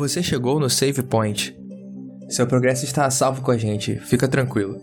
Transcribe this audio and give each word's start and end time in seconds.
Você 0.00 0.22
chegou 0.22 0.58
no 0.58 0.70
Save 0.70 1.02
Point. 1.02 1.54
Seu 2.30 2.46
progresso 2.46 2.86
está 2.86 3.04
a 3.04 3.10
salvo 3.10 3.42
com 3.42 3.50
a 3.50 3.58
gente, 3.58 4.00
fica 4.00 4.26
tranquilo. 4.26 4.82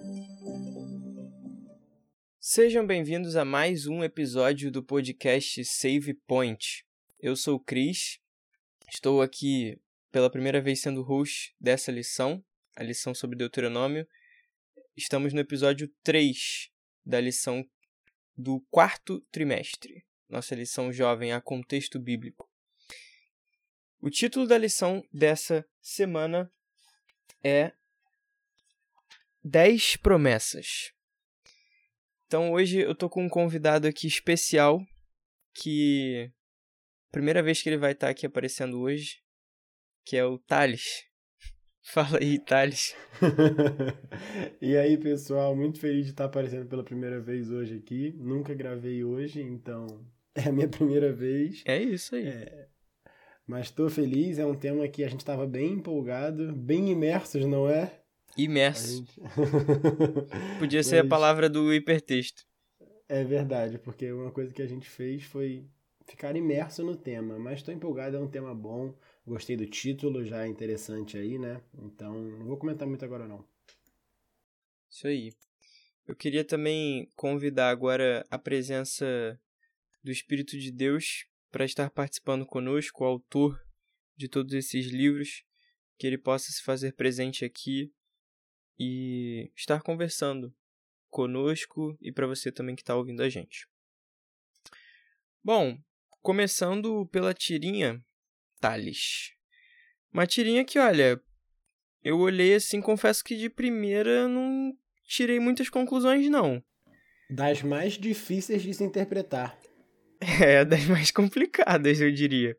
Sejam 2.39 2.85
bem-vindos 2.85 3.35
a 3.35 3.43
mais 3.43 3.87
um 3.87 4.03
episódio 4.03 4.69
do 4.69 4.83
podcast 4.83 5.65
Save 5.65 6.13
Point. 6.27 6.85
Eu 7.19 7.35
sou 7.35 7.55
o 7.55 7.59
Cris, 7.59 8.19
estou 8.93 9.23
aqui 9.23 9.81
pela 10.11 10.29
primeira 10.29 10.61
vez 10.61 10.81
sendo 10.81 11.01
host 11.01 11.55
dessa 11.59 11.91
lição, 11.91 12.45
a 12.75 12.83
lição 12.83 13.15
sobre 13.15 13.35
Deuteronômio. 13.35 14.07
Estamos 14.95 15.33
no 15.33 15.39
episódio 15.39 15.91
3 16.03 16.69
da 17.03 17.19
lição 17.19 17.65
do 18.37 18.63
quarto 18.69 19.19
trimestre, 19.31 20.05
nossa 20.29 20.53
lição 20.53 20.93
jovem 20.93 21.33
a 21.33 21.41
contexto 21.41 21.99
bíblico. 21.99 22.47
O 23.99 24.09
título 24.09 24.45
da 24.45 24.57
lição 24.57 25.03
dessa 25.11 25.65
semana 25.81 26.51
é 27.43 27.71
10 29.43 29.97
promessas. 29.97 30.93
Então 32.27 32.51
hoje 32.51 32.79
eu 32.79 32.93
tô 32.93 33.09
com 33.09 33.25
um 33.25 33.29
convidado 33.29 33.87
aqui 33.87 34.05
especial 34.05 34.79
que 35.53 36.31
primeira 37.11 37.41
vez 37.41 37.61
que 37.61 37.69
ele 37.69 37.77
vai 37.77 37.93
estar 37.93 38.09
aqui 38.09 38.25
aparecendo 38.25 38.79
hoje, 38.79 39.19
que 40.05 40.15
é 40.15 40.23
o 40.23 40.37
Thales. 40.37 41.05
Fala 41.81 42.19
aí, 42.19 42.37
Thales. 42.37 42.95
e 44.61 44.77
aí, 44.77 44.97
pessoal, 44.97 45.55
muito 45.55 45.79
feliz 45.79 46.05
de 46.05 46.11
estar 46.11 46.25
aparecendo 46.25 46.67
pela 46.67 46.83
primeira 46.83 47.19
vez 47.19 47.49
hoje 47.49 47.77
aqui. 47.77 48.13
Nunca 48.17 48.53
gravei 48.53 49.03
hoje, 49.03 49.41
então 49.41 49.87
é 50.35 50.49
a 50.49 50.51
minha 50.51 50.67
primeira 50.67 51.11
vez. 51.11 51.63
É 51.65 51.81
isso 51.81 52.15
aí. 52.15 52.27
É... 52.27 52.76
Mas 53.47 53.67
estou 53.67 53.89
feliz, 53.89 54.37
é 54.37 54.45
um 54.45 54.53
tema 54.53 54.85
que 54.89 55.05
a 55.05 55.07
gente 55.07 55.21
estava 55.21 55.47
bem 55.47 55.73
empolgado, 55.73 56.51
bem 56.53 56.89
imersos, 56.89 57.45
não 57.45 57.69
é? 57.69 58.01
Imerso. 58.37 58.97
Gente... 58.97 59.21
Podia 60.59 60.83
ser 60.83 60.97
Mas... 60.97 61.05
a 61.05 61.09
palavra 61.09 61.49
do 61.49 61.73
hipertexto. 61.73 62.45
É 63.07 63.23
verdade, 63.23 63.79
porque 63.79 64.11
uma 64.11 64.31
coisa 64.31 64.53
que 64.53 64.61
a 64.61 64.67
gente 64.67 64.89
fez 64.89 65.23
foi 65.23 65.65
ficar 66.05 66.35
imerso 66.35 66.83
no 66.83 66.95
tema. 66.95 67.39
Mas 67.39 67.59
estou 67.59 67.73
empolgado, 67.73 68.17
é 68.17 68.19
um 68.19 68.27
tema 68.27 68.53
bom. 68.53 68.93
Gostei 69.25 69.55
do 69.55 69.65
título, 69.65 70.25
já 70.25 70.43
é 70.43 70.47
interessante 70.47 71.17
aí, 71.17 71.39
né? 71.39 71.61
Então, 71.81 72.13
não 72.13 72.45
vou 72.45 72.57
comentar 72.57 72.85
muito 72.85 73.05
agora 73.05 73.25
não. 73.25 73.45
Isso 74.89 75.07
aí. 75.07 75.31
Eu 76.05 76.15
queria 76.15 76.43
também 76.43 77.09
convidar 77.15 77.69
agora 77.69 78.25
a 78.29 78.37
presença 78.37 79.39
do 80.03 80.11
Espírito 80.11 80.57
de 80.57 80.71
Deus 80.71 81.25
para 81.51 81.65
estar 81.65 81.89
participando 81.89 82.45
conosco, 82.45 83.03
o 83.03 83.07
autor 83.07 83.61
de 84.15 84.27
todos 84.27 84.53
esses 84.53 84.87
livros, 84.87 85.43
que 85.97 86.05
ele 86.05 86.17
possa 86.17 86.51
se 86.51 86.61
fazer 86.61 86.93
presente 86.93 87.45
aqui 87.45 87.91
e 88.79 89.51
estar 89.55 89.81
conversando 89.81 90.53
conosco 91.09 91.97
e 92.01 92.11
para 92.11 92.27
você 92.27 92.51
também 92.51 92.75
que 92.75 92.81
está 92.81 92.95
ouvindo 92.95 93.23
a 93.23 93.29
gente. 93.29 93.67
Bom, 95.43 95.79
começando 96.21 97.07
pela 97.07 97.33
tirinha 97.33 98.03
Thales. 98.59 99.33
Uma 100.11 100.27
tirinha 100.27 100.65
que, 100.65 100.77
olha, 100.77 101.21
eu 102.03 102.19
olhei 102.19 102.55
assim, 102.55 102.81
confesso 102.81 103.23
que 103.23 103.37
de 103.37 103.49
primeira 103.49 104.27
não 104.27 104.77
tirei 105.05 105.39
muitas 105.39 105.69
conclusões, 105.69 106.29
não. 106.29 106.63
Das 107.29 107.61
mais 107.61 107.93
difíceis 107.93 108.61
de 108.61 108.73
se 108.73 108.83
interpretar. 108.83 109.57
É, 110.41 110.65
das 110.65 110.85
mais 110.85 111.11
complicadas, 111.11 112.01
eu 112.01 112.11
diria. 112.11 112.57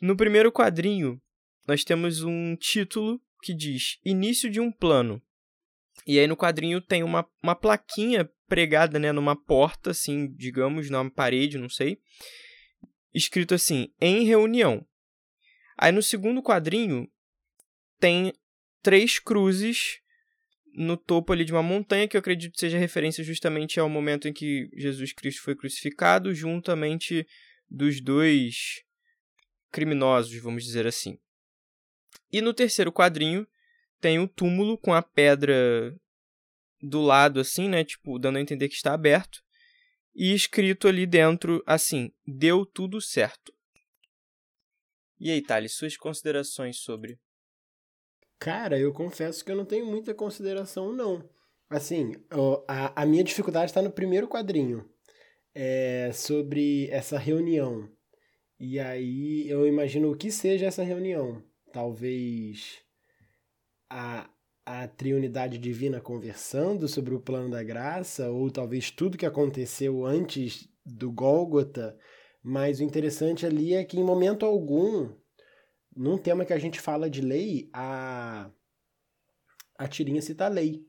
No 0.00 0.16
primeiro 0.16 0.50
quadrinho, 0.50 1.20
nós 1.66 1.84
temos 1.84 2.22
um 2.22 2.56
título 2.56 3.20
que 3.42 3.54
diz 3.54 3.98
Início 4.04 4.50
de 4.50 4.60
um 4.60 4.72
plano. 4.72 5.22
E 6.06 6.18
aí 6.18 6.26
no 6.26 6.36
quadrinho 6.36 6.80
tem 6.80 7.02
uma, 7.02 7.28
uma 7.42 7.54
plaquinha 7.54 8.28
pregada 8.46 8.98
né, 8.98 9.12
numa 9.12 9.36
porta, 9.36 9.90
assim, 9.90 10.32
digamos, 10.34 10.90
numa 10.90 11.10
parede, 11.10 11.58
não 11.58 11.68
sei. 11.68 11.98
Escrito 13.14 13.54
assim, 13.54 13.92
em 14.00 14.24
reunião. 14.24 14.86
Aí 15.78 15.92
no 15.92 16.02
segundo 16.02 16.42
quadrinho 16.42 17.08
tem 17.98 18.32
três 18.82 19.18
cruzes 19.18 20.00
no 20.74 20.96
topo 20.96 21.32
ali 21.32 21.44
de 21.44 21.52
uma 21.52 21.62
montanha, 21.62 22.08
que 22.08 22.16
eu 22.16 22.18
acredito 22.18 22.58
seja 22.58 22.78
referência 22.78 23.22
justamente 23.22 23.78
ao 23.78 23.88
momento 23.88 24.28
em 24.28 24.32
que 24.32 24.68
Jesus 24.76 25.12
Cristo 25.12 25.42
foi 25.42 25.54
crucificado, 25.54 26.34
juntamente 26.34 27.26
dos 27.70 28.00
dois 28.00 28.82
criminosos, 29.70 30.36
vamos 30.40 30.64
dizer 30.64 30.86
assim. 30.86 31.18
E 32.32 32.40
no 32.40 32.52
terceiro 32.52 32.92
quadrinho 32.92 33.46
tem 34.00 34.18
o 34.18 34.28
túmulo 34.28 34.76
com 34.76 34.92
a 34.92 35.02
pedra 35.02 35.96
do 36.82 37.00
lado, 37.00 37.40
assim, 37.40 37.68
né? 37.68 37.84
Tipo, 37.84 38.18
dando 38.18 38.36
a 38.36 38.40
entender 38.40 38.68
que 38.68 38.74
está 38.74 38.92
aberto. 38.92 39.42
E 40.14 40.32
escrito 40.32 40.86
ali 40.86 41.06
dentro, 41.06 41.62
assim, 41.66 42.12
deu 42.26 42.64
tudo 42.66 43.00
certo. 43.00 43.52
E 45.18 45.30
aí, 45.30 45.42
Thales, 45.42 45.74
suas 45.74 45.96
considerações 45.96 46.78
sobre 46.78 47.18
Cara, 48.44 48.78
eu 48.78 48.92
confesso 48.92 49.42
que 49.42 49.50
eu 49.50 49.56
não 49.56 49.64
tenho 49.64 49.86
muita 49.86 50.12
consideração, 50.12 50.92
não. 50.92 51.26
Assim, 51.70 52.14
a, 52.68 53.02
a 53.02 53.06
minha 53.06 53.24
dificuldade 53.24 53.70
está 53.70 53.80
no 53.80 53.90
primeiro 53.90 54.28
quadrinho. 54.28 54.84
É 55.54 56.10
sobre 56.12 56.90
essa 56.90 57.16
reunião. 57.16 57.88
E 58.60 58.78
aí 58.78 59.48
eu 59.48 59.66
imagino 59.66 60.12
o 60.12 60.14
que 60.14 60.30
seja 60.30 60.66
essa 60.66 60.82
reunião. 60.82 61.42
Talvez 61.72 62.82
a, 63.88 64.28
a 64.66 64.88
triunidade 64.88 65.56
divina 65.56 65.98
conversando 65.98 66.86
sobre 66.86 67.14
o 67.14 67.20
plano 67.20 67.48
da 67.48 67.62
graça, 67.62 68.28
ou 68.28 68.50
talvez 68.50 68.90
tudo 68.90 69.16
que 69.16 69.24
aconteceu 69.24 70.04
antes 70.04 70.68
do 70.84 71.10
Gólgota. 71.10 71.96
Mas 72.42 72.78
o 72.78 72.82
interessante 72.82 73.46
ali 73.46 73.72
é 73.72 73.82
que 73.84 73.98
em 73.98 74.04
momento 74.04 74.44
algum 74.44 75.14
num 75.96 76.18
tema 76.18 76.44
que 76.44 76.52
a 76.52 76.58
gente 76.58 76.80
fala 76.80 77.08
de 77.08 77.20
lei, 77.20 77.68
a, 77.72 78.50
a 79.78 79.88
tirinha 79.88 80.22
cita 80.22 80.46
a 80.46 80.48
lei. 80.48 80.86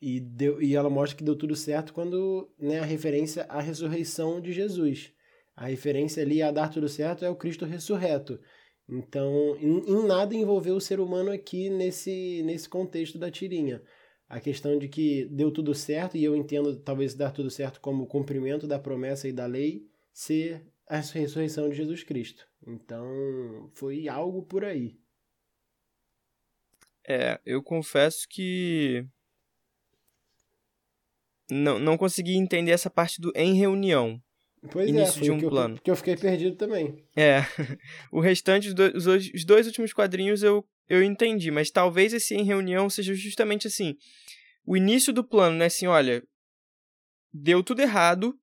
E, 0.00 0.18
deu, 0.18 0.62
e 0.62 0.74
ela 0.74 0.88
mostra 0.88 1.16
que 1.16 1.24
deu 1.24 1.36
tudo 1.36 1.54
certo 1.54 1.92
quando 1.92 2.50
né, 2.58 2.78
a 2.80 2.84
referência 2.84 3.44
à 3.44 3.60
ressurreição 3.60 4.40
de 4.40 4.52
Jesus. 4.52 5.12
A 5.54 5.66
referência 5.66 6.22
ali 6.22 6.40
a 6.40 6.50
dar 6.50 6.70
tudo 6.70 6.88
certo 6.88 7.24
é 7.24 7.28
o 7.28 7.36
Cristo 7.36 7.66
ressurreto. 7.66 8.40
Então, 8.88 9.56
em, 9.60 9.78
em 9.90 10.06
nada 10.06 10.34
envolveu 10.34 10.74
o 10.74 10.80
ser 10.80 11.00
humano 11.00 11.30
aqui 11.30 11.68
nesse, 11.68 12.42
nesse 12.44 12.68
contexto 12.68 13.18
da 13.18 13.30
tirinha. 13.30 13.82
A 14.28 14.40
questão 14.40 14.78
de 14.78 14.88
que 14.88 15.26
deu 15.26 15.50
tudo 15.50 15.74
certo, 15.74 16.16
e 16.16 16.24
eu 16.24 16.34
entendo 16.34 16.76
talvez 16.76 17.14
dar 17.14 17.30
tudo 17.30 17.50
certo 17.50 17.80
como 17.80 18.06
cumprimento 18.06 18.66
da 18.66 18.78
promessa 18.78 19.28
e 19.28 19.32
da 19.32 19.44
lei, 19.44 19.86
ser 20.12 20.64
a 20.88 20.98
ressurreição 20.98 21.68
de 21.68 21.76
Jesus 21.76 22.02
Cristo. 22.02 22.49
Então, 22.66 23.70
foi 23.74 24.08
algo 24.08 24.42
por 24.42 24.64
aí. 24.64 24.98
É, 27.06 27.40
eu 27.44 27.62
confesso 27.62 28.28
que 28.28 29.06
não, 31.50 31.78
não 31.78 31.98
consegui 31.98 32.36
entender 32.36 32.70
essa 32.70 32.88
parte 32.88 33.20
do 33.20 33.32
em 33.34 33.54
reunião. 33.54 34.22
Pois 34.70 34.86
é, 34.86 34.90
início 34.90 35.20
é, 35.20 35.24
de 35.24 35.30
um 35.30 35.38
que 35.38 35.48
plano. 35.48 35.74
Porque 35.74 35.90
eu 35.90 35.96
fiquei 35.96 36.16
perdido 36.16 36.56
também. 36.56 37.02
É. 37.16 37.40
O 38.12 38.20
restante, 38.20 38.68
os 38.68 38.74
dois, 38.74 39.32
os 39.34 39.44
dois 39.44 39.66
últimos 39.66 39.92
quadrinhos 39.92 40.42
eu, 40.42 40.64
eu 40.88 41.02
entendi, 41.02 41.50
mas 41.50 41.70
talvez 41.70 42.12
esse 42.12 42.34
em 42.34 42.44
reunião 42.44 42.90
seja 42.90 43.14
justamente 43.14 43.66
assim. 43.66 43.96
O 44.64 44.76
início 44.76 45.12
do 45.12 45.24
plano, 45.24 45.56
né? 45.56 45.66
Assim, 45.66 45.86
olha, 45.86 46.22
deu 47.32 47.62
tudo 47.62 47.80
errado, 47.80 48.38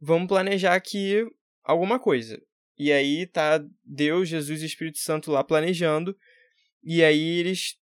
vamos 0.00 0.26
planejar 0.28 0.74
aqui 0.74 1.24
alguma 1.62 1.98
coisa. 1.98 2.42
E 2.78 2.92
aí 2.92 3.26
tá 3.26 3.64
Deus, 3.84 4.28
Jesus 4.28 4.62
e 4.62 4.66
Espírito 4.66 4.98
Santo 4.98 5.30
lá 5.30 5.44
planejando. 5.44 6.16
E 6.82 7.02
aí 7.02 7.38
eles 7.38 7.76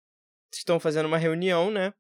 estão 0.53 0.81
fazendo 0.81 1.07
uma 1.07 1.19
reunião, 1.19 1.71
né? 1.71 1.93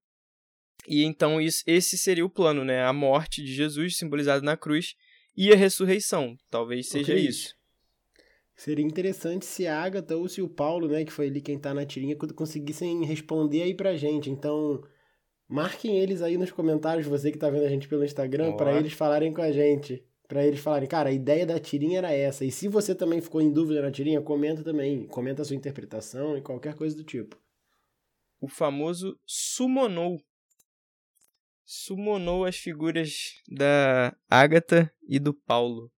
E 0.86 1.04
então 1.04 1.40
isso, 1.40 1.62
esse 1.66 1.98
seria 1.98 2.24
o 2.24 2.30
plano, 2.30 2.64
né? 2.64 2.82
A 2.84 2.92
morte 2.92 3.42
de 3.42 3.52
Jesus 3.52 3.96
simbolizada 3.96 4.42
na 4.42 4.56
cruz 4.56 4.96
e 5.36 5.52
a 5.52 5.56
ressurreição. 5.56 6.36
Talvez 6.50 6.88
seja 6.88 7.12
okay. 7.12 7.26
isso. 7.26 7.56
Seria 8.56 8.84
interessante 8.84 9.46
se 9.46 9.68
a 9.68 9.80
Agatha 9.80 10.16
ou 10.16 10.28
se 10.28 10.42
o 10.42 10.48
Paulo, 10.48 10.88
né, 10.88 11.04
que 11.04 11.12
foi 11.12 11.28
ali 11.28 11.40
quem 11.40 11.56
tá 11.56 11.72
na 11.72 11.86
tirinha, 11.86 12.16
conseguissem 12.16 13.04
responder 13.04 13.62
aí 13.62 13.72
pra 13.72 13.96
gente. 13.96 14.30
Então, 14.30 14.82
marquem 15.48 15.96
eles 15.96 16.22
aí 16.22 16.36
nos 16.36 16.50
comentários, 16.50 17.06
você 17.06 17.30
que 17.30 17.38
tá 17.38 17.48
vendo 17.48 17.64
a 17.64 17.68
gente 17.68 17.86
pelo 17.86 18.04
Instagram, 18.04 18.56
para 18.56 18.76
eles 18.76 18.92
falarem 18.92 19.32
com 19.32 19.40
a 19.40 19.52
gente 19.52 20.04
para 20.28 20.46
eles 20.46 20.60
falarem, 20.60 20.86
cara, 20.86 21.08
a 21.08 21.12
ideia 21.12 21.46
da 21.46 21.58
tirinha 21.58 21.98
era 21.98 22.12
essa. 22.12 22.44
E 22.44 22.52
se 22.52 22.68
você 22.68 22.94
também 22.94 23.20
ficou 23.20 23.40
em 23.40 23.50
dúvida 23.50 23.80
na 23.80 23.90
tirinha, 23.90 24.20
comenta 24.20 24.62
também. 24.62 25.06
Comenta 25.06 25.40
a 25.40 25.44
sua 25.44 25.56
interpretação 25.56 26.36
e 26.36 26.42
qualquer 26.42 26.74
coisa 26.74 26.94
do 26.94 27.02
tipo. 27.02 27.40
O 28.38 28.46
famoso 28.46 29.18
summonou. 29.26 30.22
Summonou 31.64 32.44
as 32.44 32.56
figuras 32.56 33.42
da 33.48 34.14
Agatha 34.28 34.92
e 35.08 35.18
do 35.18 35.32
Paulo. 35.32 35.90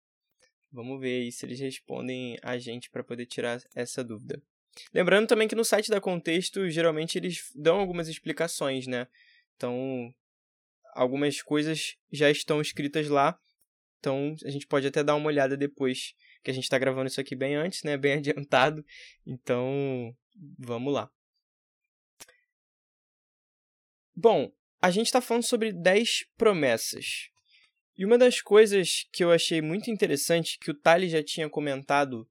Vamos 0.71 1.01
ver 1.01 1.23
aí 1.23 1.31
se 1.31 1.45
eles 1.45 1.59
respondem 1.59 2.37
a 2.41 2.57
gente 2.57 2.89
para 2.89 3.03
poder 3.03 3.25
tirar 3.25 3.61
essa 3.75 4.01
dúvida. 4.01 4.41
Lembrando 4.93 5.27
também 5.27 5.47
que 5.47 5.55
no 5.55 5.65
site 5.65 5.89
da 5.89 5.99
Contexto, 5.99 6.69
geralmente 6.69 7.17
eles 7.17 7.51
dão 7.53 7.79
algumas 7.79 8.07
explicações, 8.07 8.87
né? 8.87 9.07
Então, 9.57 10.13
algumas 10.93 11.41
coisas 11.41 11.97
já 12.09 12.31
estão 12.31 12.61
escritas 12.61 13.09
lá. 13.09 13.37
Então, 14.01 14.35
a 14.43 14.49
gente 14.49 14.65
pode 14.65 14.87
até 14.87 15.03
dar 15.03 15.15
uma 15.15 15.27
olhada 15.27 15.55
depois, 15.55 16.15
que 16.43 16.49
a 16.49 16.53
gente 16.53 16.63
está 16.63 16.79
gravando 16.79 17.07
isso 17.07 17.21
aqui 17.21 17.35
bem 17.35 17.55
antes, 17.55 17.83
né? 17.83 17.95
Bem 17.97 18.13
adiantado. 18.17 18.83
Então, 19.25 20.11
vamos 20.57 20.91
lá. 20.91 21.07
Bom, 24.15 24.51
a 24.81 24.89
gente 24.89 25.05
está 25.05 25.21
falando 25.21 25.43
sobre 25.43 25.71
10 25.71 26.25
promessas. 26.35 27.29
E 27.95 28.03
uma 28.03 28.17
das 28.17 28.41
coisas 28.41 29.07
que 29.11 29.23
eu 29.23 29.31
achei 29.31 29.61
muito 29.61 29.91
interessante, 29.91 30.57
que 30.57 30.71
o 30.71 30.73
Thales 30.73 31.11
já 31.11 31.23
tinha 31.23 31.47
comentado 31.47 32.27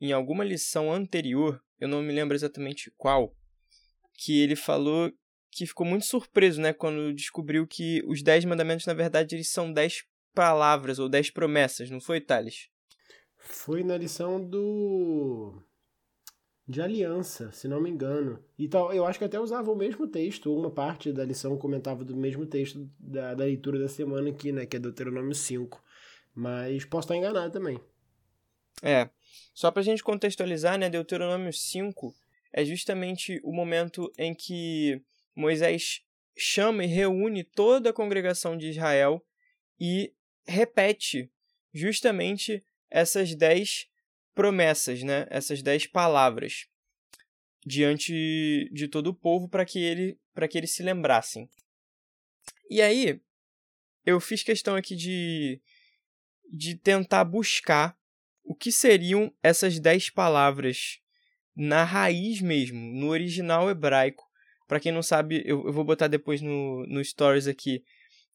em 0.00 0.10
alguma 0.10 0.42
lição 0.42 0.92
anterior, 0.92 1.62
eu 1.78 1.86
não 1.86 2.02
me 2.02 2.12
lembro 2.12 2.34
exatamente 2.34 2.92
qual, 2.96 3.36
que 4.14 4.40
ele 4.40 4.56
falou 4.56 5.12
que 5.48 5.64
ficou 5.64 5.86
muito 5.86 6.04
surpreso, 6.04 6.60
né, 6.60 6.72
quando 6.72 7.14
descobriu 7.14 7.64
que 7.64 8.02
os 8.06 8.20
10 8.20 8.44
mandamentos, 8.44 8.86
na 8.86 8.94
verdade, 8.94 9.36
eles 9.36 9.48
são 9.48 9.72
10 9.72 10.04
palavras 10.34 10.98
ou 10.98 11.08
10 11.08 11.30
promessas, 11.30 11.90
não 11.90 12.00
foi, 12.00 12.20
Thales? 12.20 12.68
Foi 13.36 13.82
na 13.82 13.96
lição 13.96 14.42
do 14.42 15.62
de 16.66 16.80
aliança, 16.80 17.52
se 17.52 17.68
não 17.68 17.80
me 17.80 17.90
engano. 17.90 18.42
E 18.58 18.66
tal, 18.66 18.92
eu 18.92 19.04
acho 19.04 19.18
que 19.18 19.24
até 19.24 19.38
usava 19.38 19.70
o 19.70 19.76
mesmo 19.76 20.08
texto, 20.08 20.54
uma 20.54 20.70
parte 20.70 21.12
da 21.12 21.24
lição 21.24 21.58
comentava 21.58 22.04
do 22.04 22.16
mesmo 22.16 22.46
texto 22.46 22.90
da, 22.98 23.34
da 23.34 23.44
leitura 23.44 23.78
da 23.78 23.88
semana 23.88 24.30
aqui, 24.30 24.50
né, 24.50 24.64
que 24.64 24.76
é 24.76 24.80
Deuteronômio 24.80 25.34
5. 25.34 25.82
Mas 26.34 26.84
posso 26.86 27.04
estar 27.04 27.16
enganado 27.16 27.52
também. 27.52 27.78
É. 28.82 29.10
Só 29.52 29.70
para 29.70 29.80
a 29.80 29.84
gente 29.84 30.02
contextualizar, 30.02 30.78
né, 30.78 30.88
Deuteronômio 30.88 31.52
5 31.52 32.14
é 32.52 32.64
justamente 32.64 33.40
o 33.44 33.52
momento 33.52 34.10
em 34.16 34.34
que 34.34 35.02
Moisés 35.36 36.02
chama 36.36 36.84
e 36.84 36.88
reúne 36.88 37.44
toda 37.44 37.90
a 37.90 37.92
congregação 37.92 38.56
de 38.56 38.70
Israel 38.70 39.24
e 39.78 40.12
repete 40.46 41.30
justamente 41.72 42.64
essas 42.90 43.34
dez 43.34 43.88
promessas, 44.34 45.02
né? 45.02 45.26
essas 45.30 45.62
dez 45.62 45.86
palavras 45.86 46.66
diante 47.64 48.68
de 48.72 48.88
todo 48.88 49.08
o 49.08 49.14
povo 49.14 49.48
para 49.48 49.64
que 49.64 49.78
ele 49.78 50.18
para 50.34 50.46
que 50.48 50.58
eles 50.58 50.72
se 50.72 50.82
lembrassem. 50.82 51.48
E 52.68 52.82
aí 52.82 53.20
eu 54.04 54.20
fiz 54.20 54.42
questão 54.42 54.76
aqui 54.76 54.94
de 54.94 55.60
de 56.52 56.76
tentar 56.76 57.24
buscar 57.24 57.96
o 58.44 58.54
que 58.54 58.70
seriam 58.70 59.32
essas 59.42 59.80
dez 59.80 60.10
palavras 60.10 61.00
na 61.56 61.84
raiz 61.84 62.40
mesmo, 62.40 62.78
no 62.78 63.08
original 63.08 63.70
hebraico. 63.70 64.24
Para 64.66 64.80
quem 64.80 64.92
não 64.92 65.02
sabe, 65.02 65.42
eu, 65.46 65.66
eu, 65.66 65.72
vou 65.72 65.84
botar 65.84 66.08
depois 66.08 66.40
no, 66.40 66.86
no 66.86 67.02
stories 67.02 67.46
aqui. 67.46 67.82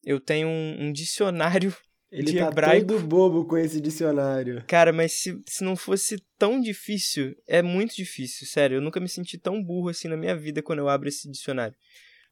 Eu 0.02 0.18
tenho 0.18 0.48
um, 0.48 0.86
um 0.86 0.92
dicionário 0.92 1.74
ele 2.10 2.32
de 2.32 2.38
tá 2.38 2.48
hebraico. 2.48 2.86
todo 2.86 3.00
bobo 3.00 3.44
com 3.44 3.56
esse 3.56 3.80
dicionário. 3.80 4.64
Cara, 4.66 4.92
mas 4.92 5.12
se, 5.12 5.40
se 5.46 5.62
não 5.62 5.76
fosse 5.76 6.16
tão 6.38 6.60
difícil, 6.60 7.36
é 7.46 7.62
muito 7.62 7.94
difícil, 7.94 8.46
sério. 8.46 8.76
Eu 8.76 8.80
nunca 8.80 8.98
me 8.98 9.08
senti 9.08 9.38
tão 9.38 9.62
burro 9.62 9.90
assim 9.90 10.08
na 10.08 10.16
minha 10.16 10.36
vida 10.36 10.62
quando 10.62 10.80
eu 10.80 10.88
abro 10.88 11.08
esse 11.08 11.30
dicionário. 11.30 11.76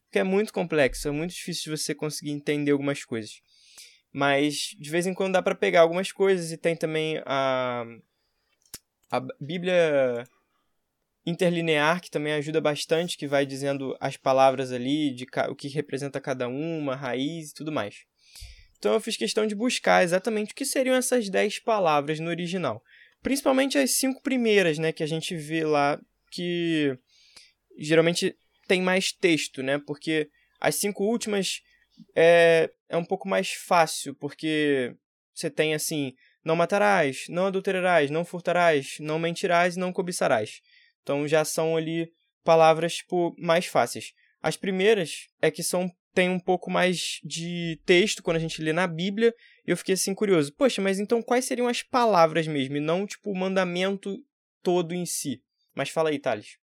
Porque 0.05 0.19
é 0.19 0.23
muito 0.23 0.51
complexo, 0.51 1.07
é 1.07 1.11
muito 1.11 1.33
difícil 1.33 1.71
de 1.71 1.81
você 1.81 1.93
conseguir 1.95 2.31
entender 2.31 2.71
algumas 2.71 3.05
coisas. 3.05 3.41
Mas 4.11 4.75
de 4.79 4.89
vez 4.89 5.05
em 5.05 5.13
quando 5.13 5.33
dá 5.33 5.41
para 5.41 5.55
pegar 5.55 5.81
algumas 5.81 6.11
coisas 6.11 6.51
e 6.51 6.57
tem 6.57 6.75
também 6.75 7.21
a 7.25 7.85
a 9.11 9.19
Bíblia 9.39 10.23
interlinear 11.25 12.01
que 12.01 12.11
também 12.11 12.33
ajuda 12.33 12.61
bastante, 12.61 13.17
que 13.17 13.27
vai 13.27 13.45
dizendo 13.45 13.95
as 13.99 14.17
palavras 14.17 14.71
ali, 14.71 15.13
de 15.13 15.25
o 15.49 15.55
que 15.55 15.67
representa 15.67 16.21
cada 16.21 16.47
uma, 16.47 16.95
raiz 16.95 17.49
e 17.49 17.53
tudo 17.53 17.71
mais. 17.71 18.05
Então 18.79 18.93
eu 18.93 19.01
fiz 19.01 19.17
questão 19.17 19.45
de 19.45 19.53
buscar 19.53 20.03
exatamente 20.03 20.53
o 20.53 20.55
que 20.55 20.65
seriam 20.65 20.95
essas 20.95 21.29
10 21.29 21.59
palavras 21.59 22.19
no 22.19 22.29
original. 22.29 22.81
Principalmente 23.21 23.77
as 23.77 23.91
cinco 23.91 24.21
primeiras, 24.21 24.77
né, 24.77 24.93
que 24.93 25.03
a 25.03 25.07
gente 25.07 25.35
vê 25.35 25.65
lá, 25.65 25.99
que 26.31 26.97
geralmente 27.77 28.35
tem 28.67 28.81
mais 28.81 29.11
texto, 29.11 29.61
né? 29.61 29.77
Porque 29.77 30.29
as 30.61 30.75
cinco 30.75 31.03
últimas 31.03 31.61
é, 32.15 32.69
é 32.87 32.95
um 32.95 33.03
pouco 33.03 33.27
mais 33.27 33.51
fácil, 33.51 34.15
porque 34.15 34.95
você 35.33 35.49
tem 35.49 35.73
assim: 35.73 36.13
não 36.43 36.55
matarás, 36.55 37.25
não 37.27 37.47
adulterarás, 37.47 38.09
não 38.09 38.23
furtarás, 38.23 38.97
não 38.99 39.19
mentirás 39.19 39.75
e 39.75 39.79
não 39.79 39.91
cobiçarás. 39.91 40.61
Então 41.01 41.27
já 41.27 41.43
são 41.43 41.75
ali 41.75 42.11
palavras 42.43 42.95
tipo, 42.95 43.35
mais 43.37 43.65
fáceis. 43.65 44.13
As 44.41 44.55
primeiras 44.55 45.27
é 45.41 45.51
que 45.51 45.63
são 45.63 45.91
tem 46.13 46.29
um 46.29 46.39
pouco 46.39 46.69
mais 46.69 47.19
de 47.23 47.79
texto 47.85 48.23
quando 48.23 48.37
a 48.37 48.39
gente 48.39 48.61
lê 48.61 48.73
na 48.73 48.87
Bíblia, 48.87 49.33
e 49.65 49.71
eu 49.71 49.77
fiquei 49.77 49.93
assim 49.93 50.13
curioso. 50.13 50.53
Poxa, 50.53 50.81
mas 50.81 50.99
então 50.99 51.21
quais 51.21 51.45
seriam 51.45 51.67
as 51.67 51.83
palavras 51.83 52.47
mesmo, 52.47 52.77
e 52.77 52.79
não 52.79 53.05
tipo 53.05 53.31
o 53.31 53.37
mandamento 53.37 54.17
todo 54.61 54.93
em 54.93 55.05
si? 55.05 55.41
Mas 55.75 55.89
fala 55.89 56.09
aí, 56.09 56.19
Thales. 56.19 56.57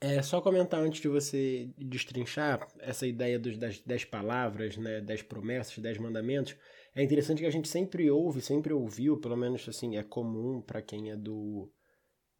É 0.00 0.22
só 0.22 0.40
comentar 0.40 0.80
antes 0.80 1.00
de 1.00 1.08
você 1.08 1.68
destrinchar 1.76 2.66
essa 2.78 3.06
ideia 3.06 3.38
dos, 3.38 3.58
das 3.58 3.80
dez 3.80 4.04
palavras, 4.04 4.76
né, 4.76 5.00
dez 5.00 5.22
promessas, 5.22 5.76
dez 5.78 5.98
mandamentos. 5.98 6.56
É 6.94 7.02
interessante 7.02 7.40
que 7.40 7.46
a 7.46 7.50
gente 7.50 7.68
sempre 7.68 8.10
ouve, 8.10 8.40
sempre 8.40 8.72
ouviu, 8.72 9.18
pelo 9.18 9.36
menos 9.36 9.68
assim, 9.68 9.96
é 9.96 10.02
comum 10.02 10.60
para 10.60 10.82
quem 10.82 11.10
é 11.10 11.16
do 11.16 11.70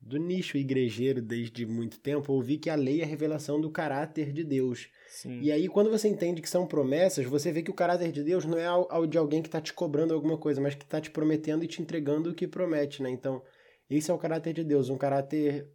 do 0.00 0.16
nicho 0.16 0.56
igrejeiro 0.56 1.20
desde 1.20 1.66
muito 1.66 2.00
tempo, 2.00 2.32
ouvir 2.32 2.58
que 2.58 2.70
a 2.70 2.74
lei 2.74 3.00
é 3.00 3.04
a 3.04 3.06
revelação 3.06 3.60
do 3.60 3.70
caráter 3.70 4.32
de 4.32 4.42
Deus. 4.42 4.88
Sim. 5.08 5.40
E 5.40 5.52
aí, 5.52 5.68
quando 5.68 5.90
você 5.90 6.08
entende 6.08 6.40
que 6.40 6.48
são 6.48 6.66
promessas, 6.66 7.26
você 7.26 7.52
vê 7.52 7.62
que 7.62 7.70
o 7.70 7.74
caráter 7.74 8.10
de 8.10 8.24
Deus 8.24 8.44
não 8.44 8.56
é 8.56 8.66
ao, 8.66 9.06
de 9.06 9.18
alguém 9.18 9.42
que 9.42 9.48
está 9.48 9.60
te 9.60 9.72
cobrando 9.72 10.14
alguma 10.14 10.38
coisa, 10.38 10.60
mas 10.60 10.74
que 10.74 10.84
está 10.84 11.00
te 11.00 11.10
prometendo 11.10 11.62
e 11.62 11.68
te 11.68 11.82
entregando 11.82 12.30
o 12.30 12.34
que 12.34 12.48
promete, 12.48 13.02
né? 13.02 13.10
Então, 13.10 13.42
esse 13.90 14.10
é 14.10 14.14
o 14.14 14.18
caráter 14.18 14.54
de 14.54 14.64
Deus, 14.64 14.88
um 14.88 14.96
caráter 14.96 15.68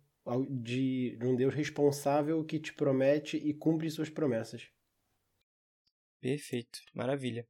de, 0.49 1.15
de 1.19 1.25
um 1.25 1.35
Deus 1.35 1.53
responsável 1.53 2.43
que 2.43 2.59
te 2.59 2.73
promete 2.73 3.37
e 3.37 3.53
cumpre 3.53 3.91
suas 3.91 4.09
promessas. 4.09 4.67
Perfeito, 6.19 6.79
maravilha. 6.95 7.47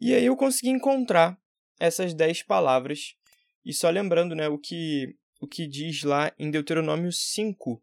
E 0.00 0.14
aí 0.14 0.26
eu 0.26 0.36
consegui 0.36 0.68
encontrar 0.68 1.36
essas 1.80 2.14
dez 2.14 2.42
palavras. 2.42 3.16
E 3.64 3.72
só 3.72 3.90
lembrando, 3.90 4.36
né, 4.36 4.48
o 4.48 4.58
que 4.58 5.16
o 5.40 5.46
que 5.46 5.66
diz 5.66 6.02
lá 6.02 6.32
em 6.38 6.50
Deuteronômio 6.50 7.12
5, 7.12 7.82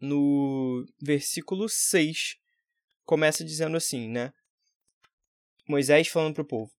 no 0.00 0.86
versículo 1.00 1.68
6, 1.68 2.36
começa 3.04 3.44
dizendo 3.44 3.76
assim, 3.76 4.08
né? 4.08 4.32
Moisés 5.66 6.08
falando 6.08 6.34
para 6.34 6.42
o 6.42 6.46
povo: 6.46 6.72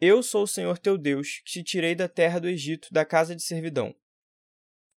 Eu 0.00 0.22
sou 0.22 0.44
o 0.44 0.48
Senhor 0.48 0.78
teu 0.78 0.98
Deus, 0.98 1.40
que 1.44 1.52
te 1.52 1.64
tirei 1.64 1.94
da 1.94 2.08
terra 2.08 2.38
do 2.38 2.48
Egito, 2.48 2.88
da 2.92 3.04
casa 3.04 3.34
de 3.34 3.42
servidão. 3.42 3.94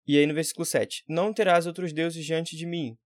E 0.07 0.19
aí 0.19 0.26
no 0.26 0.35
versículo 0.35 0.64
7: 0.64 1.05
Não 1.09 1.33
terás 1.33 1.66
outros 1.66 1.93
deuses 1.93 2.25
diante 2.25 2.57
de 2.57 2.66
mim. 2.66 2.97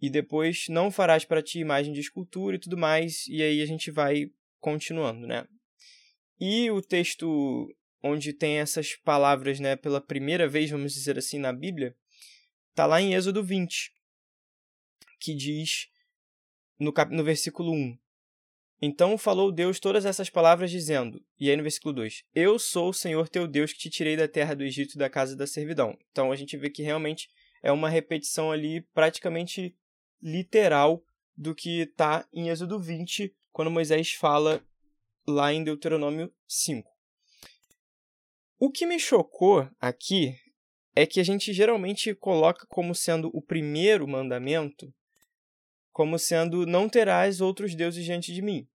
E 0.00 0.08
depois 0.08 0.66
não 0.68 0.90
farás 0.90 1.24
para 1.24 1.42
ti 1.42 1.58
imagem 1.58 1.92
de 1.92 2.00
escultura 2.00 2.56
e 2.56 2.58
tudo 2.58 2.78
mais. 2.78 3.26
E 3.26 3.42
aí 3.42 3.60
a 3.60 3.66
gente 3.66 3.90
vai 3.90 4.30
continuando, 4.60 5.26
né? 5.26 5.46
E 6.40 6.70
o 6.70 6.80
texto 6.80 7.68
onde 8.02 8.32
tem 8.32 8.58
essas 8.58 8.94
palavras, 8.94 9.60
né, 9.60 9.76
pela 9.76 10.00
primeira 10.00 10.48
vez, 10.48 10.70
vamos 10.70 10.92
dizer 10.92 11.18
assim, 11.18 11.38
na 11.38 11.52
Bíblia, 11.52 11.96
está 12.70 12.86
lá 12.86 13.00
em 13.00 13.14
Êxodo 13.14 13.42
20, 13.42 13.92
que 15.18 15.34
diz 15.34 15.88
no, 16.78 16.92
cap... 16.92 17.12
no 17.14 17.24
versículo 17.24 17.72
1: 17.72 17.98
Então 18.80 19.18
falou 19.18 19.50
Deus 19.50 19.80
todas 19.80 20.04
essas 20.04 20.30
palavras, 20.30 20.70
dizendo, 20.70 21.22
e 21.38 21.50
aí 21.50 21.56
no 21.56 21.62
versículo 21.62 21.92
2: 21.94 22.24
Eu 22.34 22.58
sou 22.58 22.90
o 22.90 22.94
Senhor 22.94 23.28
teu 23.28 23.48
Deus 23.48 23.72
que 23.72 23.78
te 23.78 23.90
tirei 23.90 24.16
da 24.16 24.28
terra 24.28 24.54
do 24.54 24.62
Egito 24.62 24.94
e 24.94 24.98
da 24.98 25.10
casa 25.10 25.34
da 25.36 25.46
servidão. 25.46 25.98
Então 26.12 26.30
a 26.30 26.36
gente 26.36 26.56
vê 26.56 26.70
que 26.70 26.82
realmente 26.82 27.28
é 27.62 27.72
uma 27.72 27.88
repetição 27.88 28.52
ali 28.52 28.80
praticamente 28.94 29.74
literal 30.22 31.04
do 31.36 31.54
que 31.54 31.80
está 31.80 32.26
em 32.32 32.48
Êxodo 32.48 32.78
20, 32.78 33.34
quando 33.52 33.70
Moisés 33.70 34.12
fala 34.12 34.62
lá 35.26 35.52
em 35.52 35.62
Deuteronômio 35.62 36.32
5. 36.46 36.97
O 38.58 38.72
que 38.72 38.84
me 38.84 38.98
chocou 38.98 39.70
aqui 39.80 40.34
é 40.94 41.06
que 41.06 41.20
a 41.20 41.22
gente 41.22 41.52
geralmente 41.52 42.12
coloca 42.12 42.66
como 42.68 42.92
sendo 42.92 43.30
o 43.32 43.40
primeiro 43.40 44.06
mandamento, 44.08 44.92
como 45.92 46.18
sendo 46.18 46.66
não 46.66 46.88
terás 46.88 47.40
outros 47.40 47.76
deuses 47.76 48.04
diante 48.04 48.32
de 48.32 48.42
mim. 48.42 48.66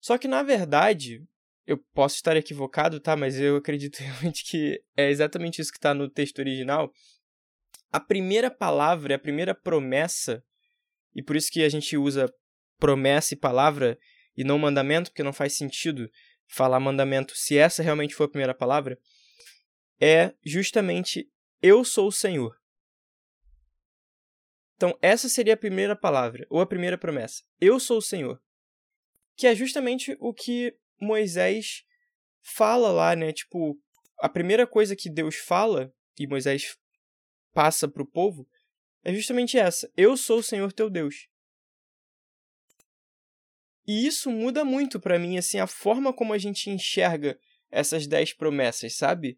Só 0.00 0.16
que 0.16 0.26
na 0.26 0.42
verdade, 0.42 1.22
eu 1.66 1.76
posso 1.92 2.16
estar 2.16 2.38
equivocado, 2.38 2.98
tá? 2.98 3.14
Mas 3.14 3.38
eu 3.38 3.56
acredito 3.56 3.98
realmente 4.00 4.44
que 4.44 4.82
é 4.96 5.10
exatamente 5.10 5.60
isso 5.60 5.70
que 5.70 5.78
está 5.78 5.92
no 5.92 6.08
texto 6.08 6.38
original. 6.38 6.90
A 7.92 8.00
primeira 8.00 8.50
palavra, 8.50 9.16
a 9.16 9.18
primeira 9.18 9.54
promessa, 9.54 10.42
e 11.14 11.22
por 11.22 11.36
isso 11.36 11.50
que 11.50 11.62
a 11.62 11.68
gente 11.68 11.98
usa 11.98 12.32
promessa 12.78 13.34
e 13.34 13.36
palavra 13.36 13.98
e 14.34 14.42
não 14.42 14.58
mandamento, 14.58 15.10
porque 15.10 15.22
não 15.22 15.34
faz 15.34 15.54
sentido 15.54 16.10
falar 16.50 16.80
mandamento, 16.80 17.36
se 17.36 17.56
essa 17.56 17.82
realmente 17.82 18.14
for 18.14 18.24
a 18.24 18.28
primeira 18.28 18.54
palavra, 18.54 18.98
é 20.00 20.34
justamente 20.44 21.30
Eu 21.62 21.84
sou 21.84 22.08
o 22.08 22.12
Senhor. 22.12 22.58
Então, 24.74 24.98
essa 25.02 25.28
seria 25.28 25.54
a 25.54 25.58
primeira 25.58 25.94
palavra, 25.94 26.46
ou 26.48 26.60
a 26.60 26.66
primeira 26.66 26.96
promessa. 26.96 27.44
Eu 27.60 27.78
sou 27.78 27.98
o 27.98 28.02
Senhor. 28.02 28.42
Que 29.36 29.46
é 29.46 29.54
justamente 29.54 30.16
o 30.18 30.32
que 30.32 30.74
Moisés 30.98 31.84
fala 32.42 32.90
lá, 32.90 33.14
né? 33.14 33.30
Tipo, 33.32 33.78
a 34.18 34.28
primeira 34.28 34.66
coisa 34.66 34.96
que 34.96 35.10
Deus 35.10 35.36
fala, 35.36 35.92
e 36.18 36.26
Moisés 36.26 36.78
passa 37.52 37.86
para 37.86 38.02
o 38.02 38.06
povo, 38.06 38.48
é 39.04 39.12
justamente 39.12 39.58
essa: 39.58 39.90
Eu 39.96 40.16
sou 40.16 40.38
o 40.38 40.42
Senhor 40.42 40.72
teu 40.72 40.88
Deus. 40.88 41.28
E 43.90 44.06
isso 44.06 44.30
muda 44.30 44.64
muito 44.64 45.00
para 45.00 45.18
mim, 45.18 45.36
assim, 45.36 45.58
a 45.58 45.66
forma 45.66 46.12
como 46.12 46.32
a 46.32 46.38
gente 46.38 46.70
enxerga 46.70 47.36
essas 47.72 48.06
dez 48.06 48.32
promessas, 48.32 48.94
sabe? 48.94 49.36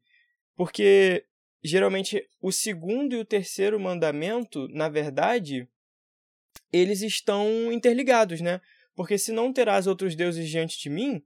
Porque 0.55 1.25
geralmente 1.65 2.29
o 2.39 2.53
segundo 2.53 3.15
e 3.15 3.19
o 3.19 3.25
terceiro 3.25 3.81
mandamento, 3.81 4.69
na 4.69 4.91
verdade, 4.91 5.67
eles 6.71 7.01
estão 7.01 7.73
interligados, 7.73 8.43
né? 8.43 8.61
Porque 8.95 9.17
se 9.17 9.33
não 9.33 9.55
terás 9.55 9.87
outros 9.87 10.15
deuses 10.15 10.47
diante 10.47 10.79
de 10.79 10.91
mim, 10.91 11.25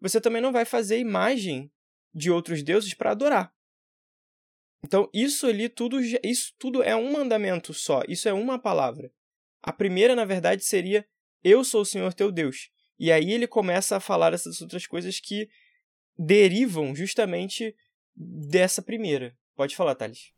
você 0.00 0.20
também 0.20 0.40
não 0.40 0.52
vai 0.52 0.64
fazer 0.64 1.00
imagem 1.00 1.72
de 2.14 2.30
outros 2.30 2.62
deuses 2.62 2.94
para 2.94 3.10
adorar. 3.10 3.52
Então, 4.84 5.10
isso 5.12 5.48
ali 5.48 5.68
tudo 5.68 5.98
isso 6.22 6.54
tudo 6.56 6.80
é 6.80 6.94
um 6.94 7.10
mandamento 7.10 7.74
só, 7.74 8.04
isso 8.06 8.28
é 8.28 8.32
uma 8.32 8.56
palavra. 8.56 9.12
A 9.60 9.72
primeira, 9.72 10.14
na 10.14 10.24
verdade, 10.24 10.64
seria 10.64 11.04
eu 11.42 11.64
sou 11.64 11.82
o 11.82 11.86
Senhor 11.86 12.12
teu 12.14 12.30
Deus. 12.30 12.70
E 12.98 13.12
aí 13.12 13.32
ele 13.32 13.46
começa 13.46 13.96
a 13.96 14.00
falar 14.00 14.32
essas 14.32 14.60
outras 14.60 14.86
coisas 14.86 15.20
que 15.20 15.48
derivam 16.18 16.94
justamente 16.94 17.74
dessa 18.14 18.82
primeira. 18.82 19.36
Pode 19.54 19.76
falar, 19.76 19.94
Thales. 19.94 20.32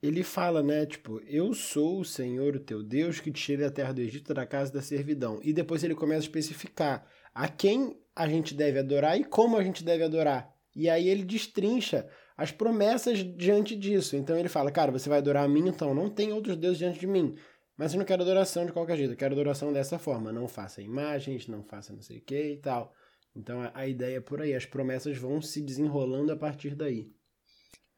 Ele 0.00 0.22
fala, 0.22 0.62
né, 0.62 0.84
tipo, 0.84 1.20
eu 1.26 1.54
sou 1.54 2.00
o 2.00 2.04
Senhor, 2.04 2.54
o 2.54 2.60
teu 2.60 2.82
Deus, 2.82 3.20
que 3.20 3.32
te 3.32 3.42
tirei 3.42 3.64
da 3.64 3.72
terra 3.72 3.92
do 3.92 4.00
Egito, 4.00 4.34
da 4.34 4.46
casa 4.46 4.72
da 4.72 4.82
servidão. 4.82 5.40
E 5.42 5.52
depois 5.52 5.82
ele 5.82 5.94
começa 5.94 6.20
a 6.20 6.24
especificar 6.24 7.06
a 7.34 7.48
quem 7.48 7.98
a 8.14 8.28
gente 8.28 8.54
deve 8.54 8.78
adorar 8.78 9.18
e 9.18 9.24
como 9.24 9.56
a 9.56 9.64
gente 9.64 9.82
deve 9.82 10.04
adorar. 10.04 10.54
E 10.76 10.88
aí 10.88 11.08
ele 11.08 11.24
destrincha 11.24 12.08
as 12.36 12.52
promessas 12.52 13.18
diante 13.36 13.74
disso. 13.74 14.16
Então 14.16 14.38
ele 14.38 14.48
fala, 14.48 14.70
cara, 14.70 14.92
você 14.92 15.08
vai 15.08 15.18
adorar 15.18 15.44
a 15.44 15.48
mim, 15.48 15.68
então 15.68 15.94
não 15.94 16.10
tem 16.10 16.32
outros 16.32 16.56
deuses 16.56 16.78
diante 16.78 17.00
de 17.00 17.06
mim. 17.06 17.34
Mas 17.76 17.92
eu 17.92 17.98
não 17.98 18.06
quero 18.06 18.22
adoração 18.22 18.64
de 18.66 18.72
qualquer 18.72 18.96
jeito, 18.96 19.12
eu 19.12 19.16
quero 19.16 19.34
adoração 19.34 19.72
dessa 19.72 19.98
forma. 19.98 20.32
Não 20.32 20.46
faça 20.46 20.80
imagens, 20.80 21.48
não 21.48 21.62
faça 21.62 21.92
não 21.92 22.02
sei 22.02 22.18
o 22.18 22.20
que 22.20 22.52
e 22.52 22.56
tal. 22.56 22.94
Então 23.34 23.60
a, 23.62 23.72
a 23.74 23.86
ideia 23.86 24.18
é 24.18 24.20
por 24.20 24.40
aí, 24.40 24.54
as 24.54 24.64
promessas 24.64 25.18
vão 25.18 25.42
se 25.42 25.60
desenrolando 25.60 26.32
a 26.32 26.36
partir 26.36 26.74
daí. 26.74 27.10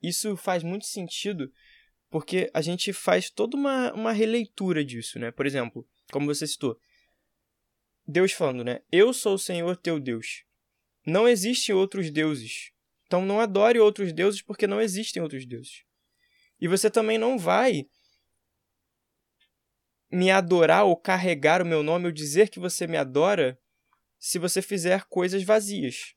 Isso 0.02 0.36
faz 0.36 0.62
muito 0.62 0.86
sentido 0.86 1.52
porque 2.08 2.50
a 2.54 2.62
gente 2.62 2.92
faz 2.92 3.28
toda 3.30 3.56
uma, 3.56 3.92
uma 3.92 4.12
releitura 4.12 4.84
disso, 4.84 5.18
né? 5.18 5.30
Por 5.30 5.44
exemplo, 5.44 5.86
como 6.10 6.26
você 6.26 6.46
citou, 6.46 6.78
Deus 8.06 8.32
falando, 8.32 8.64
né? 8.64 8.80
Eu 8.90 9.12
sou 9.12 9.34
o 9.34 9.38
Senhor 9.38 9.76
teu 9.76 10.00
Deus. 10.00 10.44
Não 11.04 11.28
existem 11.28 11.74
outros 11.74 12.10
deuses. 12.10 12.70
Então 13.06 13.24
não 13.24 13.40
adore 13.40 13.78
outros 13.78 14.12
deuses 14.12 14.40
porque 14.42 14.66
não 14.66 14.80
existem 14.80 15.22
outros 15.22 15.44
deuses. 15.46 15.84
E 16.60 16.66
você 16.66 16.90
também 16.90 17.18
não 17.18 17.38
vai 17.38 17.86
me 20.10 20.30
adorar 20.30 20.84
ou 20.84 20.96
carregar 20.96 21.62
o 21.62 21.66
meu 21.66 21.82
nome 21.82 22.06
ou 22.06 22.12
dizer 22.12 22.48
que 22.48 22.60
você 22.60 22.86
me 22.86 22.96
adora 22.96 23.58
se 24.18 24.38
você 24.38 24.62
fizer 24.62 25.04
coisas 25.04 25.42
vazias. 25.42 26.14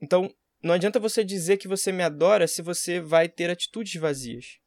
Então, 0.00 0.32
não 0.62 0.74
adianta 0.74 1.00
você 1.00 1.24
dizer 1.24 1.56
que 1.56 1.68
você 1.68 1.92
me 1.92 2.02
adora 2.02 2.46
se 2.46 2.62
você 2.62 3.00
vai 3.00 3.28
ter 3.28 3.50
atitudes 3.50 4.00
vazias. 4.00 4.58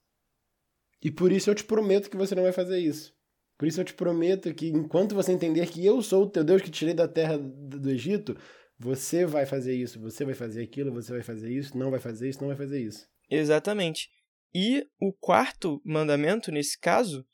E 1.01 1.11
por 1.11 1.31
isso 1.31 1.49
eu 1.49 1.55
te 1.55 1.63
prometo 1.63 2.09
que 2.09 2.17
você 2.17 2.35
não 2.35 2.43
vai 2.43 2.51
fazer 2.51 2.79
isso. 2.79 3.13
Por 3.57 3.67
isso 3.67 3.79
eu 3.79 3.85
te 3.85 3.93
prometo 3.93 4.53
que 4.53 4.69
enquanto 4.69 5.15
você 5.15 5.31
entender 5.31 5.67
que 5.67 5.85
eu 5.85 6.01
sou 6.01 6.23
o 6.23 6.29
teu 6.29 6.43
Deus 6.43 6.61
que 6.61 6.71
tirei 6.71 6.93
da 6.93 7.07
terra 7.07 7.37
do 7.37 7.89
Egito, 7.89 8.35
você 8.77 9.25
vai 9.25 9.45
fazer 9.45 9.75
isso, 9.75 9.99
você 9.99 10.25
vai 10.25 10.33
fazer 10.33 10.63
aquilo, 10.63 10.91
você 10.91 11.11
vai 11.11 11.21
fazer 11.21 11.51
isso, 11.51 11.77
não 11.77 11.91
vai 11.91 11.99
fazer 11.99 12.29
isso, 12.29 12.41
não 12.41 12.47
vai 12.47 12.57
fazer 12.57 12.81
isso. 12.81 13.07
Exatamente. 13.29 14.09
E 14.53 14.87
o 14.99 15.13
quarto 15.13 15.81
mandamento, 15.85 16.51
nesse 16.51 16.79
caso, 16.79 17.25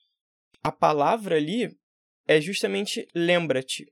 a 0.63 0.71
palavra 0.71 1.35
ali 1.35 1.77
é 2.27 2.41
justamente 2.41 3.07
lembra-te. 3.13 3.91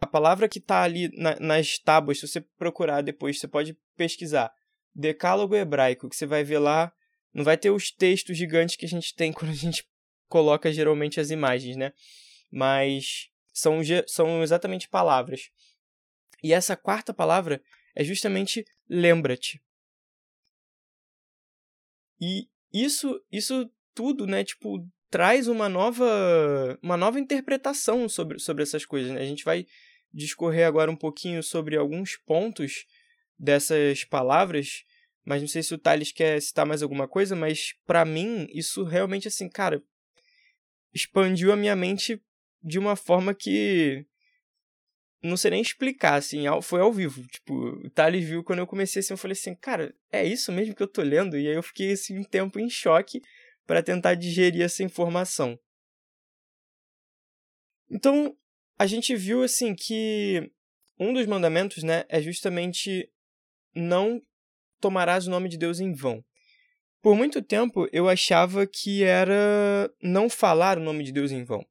A 0.00 0.06
palavra 0.06 0.48
que 0.48 0.58
está 0.58 0.82
ali 0.82 1.08
na, 1.16 1.38
nas 1.40 1.78
tábuas, 1.78 2.20
se 2.20 2.28
você 2.28 2.40
procurar 2.40 3.02
depois, 3.02 3.38
você 3.38 3.48
pode 3.48 3.76
pesquisar. 3.96 4.52
Decálogo 4.94 5.54
hebraico, 5.54 6.08
que 6.08 6.16
você 6.16 6.26
vai 6.26 6.44
ver 6.44 6.58
lá. 6.58 6.92
Não 7.32 7.44
vai 7.44 7.56
ter 7.56 7.70
os 7.70 7.90
textos 7.90 8.36
gigantes 8.36 8.76
que 8.76 8.86
a 8.86 8.88
gente 8.88 9.14
tem 9.14 9.32
quando 9.34 9.50
a 9.50 9.54
gente 9.54 9.86
coloca 10.28 10.72
geralmente 10.72 11.20
as 11.20 11.30
imagens, 11.30 11.76
né? 11.76 11.92
Mas 12.50 13.30
são, 13.52 13.80
são 14.06 14.42
exatamente 14.42 14.88
palavras. 14.88 15.50
E 16.42 16.52
essa 16.52 16.76
quarta 16.76 17.12
palavra 17.12 17.62
é 17.94 18.04
justamente 18.04 18.66
lembra-te. 18.88 19.62
E 22.20 22.48
isso, 22.72 23.22
isso 23.30 23.70
tudo, 23.96 24.26
né, 24.26 24.44
tipo, 24.44 24.86
traz 25.10 25.48
uma 25.48 25.68
nova, 25.68 26.78
uma 26.82 26.96
nova 26.96 27.18
interpretação 27.18 28.08
sobre, 28.08 28.38
sobre 28.38 28.62
essas 28.62 28.84
coisas. 28.84 29.10
Né? 29.10 29.22
A 29.22 29.24
gente 29.24 29.44
vai 29.44 29.66
discorrer 30.12 30.66
agora 30.66 30.90
um 30.90 30.96
pouquinho 30.96 31.42
sobre 31.42 31.76
alguns 31.76 32.16
pontos 32.16 32.84
dessas 33.38 34.04
palavras, 34.04 34.84
mas 35.24 35.40
não 35.40 35.48
sei 35.48 35.62
se 35.62 35.74
o 35.74 35.78
Thales 35.78 36.12
quer 36.12 36.40
citar 36.40 36.66
mais 36.66 36.82
alguma 36.82 37.08
coisa, 37.08 37.34
mas 37.34 37.74
para 37.86 38.04
mim 38.04 38.46
isso 38.52 38.84
realmente 38.84 39.26
assim, 39.26 39.48
cara, 39.48 39.82
expandiu 40.94 41.50
a 41.50 41.56
minha 41.56 41.74
mente 41.74 42.22
de 42.62 42.78
uma 42.78 42.94
forma 42.94 43.34
que 43.34 44.06
não 45.22 45.36
sei 45.36 45.50
nem 45.50 45.60
explicar, 45.60 46.14
assim, 46.14 46.44
foi 46.62 46.80
ao 46.80 46.92
vivo. 46.92 47.26
Tipo, 47.26 47.54
o 47.54 47.90
Thales 47.90 48.24
viu 48.24 48.44
quando 48.44 48.60
eu 48.60 48.66
comecei 48.66 49.00
assim, 49.00 49.14
eu 49.14 49.18
falei 49.18 49.32
assim, 49.32 49.54
cara, 49.54 49.94
é 50.12 50.24
isso 50.24 50.52
mesmo 50.52 50.74
que 50.74 50.82
eu 50.82 50.86
tô 50.86 51.02
lendo? 51.02 51.36
E 51.38 51.48
aí 51.48 51.54
eu 51.54 51.62
fiquei 51.62 51.92
assim 51.92 52.18
um 52.18 52.24
tempo 52.24 52.58
em 52.58 52.68
choque 52.68 53.20
para 53.66 53.82
tentar 53.82 54.14
digerir 54.14 54.62
essa 54.62 54.82
informação. 54.82 55.58
Então, 57.90 58.36
a 58.78 58.86
gente 58.86 59.14
viu 59.16 59.42
assim 59.42 59.74
que 59.74 60.50
um 60.98 61.12
dos 61.12 61.26
mandamentos, 61.26 61.82
né, 61.82 62.04
é 62.08 62.20
justamente 62.20 63.10
não 63.74 64.22
tomarás 64.80 65.26
o 65.26 65.30
nome 65.30 65.48
de 65.48 65.58
Deus 65.58 65.80
em 65.80 65.92
vão. 65.92 66.24
Por 67.02 67.14
muito 67.14 67.42
tempo 67.42 67.88
eu 67.92 68.08
achava 68.08 68.66
que 68.66 69.02
era 69.02 69.90
não 70.02 70.28
falar 70.28 70.78
o 70.78 70.82
nome 70.82 71.04
de 71.04 71.12
Deus 71.12 71.30
em 71.30 71.44
vão. 71.44 71.64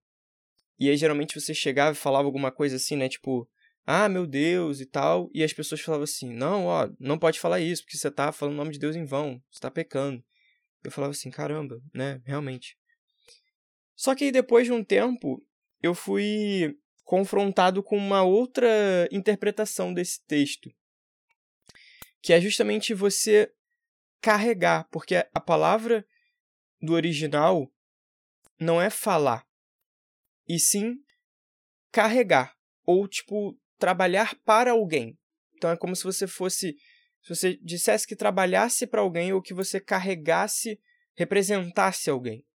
E 0.80 0.90
aí 0.90 0.98
geralmente 0.98 1.40
você 1.40 1.54
chegava 1.54 1.92
e 1.94 2.00
falava 2.00 2.28
alguma 2.28 2.52
coisa 2.52 2.76
assim, 2.76 2.96
né, 2.96 3.10
tipo, 3.10 3.50
ah, 3.86 4.10
meu 4.10 4.26
Deus 4.26 4.82
e 4.82 4.86
tal, 4.86 5.30
e 5.34 5.44
as 5.44 5.54
pessoas 5.54 5.82
falavam 5.82 6.04
assim: 6.04 6.34
"Não, 6.34 6.66
ó, 6.66 6.90
não 7.00 7.18
pode 7.18 7.40
falar 7.40 7.60
isso, 7.60 7.84
porque 7.84 7.98
você 7.98 8.10
tá 8.10 8.32
falando 8.32 8.56
o 8.56 8.58
nome 8.58 8.72
de 8.72 8.80
Deus 8.80 8.96
em 8.96 9.06
vão, 9.06 9.42
você 9.50 9.60
tá 9.60 9.70
pecando" 9.70 10.24
eu 10.88 10.92
falava 10.92 11.12
assim, 11.12 11.30
caramba, 11.30 11.82
né, 11.94 12.22
realmente. 12.26 12.78
Só 13.96 14.14
que 14.14 14.26
aí 14.26 14.32
depois 14.32 14.68
de 14.68 14.74
um 14.74 14.84
tempo, 14.84 15.46
eu 15.82 15.96
fui 15.96 16.78
confrontado 17.04 17.84
com 17.84 17.98
uma 17.98 18.24
outra 18.24 19.08
interpretação 19.12 19.94
desse 19.94 20.24
texto, 20.26 20.74
que 22.22 22.34
é 22.34 22.42
justamente 22.42 22.94
você 22.94 23.52
carregar, 24.20 24.88
porque 24.92 25.16
a 25.16 25.40
palavra 25.40 26.06
do 26.82 26.94
original 26.94 27.72
não 28.60 28.82
é 28.82 28.90
falar, 28.90 29.46
e 30.48 30.60
sim 30.60 31.04
carregar, 31.92 32.56
ou 32.86 33.08
tipo 33.08 33.58
trabalhar 33.78 34.36
para 34.44 34.72
alguém. 34.72 35.18
Então 35.54 35.70
é 35.70 35.78
como 35.78 35.96
se 35.96 36.04
você 36.04 36.28
fosse 36.28 36.76
se 37.26 37.36
você 37.36 37.58
dissesse 37.58 38.06
que 38.06 38.16
trabalhasse 38.16 38.86
para 38.86 39.02
alguém 39.02 39.34
ou 39.34 39.42
que 39.42 39.52
você 39.52 39.80
carregasse, 39.80 40.80
representasse 41.16 42.08
alguém. 42.08 42.46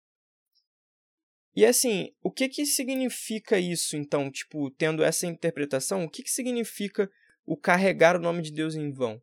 E 1.56 1.66
assim, 1.66 2.14
o 2.22 2.30
que 2.30 2.48
que 2.48 2.64
significa 2.64 3.58
isso 3.58 3.96
então, 3.96 4.30
tipo, 4.30 4.70
tendo 4.70 5.02
essa 5.02 5.26
interpretação, 5.26 6.04
o 6.04 6.08
que 6.08 6.22
que 6.22 6.30
significa 6.30 7.10
o 7.44 7.56
carregar 7.56 8.14
o 8.14 8.20
nome 8.20 8.42
de 8.42 8.52
Deus 8.52 8.76
em 8.76 8.92
vão? 8.92 9.20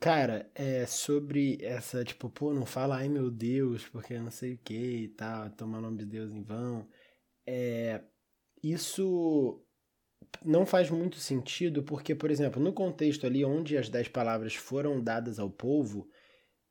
Cara, 0.00 0.50
é 0.54 0.86
sobre 0.86 1.58
essa, 1.60 2.02
tipo, 2.02 2.30
pô, 2.30 2.54
não 2.54 2.64
fala 2.64 2.96
ai 2.96 3.08
meu 3.10 3.30
Deus, 3.30 3.86
porque 3.86 4.18
não 4.18 4.30
sei 4.30 4.54
o 4.54 4.58
que 4.64 4.74
e 4.74 5.08
tal, 5.08 5.50
tomar 5.50 5.78
o 5.78 5.82
nome 5.82 5.98
de 5.98 6.06
Deus 6.06 6.32
em 6.32 6.42
vão. 6.42 6.88
É, 7.46 8.02
isso 8.62 9.62
não 10.44 10.64
faz 10.64 10.90
muito 10.90 11.16
sentido, 11.18 11.82
porque, 11.82 12.14
por 12.14 12.30
exemplo, 12.30 12.62
no 12.62 12.72
contexto 12.72 13.26
ali 13.26 13.44
onde 13.44 13.76
as 13.76 13.88
dez 13.88 14.08
palavras 14.08 14.54
foram 14.54 15.02
dadas 15.02 15.38
ao 15.38 15.50
povo, 15.50 16.08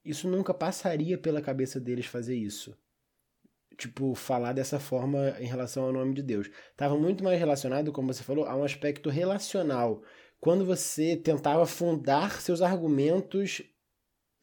isso 0.03 0.27
nunca 0.27 0.53
passaria 0.53 1.17
pela 1.17 1.41
cabeça 1.41 1.79
deles 1.79 2.05
fazer 2.05 2.35
isso. 2.35 2.77
Tipo, 3.77 4.13
falar 4.13 4.53
dessa 4.53 4.79
forma 4.79 5.35
em 5.39 5.45
relação 5.45 5.85
ao 5.85 5.93
nome 5.93 6.13
de 6.13 6.21
Deus. 6.21 6.49
Estava 6.71 6.97
muito 6.97 7.23
mais 7.23 7.39
relacionado, 7.39 7.91
como 7.91 8.13
você 8.13 8.23
falou, 8.23 8.45
a 8.45 8.55
um 8.55 8.63
aspecto 8.63 9.09
relacional. 9.09 10.03
Quando 10.39 10.65
você 10.65 11.15
tentava 11.15 11.65
fundar 11.65 12.41
seus 12.41 12.61
argumentos 12.61 13.63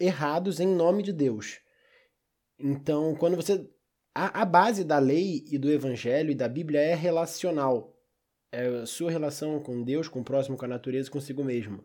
errados 0.00 0.58
em 0.58 0.66
nome 0.66 1.02
de 1.02 1.12
Deus. 1.12 1.60
Então, 2.58 3.14
quando 3.14 3.36
você. 3.36 3.68
A, 4.12 4.42
a 4.42 4.44
base 4.44 4.82
da 4.82 4.98
lei 4.98 5.44
e 5.46 5.56
do 5.56 5.70
evangelho 5.70 6.30
e 6.32 6.34
da 6.34 6.48
Bíblia 6.48 6.80
é 6.80 6.94
relacional. 6.94 7.94
É 8.52 8.66
a 8.66 8.86
sua 8.86 9.10
relação 9.10 9.60
com 9.60 9.82
Deus, 9.82 10.08
com 10.08 10.20
o 10.20 10.24
próximo, 10.24 10.56
com 10.56 10.64
a 10.64 10.68
natureza, 10.68 11.10
consigo 11.10 11.44
mesmo. 11.44 11.84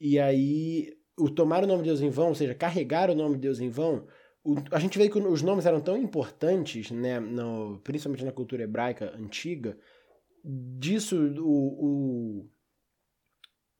E 0.00 0.18
aí, 0.18 0.96
o 1.18 1.28
tomar 1.28 1.64
o 1.64 1.66
nome 1.66 1.82
de 1.82 1.88
Deus 1.88 2.00
em 2.00 2.10
vão, 2.10 2.28
ou 2.28 2.34
seja, 2.34 2.54
carregar 2.54 3.10
o 3.10 3.14
nome 3.14 3.34
de 3.34 3.42
Deus 3.42 3.60
em 3.60 3.68
vão, 3.68 4.06
o, 4.44 4.54
a 4.70 4.78
gente 4.78 4.96
vê 4.96 5.08
que 5.08 5.18
os 5.18 5.42
nomes 5.42 5.66
eram 5.66 5.80
tão 5.80 5.96
importantes, 5.96 6.90
né, 6.90 7.18
no, 7.18 7.80
principalmente 7.80 8.24
na 8.24 8.32
cultura 8.32 8.62
hebraica 8.62 9.12
antiga, 9.16 9.76
disso 10.44 11.16
o, 11.38 12.42
o, 12.42 12.50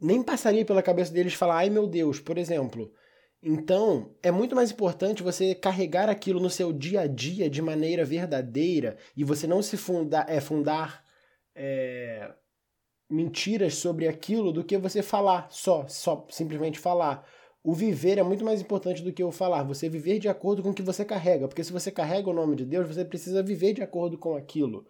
nem 0.00 0.22
passaria 0.22 0.64
pela 0.64 0.82
cabeça 0.82 1.12
deles 1.12 1.34
falar, 1.34 1.58
ai 1.58 1.70
meu 1.70 1.86
Deus, 1.86 2.20
por 2.20 2.36
exemplo. 2.36 2.92
Então, 3.40 4.16
é 4.20 4.32
muito 4.32 4.56
mais 4.56 4.72
importante 4.72 5.22
você 5.22 5.54
carregar 5.54 6.08
aquilo 6.08 6.40
no 6.40 6.50
seu 6.50 6.72
dia 6.72 7.02
a 7.02 7.06
dia 7.06 7.48
de 7.48 7.62
maneira 7.62 8.04
verdadeira 8.04 8.96
e 9.16 9.22
você 9.22 9.46
não 9.46 9.62
se 9.62 9.76
fundar, 9.76 10.26
é, 10.28 10.40
fundar 10.40 11.04
é, 11.58 12.32
mentiras 13.10 13.74
sobre 13.74 14.06
aquilo 14.06 14.52
do 14.52 14.62
que 14.64 14.78
você 14.78 15.02
falar 15.02 15.48
só, 15.50 15.86
só 15.88 16.24
simplesmente 16.30 16.78
falar. 16.78 17.28
O 17.64 17.74
viver 17.74 18.16
é 18.16 18.22
muito 18.22 18.44
mais 18.44 18.60
importante 18.60 19.02
do 19.02 19.12
que 19.12 19.22
o 19.22 19.32
falar. 19.32 19.64
Você 19.64 19.88
viver 19.88 20.20
de 20.20 20.28
acordo 20.28 20.62
com 20.62 20.70
o 20.70 20.74
que 20.74 20.82
você 20.82 21.04
carrega. 21.04 21.48
Porque 21.48 21.64
se 21.64 21.72
você 21.72 21.90
carrega 21.90 22.30
o 22.30 22.32
nome 22.32 22.54
de 22.54 22.64
Deus, 22.64 22.86
você 22.86 23.04
precisa 23.04 23.42
viver 23.42 23.74
de 23.74 23.82
acordo 23.82 24.16
com 24.16 24.36
aquilo. 24.36 24.86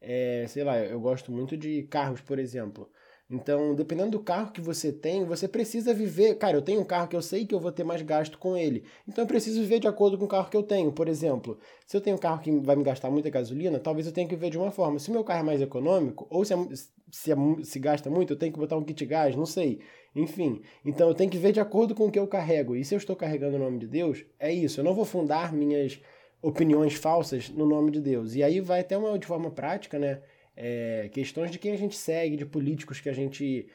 É, 0.00 0.46
sei 0.48 0.62
lá, 0.62 0.78
eu 0.78 1.00
gosto 1.00 1.32
muito 1.32 1.56
de 1.56 1.82
carros, 1.84 2.20
por 2.20 2.38
exemplo. 2.38 2.88
Então, 3.32 3.74
dependendo 3.74 4.10
do 4.10 4.20
carro 4.20 4.52
que 4.52 4.60
você 4.60 4.92
tem, 4.92 5.24
você 5.24 5.48
precisa 5.48 5.94
viver. 5.94 6.34
Cara, 6.34 6.54
eu 6.54 6.60
tenho 6.60 6.82
um 6.82 6.84
carro 6.84 7.08
que 7.08 7.16
eu 7.16 7.22
sei 7.22 7.46
que 7.46 7.54
eu 7.54 7.58
vou 7.58 7.72
ter 7.72 7.82
mais 7.82 8.02
gasto 8.02 8.38
com 8.38 8.54
ele. 8.54 8.84
Então, 9.08 9.24
eu 9.24 9.28
preciso 9.28 9.58
viver 9.58 9.80
de 9.80 9.88
acordo 9.88 10.18
com 10.18 10.26
o 10.26 10.28
carro 10.28 10.50
que 10.50 10.56
eu 10.56 10.62
tenho. 10.62 10.92
Por 10.92 11.08
exemplo, 11.08 11.58
se 11.86 11.96
eu 11.96 12.00
tenho 12.02 12.16
um 12.16 12.18
carro 12.18 12.42
que 12.42 12.50
vai 12.60 12.76
me 12.76 12.84
gastar 12.84 13.10
muita 13.10 13.30
gasolina, 13.30 13.78
talvez 13.78 14.06
eu 14.06 14.12
tenha 14.12 14.28
que 14.28 14.34
viver 14.34 14.50
de 14.50 14.58
uma 14.58 14.70
forma. 14.70 14.98
Se 14.98 15.08
o 15.08 15.12
meu 15.12 15.24
carro 15.24 15.40
é 15.40 15.44
mais 15.44 15.62
econômico, 15.62 16.26
ou 16.28 16.44
se, 16.44 16.52
é, 16.52 16.58
se, 17.10 17.32
é, 17.32 17.36
se 17.62 17.78
gasta 17.78 18.10
muito, 18.10 18.34
eu 18.34 18.38
tenho 18.38 18.52
que 18.52 18.58
botar 18.58 18.76
um 18.76 18.84
kit 18.84 19.06
gás, 19.06 19.34
não 19.34 19.46
sei. 19.46 19.80
Enfim, 20.14 20.60
então 20.84 21.08
eu 21.08 21.14
tenho 21.14 21.30
que 21.30 21.38
ver 21.38 21.52
de 21.52 21.60
acordo 21.60 21.94
com 21.94 22.06
o 22.06 22.10
que 22.10 22.18
eu 22.18 22.26
carrego. 22.26 22.76
E 22.76 22.84
se 22.84 22.94
eu 22.94 22.98
estou 22.98 23.16
carregando 23.16 23.56
o 23.56 23.58
nome 23.58 23.78
de 23.78 23.86
Deus, 23.86 24.26
é 24.38 24.52
isso. 24.52 24.78
Eu 24.78 24.84
não 24.84 24.92
vou 24.94 25.06
fundar 25.06 25.54
minhas 25.54 25.98
opiniões 26.42 26.94
falsas 26.94 27.48
no 27.48 27.64
nome 27.64 27.90
de 27.90 28.00
Deus. 28.00 28.34
E 28.34 28.42
aí 28.42 28.60
vai 28.60 28.80
até 28.80 28.98
uma 28.98 29.18
de 29.18 29.26
forma 29.26 29.50
prática, 29.50 29.98
né? 29.98 30.20
É, 30.54 31.08
questões 31.12 31.50
de 31.50 31.58
quem 31.58 31.72
a 31.72 31.76
gente 31.76 31.96
segue, 31.96 32.36
de 32.36 32.46
políticos 32.46 33.00
que 33.00 33.08
a 33.08 33.12
gente 33.12 33.68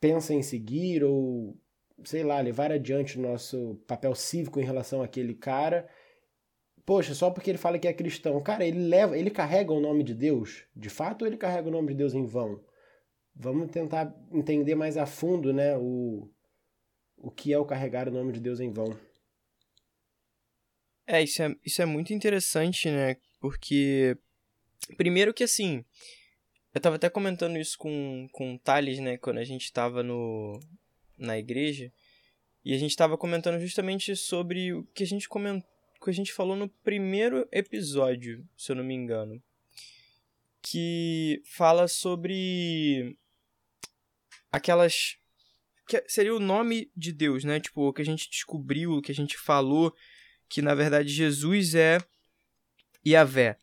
pensa 0.00 0.34
em 0.34 0.42
seguir 0.42 1.04
ou, 1.04 1.56
sei 2.04 2.22
lá, 2.22 2.40
levar 2.40 2.72
adiante 2.72 3.18
o 3.18 3.22
nosso 3.22 3.76
papel 3.86 4.14
cívico 4.14 4.60
em 4.60 4.64
relação 4.64 5.02
àquele 5.02 5.34
cara. 5.34 5.88
Poxa, 6.84 7.14
só 7.14 7.30
porque 7.30 7.50
ele 7.50 7.58
fala 7.58 7.78
que 7.78 7.86
é 7.86 7.92
cristão. 7.92 8.42
Cara, 8.42 8.64
ele 8.64 8.80
leva, 8.88 9.16
ele 9.16 9.30
carrega 9.30 9.72
o 9.72 9.80
nome 9.80 10.02
de 10.02 10.14
Deus? 10.14 10.64
De 10.74 10.90
fato, 10.90 11.22
ou 11.22 11.28
ele 11.28 11.36
carrega 11.36 11.68
o 11.68 11.72
nome 11.72 11.88
de 11.88 11.94
Deus 11.94 12.14
em 12.14 12.26
vão? 12.26 12.60
Vamos 13.34 13.70
tentar 13.70 14.14
entender 14.32 14.74
mais 14.74 14.96
a 14.96 15.06
fundo, 15.06 15.52
né, 15.52 15.76
o, 15.78 16.28
o 17.16 17.30
que 17.30 17.52
é 17.52 17.58
o 17.58 17.64
carregar 17.64 18.08
o 18.08 18.12
nome 18.12 18.32
de 18.32 18.40
Deus 18.40 18.60
em 18.60 18.70
vão. 18.70 18.98
É, 21.06 21.22
isso 21.22 21.42
é, 21.42 21.54
isso 21.64 21.80
é 21.80 21.86
muito 21.86 22.12
interessante, 22.12 22.90
né? 22.90 23.16
Porque 23.40 24.16
Primeiro 24.96 25.32
que 25.32 25.44
assim, 25.44 25.84
eu 26.74 26.80
tava 26.80 26.96
até 26.96 27.08
comentando 27.08 27.58
isso 27.58 27.78
com, 27.78 28.28
com 28.32 28.54
o 28.54 28.58
Thales, 28.58 28.98
né, 28.98 29.16
quando 29.16 29.38
a 29.38 29.44
gente 29.44 29.72
tava 29.72 30.02
no, 30.02 30.58
na 31.16 31.38
igreja, 31.38 31.92
e 32.64 32.74
a 32.74 32.78
gente 32.78 32.96
tava 32.96 33.18
comentando 33.18 33.60
justamente 33.60 34.14
sobre 34.16 34.72
o 34.72 34.84
que 34.94 35.02
a 35.02 35.06
gente 35.06 35.28
comentou, 35.28 35.68
que 36.02 36.10
a 36.10 36.14
gente 36.14 36.32
falou 36.32 36.56
no 36.56 36.68
primeiro 36.68 37.46
episódio, 37.52 38.46
se 38.56 38.72
eu 38.72 38.76
não 38.76 38.84
me 38.84 38.94
engano, 38.94 39.42
que 40.60 41.42
fala 41.44 41.86
sobre 41.88 43.16
aquelas 44.50 45.16
que 45.86 46.02
seria 46.08 46.34
o 46.34 46.40
nome 46.40 46.90
de 46.96 47.12
Deus, 47.12 47.44
né? 47.44 47.60
Tipo, 47.60 47.88
o 47.88 47.92
que 47.92 48.02
a 48.02 48.04
gente 48.04 48.30
descobriu, 48.30 48.92
o 48.92 49.02
que 49.02 49.12
a 49.12 49.14
gente 49.14 49.36
falou, 49.36 49.94
que 50.48 50.62
na 50.62 50.74
verdade 50.74 51.08
Jesus 51.08 51.74
é 51.74 51.98
Yahvé. 53.06 53.58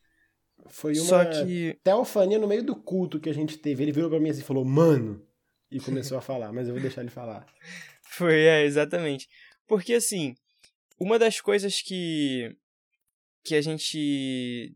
Foi 0.68 0.92
uma 0.94 1.04
Só 1.04 1.24
que... 1.24 1.78
teofania 1.82 2.38
no 2.38 2.48
meio 2.48 2.62
do 2.62 2.76
culto 2.76 3.20
que 3.20 3.28
a 3.28 3.34
gente 3.34 3.58
teve. 3.58 3.82
Ele 3.82 3.92
virou 3.92 4.10
pra 4.10 4.20
mim 4.20 4.30
assim 4.30 4.40
e 4.40 4.44
falou, 4.44 4.64
mano, 4.64 5.24
e 5.70 5.80
começou 5.80 6.18
a 6.18 6.20
falar, 6.20 6.52
mas 6.52 6.66
eu 6.66 6.74
vou 6.74 6.82
deixar 6.82 7.00
ele 7.00 7.10
falar. 7.10 7.46
Foi, 8.02 8.40
é, 8.40 8.64
exatamente. 8.64 9.28
Porque 9.66 9.94
assim, 9.94 10.34
uma 10.98 11.18
das 11.18 11.40
coisas 11.40 11.80
que 11.80 12.56
que 13.42 13.54
a 13.54 13.62
gente 13.62 14.74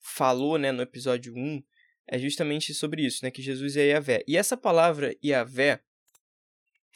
falou, 0.00 0.58
né, 0.58 0.70
no 0.70 0.82
episódio 0.82 1.34
1, 1.34 1.62
é 2.06 2.18
justamente 2.18 2.74
sobre 2.74 3.06
isso, 3.06 3.24
né, 3.24 3.30
que 3.30 3.40
Jesus 3.40 3.76
é 3.76 3.86
Yahvé. 3.86 4.22
E 4.26 4.36
essa 4.36 4.56
palavra 4.56 5.16
Yahvé, 5.24 5.80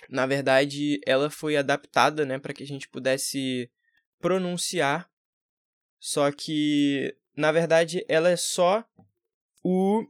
na 0.08 0.26
verdade, 0.26 1.00
ela 1.06 1.30
foi 1.30 1.56
adaptada, 1.56 2.26
né, 2.26 2.38
para 2.38 2.52
que 2.52 2.62
a 2.62 2.66
gente 2.66 2.88
pudesse 2.88 3.70
pronunciar, 4.18 5.10
só 5.98 6.30
que 6.30 7.16
na 7.36 7.50
verdade, 7.52 8.04
ela 8.08 8.30
é 8.30 8.36
só 8.36 8.84
o 9.62 10.06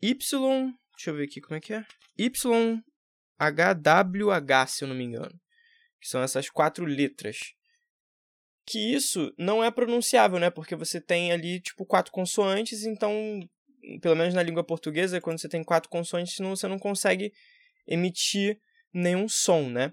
Y. 0.00 0.74
Deixa 0.96 1.10
eu 1.10 1.14
ver 1.14 1.24
aqui 1.24 1.40
como 1.40 1.56
é 1.56 1.60
que 1.60 1.74
é. 1.74 1.84
YHWH, 3.40 4.66
se 4.68 4.84
eu 4.84 4.88
não 4.88 4.94
me 4.94 5.04
engano. 5.04 5.40
Que 6.00 6.08
são 6.08 6.22
essas 6.22 6.48
quatro 6.48 6.84
letras. 6.84 7.54
Que 8.66 8.94
isso 8.94 9.32
não 9.36 9.64
é 9.64 9.70
pronunciável, 9.70 10.38
né? 10.38 10.50
Porque 10.50 10.76
você 10.76 11.00
tem 11.00 11.32
ali, 11.32 11.60
tipo, 11.60 11.84
quatro 11.84 12.12
consoantes, 12.12 12.84
então, 12.84 13.12
pelo 14.00 14.14
menos 14.14 14.34
na 14.34 14.42
língua 14.42 14.62
portuguesa, 14.62 15.20
quando 15.20 15.40
você 15.40 15.48
tem 15.48 15.64
quatro 15.64 15.90
consoantes, 15.90 16.36
você 16.36 16.68
não 16.68 16.78
consegue 16.78 17.32
emitir 17.86 18.60
nenhum 18.92 19.28
som, 19.28 19.68
né? 19.68 19.92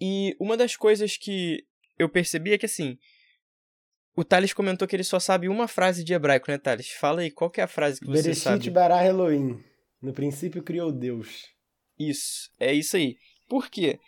E 0.00 0.36
uma 0.38 0.56
das 0.56 0.76
coisas 0.76 1.16
que 1.16 1.64
eu 1.98 2.08
percebi 2.08 2.52
é 2.52 2.58
que, 2.58 2.66
assim, 2.66 2.98
o 4.16 4.24
Thales 4.24 4.54
comentou 4.54 4.88
que 4.88 4.96
ele 4.96 5.04
só 5.04 5.20
sabe 5.20 5.46
uma 5.46 5.68
frase 5.68 6.02
de 6.02 6.14
hebraico, 6.14 6.50
né, 6.50 6.56
Thales? 6.56 6.90
Fala 6.90 7.20
aí, 7.20 7.30
qual 7.30 7.50
que 7.50 7.60
é 7.60 7.64
a 7.64 7.68
frase 7.68 8.00
que 8.00 8.06
você 8.06 8.22
Bereshit 8.22 8.42
sabe? 8.42 8.70
bara 8.70 9.04
Elohim. 9.04 9.62
No 10.00 10.12
princípio 10.14 10.62
criou 10.62 10.90
Deus. 10.90 11.44
Isso, 11.98 12.50
é 12.58 12.72
isso 12.72 12.96
aí. 12.96 13.16
Por 13.46 13.68
quê? 13.68 14.00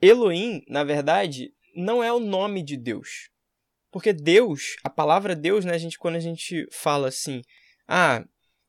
Elohim, 0.00 0.62
na 0.68 0.84
verdade, 0.84 1.52
não 1.74 2.04
é 2.04 2.12
o 2.12 2.20
nome 2.20 2.62
de 2.62 2.76
Deus. 2.76 3.30
Porque 3.90 4.12
Deus, 4.12 4.76
a 4.84 4.90
palavra 4.90 5.34
Deus, 5.34 5.64
né, 5.64 5.72
a 5.72 5.78
gente, 5.78 5.98
quando 5.98 6.16
a 6.16 6.20
gente 6.20 6.66
fala 6.70 7.08
assim, 7.08 7.40
ah, 7.86 8.22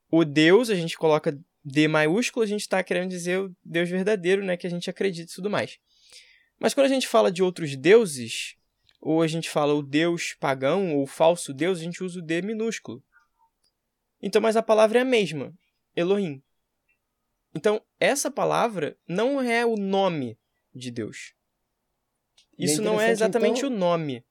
o 0.10 0.24
Deus, 0.24 0.70
a 0.70 0.76
gente 0.76 0.98
coloca 0.98 1.38
D 1.64 1.90
maiúsculo, 1.90 2.44
a 2.44 2.48
gente 2.48 2.62
está 2.62 2.82
querendo 2.82 3.10
dizer 3.10 3.40
o 3.40 3.54
Deus 3.66 3.90
verdadeiro, 3.90 4.44
né, 4.44 4.56
que 4.56 4.66
a 4.66 4.70
gente 4.70 4.90
acredita 4.90 5.30
e 5.30 5.36
tudo 5.36 5.50
mais. 5.50 5.78
Mas 6.58 6.74
quando 6.74 6.86
a 6.86 6.90
gente 6.90 7.08
fala 7.08 7.32
de 7.32 7.44
outros 7.44 7.76
deuses, 7.76 8.56
ou 9.00 9.22
a 9.22 9.28
gente 9.28 9.50
fala 9.50 9.74
o 9.74 9.82
deus 9.82 10.36
pagão 10.40 10.96
ou 10.96 11.08
falso 11.08 11.54
deus, 11.54 11.80
a 11.80 11.84
gente 11.84 12.04
usa 12.04 12.20
o 12.20 12.22
D 12.22 12.42
minúsculo. 12.42 13.04
Então, 14.22 14.42
mas 14.42 14.58
a 14.58 14.64
palavra 14.64 15.00
é 15.00 15.02
a 15.02 15.06
mesma, 15.06 15.54
Elohim. 15.96 16.42
Então, 17.56 17.82
essa 18.00 18.30
palavra 18.30 18.98
não 19.08 19.42
é 19.42 19.66
o 19.66 19.76
nome 19.76 20.38
de 20.74 20.92
Deus. 20.92 21.34
É 22.58 22.66
Isso 22.66 22.82
é 22.82 22.84
não 22.84 23.00
é 23.00 23.10
exatamente 23.10 23.60
então, 23.60 23.70
o 23.70 23.78
nome. 23.78 24.24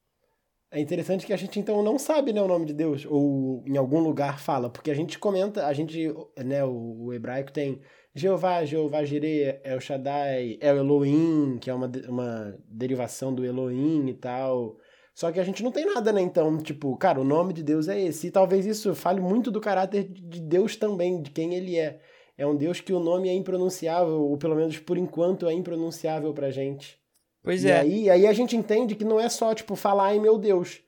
É 0.71 0.79
interessante 0.79 1.25
que 1.25 1.33
a 1.33 1.37
gente 1.37 1.59
então 1.59 1.83
não 1.83 1.99
sabe 1.99 2.33
né, 2.33 2.43
o 2.43 2.49
nome 2.49 2.67
de 2.67 2.75
Deus, 2.75 3.07
ou 3.07 3.65
em 3.67 3.79
algum 3.79 4.01
lugar 4.01 4.39
fala, 4.39 4.69
porque 4.69 4.91
a 4.91 4.95
gente 4.95 5.19
comenta, 5.19 5.67
a 5.67 5.73
gente, 5.73 6.13
né, 6.37 6.63
o, 6.63 7.07
o 7.07 7.15
hebraico 7.15 7.51
tem 7.51 7.81
Jeová, 8.19 8.65
Jeová 8.65 9.05
Jireh, 9.05 9.61
El 9.65 9.81
Shaddai, 9.81 10.59
El 10.61 10.79
Elohim, 10.79 11.59
que 11.59 11.71
é 11.71 11.75
uma, 11.75 11.91
uma 12.09 12.59
derivação 12.69 13.33
do 13.33 13.45
Elohim 13.45 14.09
e 14.09 14.15
tal. 14.15 14.77
Só 15.15 15.33
que 15.33 15.41
a 15.41 15.45
gente 15.45 15.63
não 15.63 15.73
tem 15.73 15.85
nada, 15.85 16.13
né? 16.13 16.21
Então, 16.21 16.59
tipo, 16.59 16.97
cara, 16.97 17.21
o 17.21 17.25
nome 17.25 17.53
de 17.53 17.63
Deus 17.63 17.89
é 17.89 18.01
esse. 18.01 18.29
E 18.29 18.31
talvez 18.31 18.67
isso 18.67 18.95
fale 18.95 19.21
muito 19.21 19.51
do 19.51 19.61
caráter 19.61 20.05
de 20.05 20.41
Deus 20.41 20.77
também, 20.77 21.21
de 21.23 21.31
quem 21.31 21.55
ele 21.55 21.77
é. 21.77 22.01
É 22.37 22.47
um 22.47 22.55
Deus 22.55 22.81
que 22.81 22.93
o 22.93 23.01
nome 23.01 23.29
é 23.29 23.35
impronunciável, 23.35 24.21
ou 24.23 24.37
pelo 24.37 24.55
menos 24.55 24.79
por 24.79 24.97
enquanto 24.97 25.49
é 25.49 25.53
impronunciável 25.53 26.33
pra 26.33 26.53
gente. 26.53 26.97
Pois 27.43 27.65
e 27.65 27.69
é. 27.69 27.81
Aí, 27.81 28.09
aí 28.09 28.27
a 28.29 28.33
gente 28.33 28.57
entende 28.57 28.95
que 28.95 29.05
não 29.05 29.19
é 29.19 29.29
só, 29.29 29.53
tipo, 29.55 29.75
falar, 29.75 30.05
ai 30.05 30.21
meu 30.21 30.39
Deus. 30.39 30.81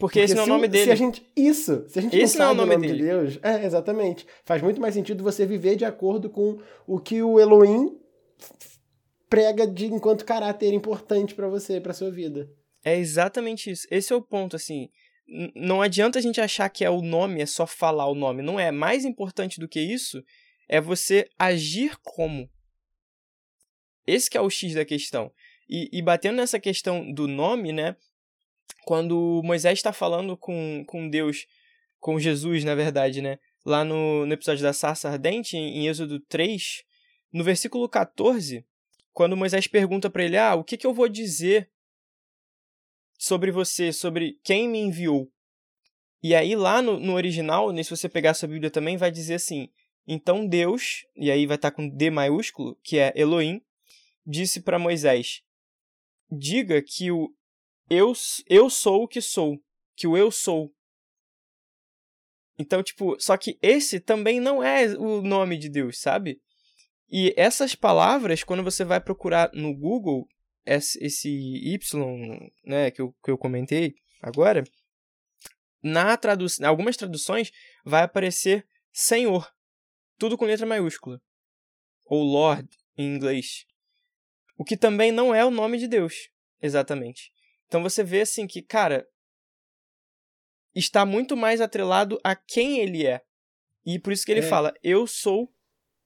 Porque, 0.00 0.18
Porque 0.18 0.20
esse 0.20 0.34
não 0.34 0.44
é 0.44 0.46
o 0.46 0.48
nome 0.48 0.66
dele. 0.66 0.84
Se 0.86 0.90
a 0.90 0.94
gente, 0.94 1.30
isso, 1.36 1.84
se 1.86 1.98
a 1.98 2.02
gente 2.02 2.16
esse 2.16 2.38
não 2.38 2.46
sabe 2.46 2.56
não 2.56 2.62
é 2.62 2.66
o 2.66 2.68
nome, 2.70 2.86
nome 2.86 2.98
de 2.98 3.04
Deus, 3.04 3.38
é, 3.42 3.66
exatamente. 3.66 4.26
Faz 4.46 4.62
muito 4.62 4.80
mais 4.80 4.94
sentido 4.94 5.22
você 5.22 5.44
viver 5.44 5.76
de 5.76 5.84
acordo 5.84 6.30
com 6.30 6.58
o 6.86 6.98
que 6.98 7.22
o 7.22 7.38
Elohim 7.38 8.00
prega 9.28 9.66
de 9.66 9.84
enquanto 9.86 10.24
caráter 10.24 10.72
importante 10.72 11.34
para 11.34 11.48
você, 11.48 11.78
para 11.82 11.92
sua 11.92 12.10
vida. 12.10 12.50
É 12.82 12.96
exatamente 12.96 13.70
isso. 13.70 13.86
Esse 13.90 14.10
é 14.10 14.16
o 14.16 14.22
ponto, 14.22 14.56
assim. 14.56 14.88
Não 15.54 15.82
adianta 15.82 16.18
a 16.18 16.22
gente 16.22 16.40
achar 16.40 16.70
que 16.70 16.82
é 16.82 16.88
o 16.88 17.02
nome, 17.02 17.42
é 17.42 17.46
só 17.46 17.66
falar 17.66 18.06
o 18.06 18.14
nome. 18.14 18.42
Não 18.42 18.58
é. 18.58 18.70
Mais 18.70 19.04
importante 19.04 19.60
do 19.60 19.68
que 19.68 19.80
isso 19.80 20.24
é 20.66 20.80
você 20.80 21.28
agir 21.38 21.98
como. 22.02 22.48
Esse 24.06 24.34
é 24.34 24.40
o 24.40 24.48
X 24.48 24.72
da 24.72 24.84
questão. 24.86 25.30
E, 25.68 25.90
e 25.92 26.00
batendo 26.00 26.36
nessa 26.36 26.58
questão 26.58 27.12
do 27.12 27.28
nome, 27.28 27.70
né? 27.70 27.94
Quando 28.84 29.40
Moisés 29.44 29.78
está 29.78 29.92
falando 29.92 30.36
com, 30.36 30.84
com 30.86 31.08
Deus, 31.08 31.46
com 31.98 32.18
Jesus, 32.18 32.64
na 32.64 32.74
verdade, 32.74 33.20
né? 33.20 33.38
Lá 33.64 33.84
no, 33.84 34.24
no 34.24 34.32
episódio 34.32 34.62
da 34.62 34.72
sarça 34.72 35.08
ardente, 35.08 35.56
em, 35.56 35.86
Êxodo 35.86 36.18
3, 36.20 36.82
no 37.32 37.44
versículo 37.44 37.88
14, 37.88 38.64
quando 39.12 39.36
Moisés 39.36 39.66
pergunta 39.66 40.08
para 40.08 40.24
ele: 40.24 40.36
Ah, 40.36 40.54
o 40.54 40.64
que, 40.64 40.76
que 40.76 40.86
eu 40.86 40.94
vou 40.94 41.08
dizer 41.08 41.70
sobre 43.18 43.50
você, 43.50 43.92
sobre 43.92 44.38
quem 44.42 44.68
me 44.68 44.78
enviou? 44.78 45.30
E 46.22 46.34
aí, 46.34 46.54
lá 46.54 46.82
no, 46.82 46.98
no 46.98 47.14
original, 47.14 47.74
se 47.82 47.90
você 47.90 48.08
pegar 48.08 48.30
a 48.30 48.34
sua 48.34 48.48
Bíblia 48.48 48.70
também, 48.70 48.96
vai 48.96 49.10
dizer 49.10 49.34
assim: 49.34 49.68
Então 50.06 50.46
Deus, 50.46 51.04
e 51.14 51.30
aí 51.30 51.46
vai 51.46 51.56
estar 51.56 51.70
tá 51.70 51.76
com 51.76 51.88
D 51.88 52.10
maiúsculo, 52.10 52.78
que 52.82 52.98
é 52.98 53.12
Elohim, 53.14 53.60
disse 54.26 54.60
para 54.60 54.78
Moisés: 54.78 55.42
Diga 56.30 56.80
que 56.80 57.10
o 57.10 57.34
eu, 57.90 58.12
eu 58.46 58.70
sou 58.70 59.02
o 59.02 59.08
que 59.08 59.20
sou, 59.20 59.60
que 59.96 60.06
o 60.06 60.16
eu 60.16 60.30
sou. 60.30 60.72
Então, 62.56 62.82
tipo, 62.82 63.20
só 63.20 63.36
que 63.36 63.58
esse 63.60 63.98
também 63.98 64.38
não 64.38 64.62
é 64.62 64.86
o 64.96 65.20
nome 65.20 65.58
de 65.58 65.68
Deus, 65.68 65.98
sabe? 65.98 66.40
E 67.10 67.34
essas 67.36 67.74
palavras, 67.74 68.44
quando 68.44 68.62
você 68.62 68.84
vai 68.84 69.00
procurar 69.00 69.50
no 69.52 69.74
Google, 69.74 70.28
esse 70.64 71.28
Y, 71.28 72.52
né, 72.64 72.90
que 72.90 73.02
eu, 73.02 73.12
que 73.24 73.30
eu 73.30 73.36
comentei 73.36 73.94
agora, 74.22 74.62
na 75.82 76.16
tradu 76.16 76.46
algumas 76.62 76.96
traduções 76.96 77.50
vai 77.84 78.02
aparecer 78.02 78.66
Senhor, 78.92 79.50
tudo 80.18 80.36
com 80.36 80.44
letra 80.44 80.66
maiúscula, 80.66 81.20
ou 82.04 82.22
Lord 82.22 82.68
em 82.96 83.14
inglês, 83.16 83.64
o 84.56 84.64
que 84.64 84.76
também 84.76 85.10
não 85.10 85.34
é 85.34 85.44
o 85.44 85.50
nome 85.50 85.78
de 85.78 85.88
Deus, 85.88 86.28
exatamente. 86.60 87.32
Então 87.70 87.84
você 87.84 88.02
vê 88.02 88.22
assim 88.22 88.48
que, 88.48 88.60
cara, 88.60 89.06
está 90.74 91.06
muito 91.06 91.36
mais 91.36 91.60
atrelado 91.60 92.18
a 92.24 92.34
quem 92.34 92.80
ele 92.80 93.06
é. 93.06 93.22
E 93.86 93.96
por 93.96 94.12
isso 94.12 94.26
que 94.26 94.32
ele 94.32 94.40
é. 94.40 94.42
fala: 94.42 94.74
Eu 94.82 95.06
sou 95.06 95.48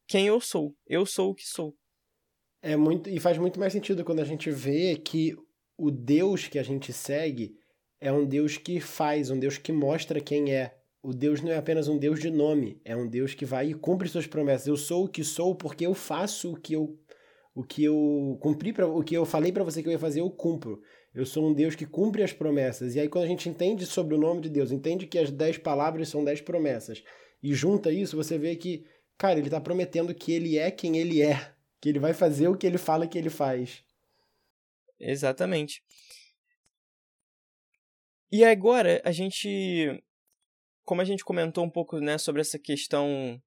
quem 0.07 0.27
eu 0.27 0.39
sou. 0.43 0.77
Eu 0.87 1.07
sou 1.07 1.31
o 1.31 1.35
que 1.35 1.49
sou. 1.49 1.75
É 2.61 2.77
muito 2.77 3.09
e 3.09 3.19
faz 3.19 3.39
muito 3.39 3.59
mais 3.59 3.73
sentido 3.73 4.05
quando 4.05 4.21
a 4.21 4.27
gente 4.27 4.51
vê 4.51 4.95
que 4.97 5.35
o 5.75 5.91
Deus 5.91 6.47
que 6.47 6.59
a 6.59 6.63
gente 6.63 6.93
segue 6.93 7.57
é 7.99 8.13
um 8.13 8.27
Deus 8.27 8.59
que 8.59 8.79
faz, 8.79 9.31
um 9.31 9.39
Deus 9.39 9.57
que 9.57 9.73
mostra 9.73 10.21
quem 10.21 10.55
é. 10.55 10.77
O 11.03 11.15
Deus 11.15 11.41
não 11.41 11.51
é 11.51 11.57
apenas 11.57 11.89
um 11.89 11.97
Deus 11.97 12.21
de 12.21 12.31
nome, 12.31 12.79
é 12.85 12.95
um 12.95 13.09
Deus 13.09 13.33
que 13.33 13.47
vai 13.47 13.71
e 13.71 13.75
cumpre 13.75 14.07
suas 14.07 14.27
promessas. 14.27 14.67
Eu 14.67 14.77
sou 14.77 15.07
o 15.07 15.09
que 15.09 15.25
sou 15.25 15.55
porque 15.55 15.87
eu 15.87 15.95
faço 15.95 16.53
o 16.53 16.61
que 16.61 16.75
eu 16.75 16.99
o 17.55 17.63
que 17.63 17.85
eu 17.85 18.37
cumpri 18.43 18.71
para 18.71 18.87
o 18.87 19.03
que 19.03 19.15
eu 19.15 19.25
falei 19.25 19.51
para 19.51 19.65
você 19.65 19.83
que 19.83 19.89
eu 19.89 19.93
ia 19.93 19.99
fazer, 19.99 20.21
eu 20.21 20.31
cumpro. 20.31 20.83
Eu 21.15 21.25
sou 21.25 21.49
um 21.49 21.55
Deus 21.55 21.77
que 21.77 21.87
cumpre 21.87 22.25
as 22.25 22.33
promessas. 22.33 22.95
E 22.95 23.01
aí, 23.01 23.09
quando 23.09 23.25
a 23.25 23.29
gente 23.29 23.49
entende 23.49 23.87
sobre 23.87 24.15
o 24.15 24.19
nome 24.19 24.41
de 24.43 24.49
Deus, 24.51 24.73
entende 24.73 25.07
que 25.07 25.19
as 25.19 25.31
dez 25.31 25.57
palavras 25.57 26.09
são 26.09 26.25
dez 26.25 26.41
promessas, 26.41 27.05
e 27.43 27.55
junta 27.55 27.93
isso, 27.93 28.17
você 28.17 28.39
vê 28.39 28.57
que, 28.57 28.87
cara, 29.17 29.39
ele 29.39 29.49
está 29.49 29.61
prometendo 29.61 30.15
que 30.15 30.33
ele 30.33 30.59
é 30.59 30.71
quem 30.71 30.97
ele 30.97 31.23
é, 31.23 31.55
que 31.81 31.89
ele 31.89 31.99
vai 31.99 32.15
fazer 32.15 32.49
o 32.49 32.57
que 32.57 32.67
ele 32.67 32.79
fala 32.79 33.07
que 33.07 33.19
ele 33.19 33.31
faz. 33.31 33.85
Exatamente. 34.99 35.83
E 38.33 38.43
agora, 38.45 39.01
a 39.05 39.13
gente. 39.13 40.03
Como 40.85 41.01
a 41.01 41.05
gente 41.05 41.25
comentou 41.25 41.65
um 41.65 41.71
pouco 41.71 41.99
né, 41.99 42.19
sobre 42.19 42.41
essa 42.41 42.59
questão 42.59 43.41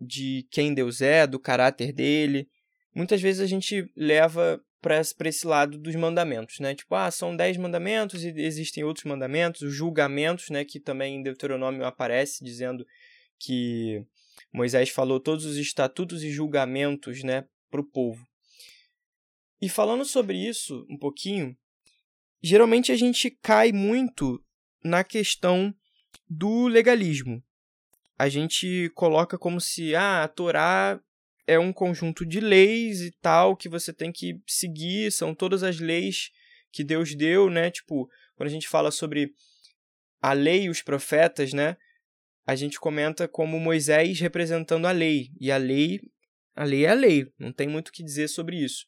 de 0.00 0.46
quem 0.50 0.74
Deus 0.74 1.00
é, 1.00 1.26
do 1.26 1.38
caráter 1.38 1.92
dele, 1.92 2.48
muitas 2.94 3.20
vezes 3.20 3.40
a 3.40 3.46
gente 3.46 3.90
leva 3.96 4.62
para 4.80 5.28
esse 5.28 5.46
lado 5.46 5.76
dos 5.76 5.94
mandamentos, 5.94 6.58
né? 6.58 6.74
Tipo, 6.74 6.94
ah, 6.94 7.10
são 7.10 7.36
dez 7.36 7.56
mandamentos 7.56 8.24
e 8.24 8.28
existem 8.36 8.82
outros 8.82 9.04
mandamentos, 9.04 9.62
os 9.62 9.74
julgamentos, 9.74 10.48
né? 10.48 10.64
Que 10.64 10.80
também 10.80 11.16
em 11.16 11.22
Deuteronômio 11.22 11.84
aparece 11.84 12.42
dizendo 12.42 12.86
que 13.38 14.04
Moisés 14.52 14.88
falou 14.88 15.20
todos 15.20 15.44
os 15.44 15.56
estatutos 15.56 16.22
e 16.22 16.30
julgamentos, 16.30 17.22
né? 17.22 17.46
Para 17.70 17.80
o 17.80 17.84
povo. 17.84 18.26
E 19.60 19.68
falando 19.68 20.04
sobre 20.04 20.36
isso 20.38 20.86
um 20.88 20.96
pouquinho, 20.96 21.54
geralmente 22.42 22.90
a 22.90 22.96
gente 22.96 23.30
cai 23.30 23.72
muito 23.72 24.42
na 24.82 25.04
questão 25.04 25.74
do 26.28 26.66
legalismo. 26.66 27.42
A 28.18 28.28
gente 28.28 28.90
coloca 28.94 29.36
como 29.36 29.60
se 29.60 29.94
ah, 29.94 30.24
a 30.24 30.28
Torá 30.28 31.00
é 31.50 31.58
um 31.58 31.72
conjunto 31.72 32.24
de 32.24 32.38
leis 32.38 33.00
e 33.00 33.10
tal 33.10 33.56
que 33.56 33.68
você 33.68 33.92
tem 33.92 34.12
que 34.12 34.40
seguir, 34.46 35.10
são 35.10 35.34
todas 35.34 35.64
as 35.64 35.80
leis 35.80 36.30
que 36.70 36.84
Deus 36.84 37.12
deu, 37.12 37.50
né? 37.50 37.72
Tipo, 37.72 38.08
quando 38.36 38.48
a 38.48 38.52
gente 38.52 38.68
fala 38.68 38.92
sobre 38.92 39.34
a 40.22 40.32
lei 40.32 40.64
e 40.64 40.70
os 40.70 40.80
profetas, 40.80 41.52
né? 41.52 41.76
A 42.46 42.54
gente 42.54 42.78
comenta 42.78 43.26
como 43.26 43.58
Moisés 43.58 44.20
representando 44.20 44.86
a 44.86 44.92
lei, 44.92 45.32
e 45.40 45.50
a 45.50 45.56
lei, 45.56 46.00
a 46.54 46.62
lei 46.62 46.84
é 46.84 46.90
a 46.90 46.94
lei, 46.94 47.32
não 47.36 47.52
tem 47.52 47.66
muito 47.66 47.88
o 47.88 47.92
que 47.92 48.04
dizer 48.04 48.28
sobre 48.28 48.56
isso. 48.56 48.86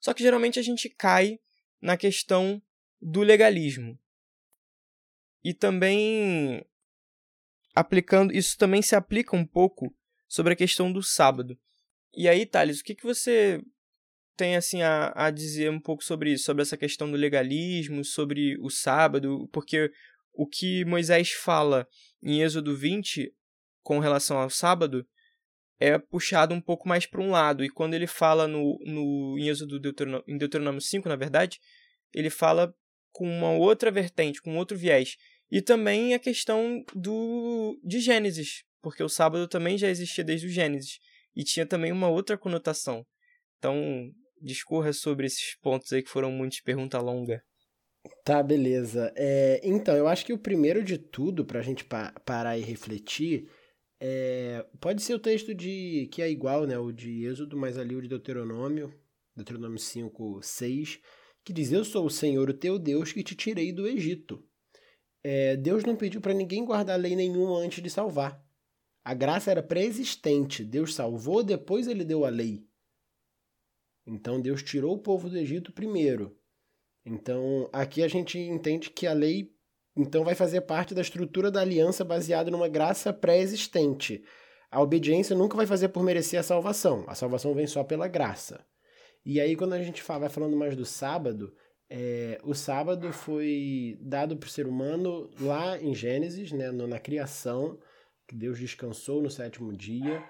Só 0.00 0.14
que 0.14 0.22
geralmente 0.22 0.60
a 0.60 0.62
gente 0.62 0.88
cai 0.88 1.40
na 1.80 1.96
questão 1.96 2.62
do 3.02 3.22
legalismo. 3.22 3.98
E 5.42 5.52
também 5.52 6.64
aplicando, 7.74 8.32
isso 8.32 8.56
também 8.56 8.80
se 8.80 8.94
aplica 8.94 9.34
um 9.34 9.44
pouco 9.44 9.92
sobre 10.28 10.52
a 10.52 10.56
questão 10.56 10.92
do 10.92 11.02
sábado. 11.02 11.58
E 12.14 12.28
aí, 12.28 12.46
Thales, 12.46 12.80
o 12.80 12.84
que, 12.84 12.94
que 12.94 13.04
você 13.04 13.60
tem 14.36 14.56
assim 14.56 14.82
a, 14.82 15.12
a 15.14 15.30
dizer 15.30 15.70
um 15.70 15.80
pouco 15.80 16.04
sobre 16.04 16.32
isso, 16.32 16.44
sobre 16.44 16.62
essa 16.62 16.76
questão 16.76 17.10
do 17.10 17.16
legalismo, 17.16 18.04
sobre 18.04 18.56
o 18.60 18.70
sábado, 18.70 19.48
porque 19.52 19.90
o 20.32 20.46
que 20.46 20.84
Moisés 20.84 21.32
fala 21.32 21.88
em 22.22 22.42
Êxodo 22.42 22.76
20 22.76 23.32
com 23.82 23.98
relação 23.98 24.38
ao 24.38 24.50
sábado 24.50 25.06
é 25.78 25.98
puxado 25.98 26.54
um 26.54 26.60
pouco 26.60 26.88
mais 26.88 27.06
para 27.06 27.20
um 27.20 27.30
lado, 27.30 27.64
e 27.64 27.68
quando 27.68 27.94
ele 27.94 28.06
fala 28.06 28.48
no, 28.48 28.78
no 28.84 29.38
em 29.38 29.48
Êxodo 29.48 29.78
Deuteronômio, 29.78 30.24
em 30.26 30.38
Deuteronômio 30.38 30.80
5, 30.80 31.08
na 31.08 31.16
verdade, 31.16 31.60
ele 32.14 32.30
fala 32.30 32.74
com 33.12 33.28
uma 33.28 33.52
outra 33.52 33.90
vertente, 33.90 34.40
com 34.40 34.56
outro 34.56 34.76
viés. 34.76 35.16
E 35.50 35.62
também 35.62 36.12
a 36.12 36.18
questão 36.18 36.84
do 36.94 37.78
de 37.84 38.00
Gênesis, 38.00 38.64
porque 38.86 39.02
o 39.02 39.08
sábado 39.08 39.48
também 39.48 39.76
já 39.76 39.88
existia 39.88 40.22
desde 40.22 40.46
o 40.46 40.48
Gênesis 40.48 41.00
e 41.34 41.42
tinha 41.42 41.66
também 41.66 41.90
uma 41.90 42.08
outra 42.08 42.38
conotação. 42.38 43.04
Então, 43.58 43.74
discorra 44.40 44.92
sobre 44.92 45.26
esses 45.26 45.56
pontos 45.60 45.92
aí 45.92 46.04
que 46.04 46.08
foram 46.08 46.30
muitos 46.30 46.60
pergunta 46.60 47.00
longa. 47.00 47.42
Tá, 48.24 48.40
beleza. 48.44 49.12
É, 49.16 49.60
então, 49.64 49.96
eu 49.96 50.06
acho 50.06 50.24
que 50.24 50.32
o 50.32 50.38
primeiro 50.38 50.84
de 50.84 50.98
tudo, 50.98 51.44
para 51.44 51.58
a 51.58 51.62
gente 51.64 51.84
pa 51.84 52.12
parar 52.24 52.56
e 52.56 52.62
refletir, 52.62 53.50
é, 54.00 54.64
pode 54.80 55.02
ser 55.02 55.14
o 55.14 55.18
texto 55.18 55.52
de 55.52 56.08
que 56.12 56.22
é 56.22 56.30
igual, 56.30 56.64
né? 56.64 56.78
O 56.78 56.92
de 56.92 57.26
Êxodo, 57.26 57.56
mas 57.56 57.76
ali 57.76 57.96
o 57.96 58.00
de 58.00 58.06
Deuteronômio, 58.06 58.94
Deuteronômio 59.34 59.80
5, 59.80 60.40
6, 60.40 61.00
que 61.44 61.52
diz: 61.52 61.72
Eu 61.72 61.84
sou 61.84 62.06
o 62.06 62.10
Senhor, 62.10 62.48
o 62.48 62.54
teu 62.54 62.78
Deus, 62.78 63.12
que 63.12 63.24
te 63.24 63.34
tirei 63.34 63.72
do 63.72 63.84
Egito. 63.84 64.40
É, 65.24 65.56
Deus 65.56 65.82
não 65.82 65.96
pediu 65.96 66.20
para 66.20 66.32
ninguém 66.32 66.64
guardar 66.64 66.96
lei 66.96 67.16
nenhuma 67.16 67.58
antes 67.58 67.82
de 67.82 67.90
salvar. 67.90 68.45
A 69.06 69.14
graça 69.14 69.52
era 69.52 69.62
pré-existente. 69.62 70.64
Deus 70.64 70.92
salvou, 70.92 71.44
depois 71.44 71.86
ele 71.86 72.04
deu 72.04 72.24
a 72.24 72.28
lei. 72.28 72.66
Então 74.04 74.40
Deus 74.40 74.64
tirou 74.64 74.96
o 74.96 74.98
povo 74.98 75.30
do 75.30 75.38
Egito 75.38 75.70
primeiro. 75.70 76.36
Então 77.04 77.70
aqui 77.72 78.02
a 78.02 78.08
gente 78.08 78.36
entende 78.36 78.90
que 78.90 79.06
a 79.06 79.12
lei 79.12 79.54
então 79.96 80.24
vai 80.24 80.34
fazer 80.34 80.62
parte 80.62 80.92
da 80.92 81.02
estrutura 81.02 81.52
da 81.52 81.60
aliança 81.60 82.04
baseada 82.04 82.50
numa 82.50 82.66
graça 82.66 83.12
pré-existente. 83.12 84.24
A 84.72 84.82
obediência 84.82 85.36
nunca 85.36 85.56
vai 85.56 85.68
fazer 85.68 85.90
por 85.90 86.02
merecer 86.02 86.40
a 86.40 86.42
salvação. 86.42 87.04
A 87.06 87.14
salvação 87.14 87.54
vem 87.54 87.68
só 87.68 87.84
pela 87.84 88.08
graça. 88.08 88.66
E 89.24 89.40
aí 89.40 89.54
quando 89.54 89.74
a 89.74 89.82
gente 89.84 90.02
fala, 90.02 90.20
vai 90.22 90.30
falando 90.30 90.56
mais 90.56 90.74
do 90.74 90.84
sábado, 90.84 91.54
é, 91.88 92.40
o 92.42 92.54
sábado 92.54 93.12
foi 93.12 93.96
dado 94.00 94.36
para 94.36 94.48
o 94.48 94.50
ser 94.50 94.66
humano 94.66 95.30
lá 95.38 95.80
em 95.80 95.94
Gênesis, 95.94 96.50
né, 96.50 96.72
na 96.72 96.98
criação 96.98 97.78
que 98.26 98.34
Deus 98.34 98.58
descansou 98.58 99.22
no 99.22 99.30
sétimo 99.30 99.72
dia 99.72 100.24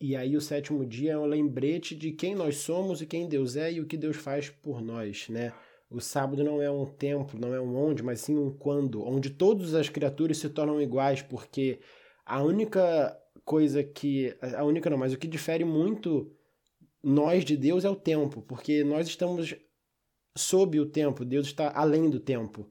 e, 0.00 0.08
e 0.08 0.16
aí 0.16 0.36
o 0.36 0.40
sétimo 0.40 0.84
dia 0.84 1.12
é 1.12 1.18
um 1.18 1.26
lembrete 1.26 1.94
de 1.94 2.12
quem 2.12 2.34
nós 2.34 2.58
somos 2.58 3.00
e 3.00 3.06
quem 3.06 3.28
Deus 3.28 3.56
é 3.56 3.72
e 3.72 3.80
o 3.80 3.86
que 3.86 3.96
Deus 3.96 4.16
faz 4.16 4.50
por 4.50 4.80
nós, 4.80 5.28
né? 5.28 5.52
O 5.88 6.00
sábado 6.00 6.42
não 6.42 6.60
é 6.60 6.70
um 6.70 6.84
templo, 6.84 7.38
não 7.38 7.54
é 7.54 7.60
um 7.60 7.76
onde, 7.76 8.02
mas 8.02 8.20
sim 8.20 8.36
um 8.36 8.50
quando, 8.50 9.04
onde 9.06 9.30
todas 9.30 9.72
as 9.74 9.88
criaturas 9.88 10.38
se 10.38 10.48
tornam 10.48 10.80
iguais, 10.82 11.22
porque 11.22 11.80
a 12.24 12.42
única 12.42 13.16
coisa 13.44 13.84
que. 13.84 14.36
A 14.56 14.64
única 14.64 14.90
não, 14.90 14.98
mas 14.98 15.12
o 15.12 15.18
que 15.18 15.28
difere 15.28 15.64
muito 15.64 16.34
nós 17.02 17.44
de 17.44 17.56
Deus 17.56 17.84
é 17.84 17.88
o 17.88 17.94
tempo, 17.94 18.42
porque 18.42 18.82
nós 18.82 19.06
estamos 19.06 19.54
sob 20.36 20.80
o 20.80 20.86
tempo, 20.86 21.24
Deus 21.24 21.46
está 21.46 21.72
além 21.72 22.10
do 22.10 22.18
tempo. 22.18 22.68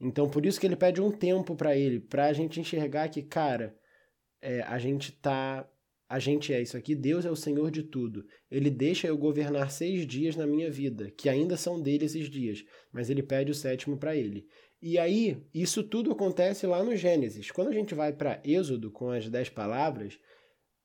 Então, 0.00 0.28
por 0.28 0.44
isso 0.44 0.60
que 0.60 0.66
ele 0.66 0.76
pede 0.76 1.00
um 1.00 1.10
tempo 1.10 1.54
para 1.54 1.76
ele, 1.76 2.00
para 2.00 2.26
a 2.26 2.32
gente 2.32 2.60
enxergar 2.60 3.08
que, 3.08 3.22
cara, 3.22 3.74
é, 4.40 4.60
a 4.62 4.78
gente 4.78 5.12
tá 5.12 5.68
a 6.08 6.20
gente 6.20 6.54
é 6.54 6.62
isso 6.62 6.76
aqui, 6.76 6.94
Deus 6.94 7.24
é 7.24 7.30
o 7.30 7.36
Senhor 7.36 7.68
de 7.68 7.82
tudo. 7.82 8.24
Ele 8.48 8.70
deixa 8.70 9.08
eu 9.08 9.18
governar 9.18 9.72
seis 9.72 10.06
dias 10.06 10.36
na 10.36 10.46
minha 10.46 10.70
vida, 10.70 11.10
que 11.10 11.28
ainda 11.28 11.56
são 11.56 11.82
dele 11.82 12.04
esses 12.04 12.30
dias, 12.30 12.64
mas 12.92 13.10
ele 13.10 13.24
pede 13.24 13.50
o 13.50 13.54
sétimo 13.54 13.96
para 13.96 14.14
ele. 14.14 14.46
E 14.80 14.98
aí, 14.98 15.42
isso 15.52 15.82
tudo 15.82 16.12
acontece 16.12 16.64
lá 16.64 16.84
no 16.84 16.94
Gênesis. 16.94 17.50
Quando 17.50 17.68
a 17.68 17.72
gente 17.72 17.92
vai 17.92 18.12
para 18.12 18.40
Êxodo 18.44 18.90
com 18.90 19.10
as 19.10 19.28
dez 19.28 19.48
palavras, 19.48 20.16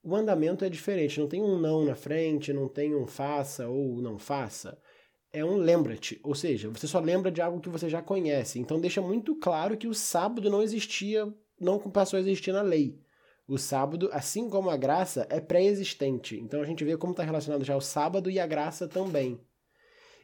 o 0.01 0.15
andamento 0.15 0.65
é 0.65 0.69
diferente. 0.69 1.19
Não 1.19 1.27
tem 1.27 1.41
um 1.41 1.59
não 1.59 1.85
na 1.85 1.93
frente, 1.93 2.51
não 2.51 2.67
tem 2.67 2.95
um 2.95 3.05
faça 3.05 3.69
ou 3.69 4.01
não 4.01 4.17
faça. 4.17 4.81
É 5.33 5.45
um 5.45 5.55
lembra-te, 5.55 6.19
ou 6.23 6.35
seja, 6.35 6.69
você 6.69 6.87
só 6.87 6.99
lembra 6.99 7.31
de 7.31 7.41
algo 7.41 7.61
que 7.61 7.69
você 7.69 7.89
já 7.89 8.01
conhece. 8.01 8.59
Então 8.59 8.81
deixa 8.81 9.01
muito 9.01 9.35
claro 9.35 9.77
que 9.77 9.87
o 9.87 9.93
sábado 9.93 10.49
não 10.49 10.61
existia, 10.61 11.33
não 11.59 11.79
passou 11.79 12.17
a 12.17 12.19
existir 12.19 12.51
na 12.51 12.61
lei. 12.61 12.99
O 13.47 13.57
sábado, 13.57 14.09
assim 14.11 14.49
como 14.49 14.69
a 14.69 14.77
graça, 14.77 15.25
é 15.29 15.39
pré-existente. 15.39 16.37
Então 16.37 16.61
a 16.61 16.65
gente 16.65 16.83
vê 16.83 16.97
como 16.97 17.11
está 17.11 17.23
relacionado 17.23 17.63
já 17.63 17.75
o 17.75 17.81
sábado 17.81 18.29
e 18.29 18.39
a 18.39 18.47
graça 18.47 18.87
também. 18.87 19.39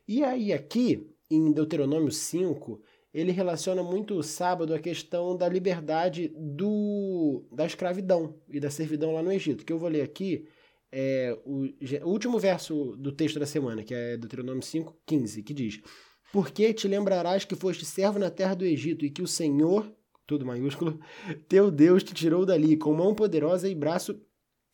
E 0.08 0.24
aí, 0.24 0.54
aqui, 0.54 1.10
em 1.30 1.52
Deuteronômio 1.52 2.12
5, 2.12 2.82
ele 3.14 3.32
relaciona 3.32 3.84
muito 3.84 4.14
o 4.14 4.24
sábado 4.24 4.74
à 4.74 4.80
questão 4.80 5.36
da 5.36 5.48
liberdade 5.50 6.34
do, 6.38 7.46
da 7.52 7.66
escravidão 7.66 8.36
e 8.50 8.60
da 8.60 8.70
servidão 8.70 9.14
lá 9.14 9.24
no 9.24 9.32
Egito. 9.32 9.66
Que 9.66 9.74
eu 9.74 9.80
vou 9.80 9.90
ler 9.90 10.02
aqui 10.02 10.48
é, 10.92 11.38
o, 11.46 11.66
o, 11.66 12.10
último 12.10 12.40
verso 12.40 12.96
do 12.98 13.12
texto 13.12 13.40
da 13.40 13.46
semana, 13.46 13.84
que 13.84 13.94
é 13.94 14.18
Deuteronômio 14.18 14.64
5, 14.64 14.96
15, 15.06 15.44
que 15.44 15.54
diz: 15.54 15.82
Porque 16.32 16.74
te 16.74 16.88
lembrarás 16.88 17.46
que 17.46 17.56
foste 17.56 17.86
servo 17.86 18.20
na 18.20 18.30
terra 18.30 18.56
do 18.56 18.66
Egito 18.66 19.06
e 19.06 19.10
que 19.10 19.22
o 19.22 19.28
Senhor, 19.28 19.92
tudo 20.26 20.46
maiúsculo, 20.46 21.00
teu 21.48 21.70
Deus 21.70 22.04
te 22.04 22.14
tirou 22.14 22.46
dali 22.46 22.78
com 22.78 22.94
mão 22.94 23.14
poderosa 23.14 23.70
e 23.70 23.76
braço 23.76 24.20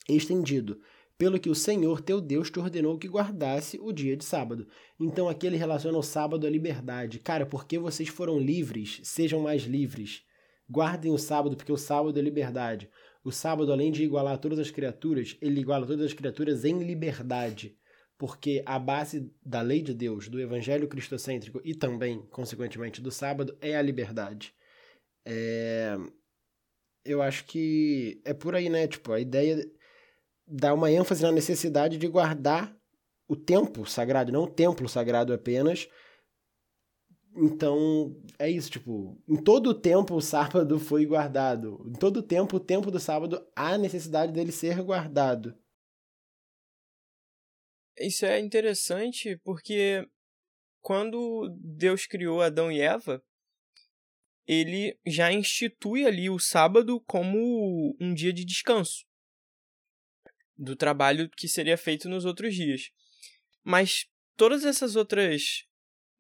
estendido, 0.08 0.80
pelo 1.18 1.40
que 1.40 1.50
o 1.50 1.56
Senhor 1.56 2.02
teu 2.02 2.20
Deus 2.20 2.52
te 2.52 2.60
ordenou 2.60 2.98
que 2.98 3.08
guardasse 3.08 3.80
o 3.82 3.92
dia 3.92 4.16
de 4.16 4.26
sábado. 4.26 4.68
Então 5.00 5.28
aqui 5.28 5.48
ele 5.48 5.58
relaciona 5.58 5.98
o 5.98 6.04
sábado 6.04 6.46
à 6.46 6.50
liberdade. 6.50 7.20
Cara, 7.20 7.46
porque 7.46 7.80
vocês 7.80 8.10
foram 8.10 8.38
livres, 8.38 9.00
sejam 9.04 9.40
mais 9.40 9.64
livres. 9.64 10.24
Guardem 10.70 11.12
o 11.12 11.18
sábado, 11.18 11.56
porque 11.56 11.72
o 11.72 11.78
sábado 11.78 12.18
é 12.18 12.22
liberdade. 12.22 12.90
O 13.24 13.32
sábado, 13.32 13.72
além 13.72 13.92
de 13.92 14.04
igualar 14.04 14.38
todas 14.38 14.60
as 14.60 14.70
criaturas, 14.70 15.38
ele 15.42 15.62
iguala 15.62 15.88
todas 15.88 16.06
as 16.06 16.14
criaturas 16.14 16.66
em 16.66 16.84
liberdade. 16.84 17.78
Porque 18.18 18.62
a 18.66 18.78
base 18.78 19.32
da 19.44 19.62
lei 19.62 19.82
de 19.82 19.94
Deus, 19.94 20.28
do 20.28 20.40
evangelho 20.40 20.88
cristocêntrico 20.88 21.62
e 21.64 21.74
também, 21.74 22.22
consequentemente, 22.28 23.02
do 23.02 23.12
sábado 23.12 23.58
é 23.62 23.76
a 23.76 23.82
liberdade. 23.82 24.54
É... 25.26 25.96
Eu 27.06 27.22
acho 27.22 27.46
que 27.46 28.22
é 28.26 28.34
por 28.34 28.56
aí, 28.56 28.70
né? 28.70 28.88
Tipo, 28.88 29.14
a 29.14 29.20
ideia 29.20 29.66
dá 30.48 30.74
uma 30.74 30.92
ênfase 30.92 31.24
na 31.24 31.32
necessidade 31.32 31.98
de 31.98 32.08
guardar 32.08 32.76
o 33.28 33.36
tempo 33.36 33.86
sagrado, 33.86 34.32
não 34.32 34.44
o 34.44 34.50
templo 34.50 34.88
sagrado 34.88 35.34
apenas. 35.34 35.88
Então, 37.36 38.16
é 38.38 38.50
isso, 38.50 38.70
tipo, 38.70 39.20
em 39.28 39.42
todo 39.42 39.72
o 39.72 39.74
tempo 39.74 40.16
o 40.16 40.22
sábado 40.22 40.80
foi 40.80 41.06
guardado. 41.06 41.84
Em 41.88 41.94
todo 41.94 42.18
o 42.18 42.24
tempo, 42.24 42.58
o 42.58 42.60
tempo 42.60 42.92
do 42.92 43.00
sábado, 43.00 43.46
há 43.56 43.78
necessidade 43.78 44.32
dele 44.32 44.52
ser 44.52 44.82
guardado. 44.84 45.58
Isso 47.98 48.26
é 48.26 48.40
interessante 48.40 49.40
porque 49.44 50.08
quando 50.82 51.50
Deus 51.60 52.06
criou 52.06 52.42
Adão 52.42 52.72
e 52.72 52.82
Eva, 52.82 53.24
ele 54.46 55.00
já 55.06 55.32
institui 55.32 56.06
ali 56.06 56.30
o 56.30 56.40
sábado 56.40 57.00
como 57.02 57.96
um 58.00 58.14
dia 58.14 58.34
de 58.34 58.44
descanso 58.44 59.06
do 60.58 60.76
trabalho 60.76 61.30
que 61.30 61.48
seria 61.48 61.78
feito 61.78 62.10
nos 62.10 62.26
outros 62.26 62.54
dias. 62.54 62.92
Mas 63.64 64.08
todas 64.36 64.66
essas 64.66 64.96
outras, 64.96 65.66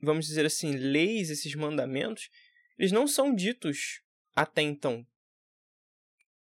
vamos 0.04 0.28
dizer 0.28 0.46
assim, 0.46 0.72
leis, 0.76 1.30
esses 1.30 1.56
mandamentos, 1.56 2.30
eles 2.78 2.92
não 2.92 3.08
são 3.08 3.34
ditos 3.34 4.02
até 4.36 4.62
então. 4.62 5.06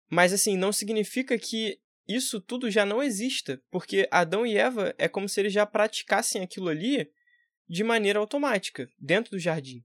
Mas 0.09 0.33
assim, 0.33 0.57
não 0.57 0.73
significa 0.73 1.38
que 1.38 1.79
isso 2.09 2.40
tudo 2.40 2.70
já 2.70 2.85
não 2.85 3.03
exista, 3.03 3.62
porque 3.70 4.09
Adão 4.11 4.44
e 4.44 4.57
Eva 4.57 4.94
é 4.99 5.09
como 5.09 5.29
se 5.29 5.38
eles 5.38 5.53
já 5.53 5.64
praticassem 5.64 6.42
aquilo 6.42 6.68
ali 6.68 7.09
de 7.68 7.85
maneira 7.85 8.18
automática, 8.18 8.90
dentro 8.99 9.33
do 9.33 9.38
jardim. 9.38 9.85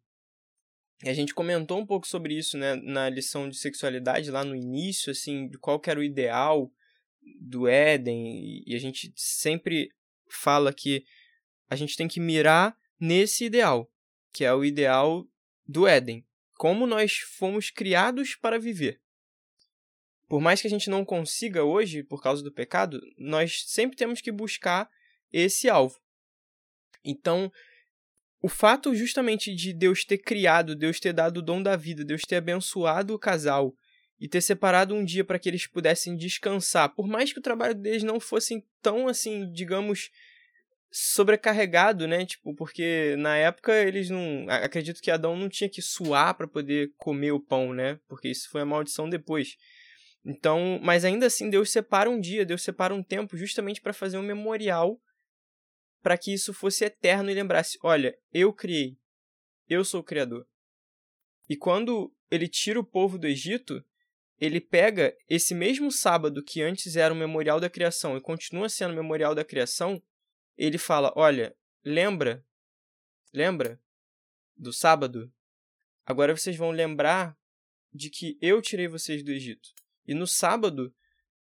E 1.04 1.10
a 1.10 1.14
gente 1.14 1.36
comentou 1.36 1.80
um 1.80 1.86
pouco 1.86 2.08
sobre 2.08 2.36
isso 2.36 2.58
né, 2.58 2.76
na 2.76 3.10
lição 3.10 3.48
de 3.48 3.58
sexualidade 3.58 4.32
lá 4.32 4.44
no 4.44 4.56
início, 4.56 5.12
assim, 5.12 5.48
de 5.48 5.58
qual 5.60 5.80
era 5.86 6.00
o 6.00 6.04
ideal 6.04 6.72
do 7.40 7.68
Éden, 7.68 8.64
e 8.66 8.74
a 8.76 8.80
gente 8.80 9.12
sempre 9.16 9.92
fala 10.30 10.74
que 10.74 11.06
a 11.70 11.76
gente 11.76 11.96
tem 11.96 12.08
que 12.08 12.20
mirar 12.20 12.76
nesse 13.00 13.46
ideal, 13.46 13.92
que 14.32 14.44
é 14.44 14.54
o 14.54 14.64
ideal 14.64 15.28
do 15.68 15.88
Éden, 15.88 16.26
como 16.54 16.88
nós 16.88 17.18
fomos 17.18 17.70
criados 17.70 18.36
para 18.36 18.60
viver. 18.60 19.02
Por 20.28 20.42
mais 20.42 20.62
que 20.62 20.68
a 20.68 20.70
gente 20.70 20.90
não 20.90 21.06
consiga 21.06 21.64
hoje, 21.64 22.04
por 22.04 22.22
causa 22.22 22.44
do 22.44 22.52
pecado, 22.52 23.00
nós 23.18 23.64
sempre 23.68 23.96
temos 23.96 24.22
que 24.22 24.32
buscar 24.32 24.90
esse 25.32 25.70
alvo. 25.70 26.00
Então, 27.04 27.52
o 28.42 28.48
fato 28.48 28.96
justamente 28.96 29.54
de 29.54 29.74
Deus 29.74 30.04
ter 30.04 30.18
criado, 30.18 30.76
Deus 30.76 31.00
ter 31.00 31.14
dado 31.14 31.38
o 31.38 31.42
dom 31.42 31.62
da 31.62 31.76
vida, 31.76 32.04
Deus 32.04 32.24
ter 32.24 32.38
abençoado 32.38 33.14
o 33.14 33.20
casal, 33.20 33.76
e 34.20 34.28
ter 34.28 34.42
separado 34.42 34.96
um 34.96 35.04
dia 35.04 35.24
para 35.24 35.38
que 35.38 35.50
eles 35.50 35.68
pudessem 35.68 36.16
descansar, 36.16 36.90
por 36.96 37.08
mais 37.08 37.34
que 37.34 37.40
o 37.40 37.42
trabalho 37.42 37.76
deles 37.76 38.04
não 38.04 38.20
fosse 38.20 38.66
tão 38.82 39.08
assim, 39.08 39.52
digamos, 39.52 40.10
sobrecarregado, 40.98 42.08
né? 42.08 42.26
Tipo, 42.26 42.56
porque 42.56 43.18
na 43.18 43.36
época 43.36 43.74
eles 43.74 44.10
não, 44.10 44.46
acredito 44.48 45.02
que 45.02 45.12
Adão 45.12 45.36
não 45.36 45.50
tinha 45.50 45.70
que 45.70 45.82
suar 45.82 46.34
para 46.36 46.48
poder 46.48 46.94
comer 46.96 47.34
o 47.34 47.40
pão, 47.40 47.74
né? 47.74 48.00
Porque 48.08 48.30
isso 48.30 48.50
foi 48.50 48.62
a 48.62 48.66
maldição 48.66 49.10
depois. 49.10 49.58
Então, 50.24 50.80
mas 50.82 51.04
ainda 51.04 51.26
assim 51.26 51.50
Deus 51.50 51.70
separa 51.70 52.10
um 52.10 52.18
dia, 52.18 52.46
Deus 52.46 52.64
separa 52.64 52.94
um 52.96 53.04
tempo 53.04 53.36
justamente 53.36 53.82
para 53.82 53.92
fazer 53.92 54.18
um 54.18 54.24
memorial 54.24 54.98
para 56.02 56.18
que 56.18 56.34
isso 56.34 56.54
fosse 56.54 56.86
eterno 56.86 57.30
e 57.30 57.34
lembrasse, 57.34 57.78
olha, 57.84 58.18
eu 58.32 58.54
criei. 58.54 58.98
Eu 59.68 59.84
sou 59.84 60.00
o 60.00 60.04
criador. 60.04 60.48
E 61.50 61.58
quando 61.58 62.16
ele 62.32 62.48
tira 62.48 62.80
o 62.80 62.86
povo 62.86 63.18
do 63.18 63.28
Egito, 63.28 63.84
ele 64.40 64.62
pega 64.62 65.14
esse 65.28 65.54
mesmo 65.54 65.92
sábado 65.92 66.42
que 66.42 66.62
antes 66.62 66.96
era 66.96 67.14
o 67.14 67.18
memorial 67.18 67.60
da 67.60 67.70
criação 67.70 68.16
e 68.16 68.22
continua 68.22 68.70
sendo 68.70 68.94
o 68.94 68.96
memorial 68.96 69.36
da 69.36 69.44
criação, 69.44 70.02
ele 70.58 70.78
fala: 70.78 71.12
"Olha, 71.16 71.56
lembra? 71.84 72.46
Lembra 73.34 73.80
do 74.56 74.72
sábado? 74.72 75.32
Agora 76.06 76.36
vocês 76.36 76.56
vão 76.56 76.72
lembrar 76.72 77.38
de 77.94 78.10
que 78.10 78.38
eu 78.42 78.62
tirei 78.62 78.88
vocês 78.88 79.24
do 79.24 79.32
Egito. 79.32 79.70
E 80.06 80.14
no 80.14 80.28
sábado, 80.28 80.94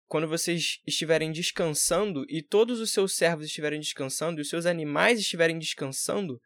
quando 0.07 0.27
vocês 0.27 0.81
estiverem 0.85 1.31
descansando 1.31 2.25
e 2.29 2.41
todos 2.41 2.79
os 2.79 2.91
seus 2.91 3.15
servos 3.15 3.45
estiverem 3.45 3.79
descansando 3.79 4.39
e 4.39 4.41
os 4.41 4.49
seus 4.49 4.65
animais 4.65 5.19
estiverem 5.19 5.57
descansando, 5.57 6.41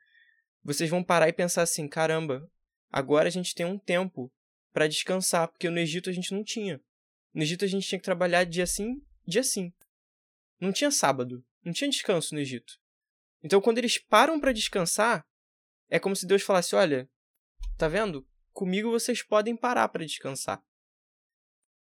vocês 0.63 0.89
vão 0.89 1.03
parar 1.03 1.27
e 1.27 1.33
pensar 1.33 1.63
assim: 1.63 1.87
caramba, 1.87 2.47
agora 2.91 3.27
a 3.27 3.31
gente 3.31 3.55
tem 3.55 3.65
um 3.65 3.77
tempo 3.77 4.31
para 4.71 4.87
descansar, 4.87 5.47
porque 5.47 5.69
no 5.69 5.79
Egito 5.79 6.09
a 6.09 6.13
gente 6.13 6.31
não 6.31 6.43
tinha. 6.43 6.79
No 7.33 7.41
Egito 7.41 7.65
a 7.65 7.67
gente 7.67 7.87
tinha 7.87 7.99
que 7.99 8.05
trabalhar 8.05 8.43
dia 8.43 8.67
sim, 8.67 9.01
dia 9.27 9.43
sim. 9.43 9.73
Não 10.59 10.71
tinha 10.71 10.91
sábado, 10.91 11.43
não 11.65 11.73
tinha 11.73 11.89
descanso 11.89 12.33
no 12.33 12.39
Egito. 12.39 12.79
Então 13.43 13.59
quando 13.59 13.79
eles 13.79 13.97
param 13.97 14.39
para 14.39 14.53
descansar, 14.53 15.25
é 15.89 15.99
como 15.99 16.15
se 16.15 16.25
Deus 16.25 16.43
falasse: 16.43 16.75
"Olha, 16.75 17.09
tá 17.77 17.87
vendo? 17.87 18.25
Comigo 18.53 18.89
vocês 18.91 19.21
podem 19.21 19.55
parar 19.55 19.89
para 19.89 20.05
descansar". 20.05 20.63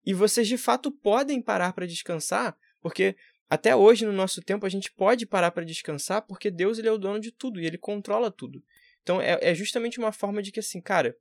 E 0.05 0.15
vocês 0.15 0.49
de 0.49 0.57
fato 0.57 0.91
podem 0.91 1.43
parar 1.43 1.73
para 1.73 1.87
descansar, 1.87 2.57
porque 2.81 3.17
até 3.49 3.77
hoje 3.77 4.05
no 4.05 4.13
nosso 4.13 4.41
tempo 4.43 4.67
a 4.67 4.69
gente 4.69 4.91
pode 4.91 5.27
parar 5.27 5.51
para 5.51 5.65
descansar, 5.65 6.23
porque 6.23 6.51
Deus 6.51 6.79
ele 6.79 6.89
é 6.89 6.93
o 6.93 6.99
dono 6.99 7.21
de 7.21 7.31
tudo 7.31 7.61
e 7.61 7.67
ele 7.67 7.79
controla 7.79 8.31
tudo. 8.31 8.65
Então 9.03 9.21
é, 9.21 9.39
é 9.41 9.55
justamente 9.55 9.99
uma 9.99 10.13
forma 10.13 10.43
de 10.43 10.51
que 10.51 10.61
assim, 10.61 10.81
cara, 10.81 11.17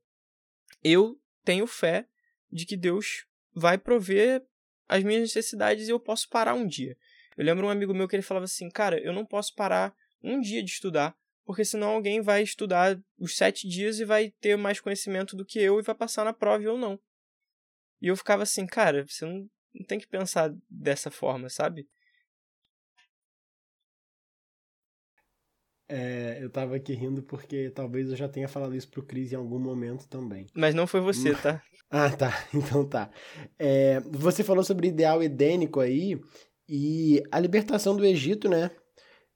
eu 0.84 1.20
tenho 1.44 1.68
fé 1.68 2.08
de 2.52 2.66
que 2.66 2.76
Deus 2.76 3.26
vai 3.54 3.78
prover 3.78 4.44
as 4.88 5.04
minhas 5.04 5.22
necessidades 5.22 5.88
e 5.88 5.92
eu 5.92 6.00
posso 6.00 6.30
parar 6.30 6.54
um 6.54 6.68
dia. 6.68 6.98
Eu 7.38 7.46
lembro 7.46 7.68
um 7.68 7.70
amigo 7.70 7.94
meu 7.94 8.08
que 8.08 8.16
ele 8.16 8.24
falava 8.24 8.46
assim, 8.46 8.70
cara, 8.70 9.00
eu 9.00 9.12
não 9.12 9.26
posso 9.26 9.54
parar 9.54 9.94
um 10.24 10.40
dia 10.40 10.64
de 10.64 10.72
estudar, 10.72 11.16
porque 11.46 11.66
senão 11.66 11.90
alguém 11.90 12.22
vai 12.22 12.42
estudar 12.42 13.00
os 13.20 13.36
sete 13.36 13.68
dias 13.68 14.00
e 14.00 14.06
vai 14.06 14.32
ter 14.40 14.58
mais 14.58 14.80
conhecimento 14.80 15.36
do 15.36 15.46
que 15.46 15.60
eu 15.60 15.80
e 15.80 15.84
vai 15.84 15.96
passar 15.96 16.24
na 16.24 16.34
prova 16.34 16.70
ou 16.70 16.78
não. 16.78 17.00
E 18.02 18.08
eu 18.08 18.16
ficava 18.16 18.44
assim, 18.44 18.66
cara, 18.66 19.06
você 19.08 19.26
não, 19.26 19.50
não 19.74 19.86
tem 19.86 20.00
que 20.00 20.08
pensar 20.08 20.54
dessa 20.70 21.12
forma, 21.12 21.50
sabe? 21.50 21.88
É, 25.88 26.40
eu 26.42 26.50
tava 26.50 26.76
aqui 26.76 26.94
rindo 26.94 27.22
porque 27.22 27.70
talvez 27.70 28.10
eu 28.10 28.16
já 28.16 28.28
tenha 28.28 28.48
falado 28.48 28.76
isso 28.76 28.90
pro 28.90 29.04
Cris 29.04 29.32
em 29.32 29.36
algum 29.36 29.60
momento 29.60 30.08
também. 30.08 30.48
Mas 30.56 30.74
não 30.74 30.88
foi 30.88 31.00
você, 31.00 31.36
tá? 31.36 31.62
ah, 31.92 32.10
tá. 32.10 32.32
Então 32.54 32.88
tá. 32.88 33.12
É, 33.60 34.00
você 34.00 34.44
falou 34.44 34.64
sobre 34.64 34.88
ideal 34.88 35.22
edênico 35.22 35.80
aí, 35.80 36.20
E 36.68 37.22
a 37.32 37.40
libertação 37.40 37.96
do 37.96 38.06
Egito, 38.06 38.50
né? 38.50 38.72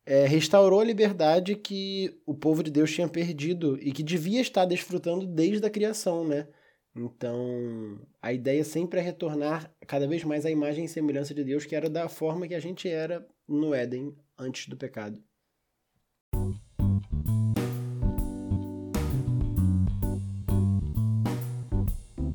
É, 0.05 0.25
restaurou 0.25 0.79
a 0.79 0.83
liberdade 0.83 1.55
que 1.55 2.19
o 2.25 2.33
povo 2.33 2.63
de 2.63 2.71
Deus 2.71 2.91
tinha 2.91 3.07
perdido 3.07 3.77
e 3.79 3.91
que 3.91 4.01
devia 4.01 4.41
estar 4.41 4.65
desfrutando 4.65 5.27
desde 5.27 5.65
a 5.65 5.69
criação, 5.69 6.27
né? 6.27 6.47
Então, 6.95 7.99
a 8.21 8.33
ideia 8.33 8.63
sempre 8.63 8.99
é 8.99 9.03
retornar 9.03 9.71
cada 9.85 10.07
vez 10.07 10.23
mais 10.23 10.45
à 10.45 10.51
imagem 10.51 10.85
e 10.85 10.89
semelhança 10.89 11.33
de 11.33 11.43
Deus, 11.43 11.65
que 11.65 11.75
era 11.75 11.89
da 11.89 12.09
forma 12.09 12.47
que 12.47 12.55
a 12.55 12.59
gente 12.59 12.89
era 12.89 13.25
no 13.47 13.73
Éden 13.73 14.15
antes 14.37 14.67
do 14.67 14.75
pecado. 14.75 15.21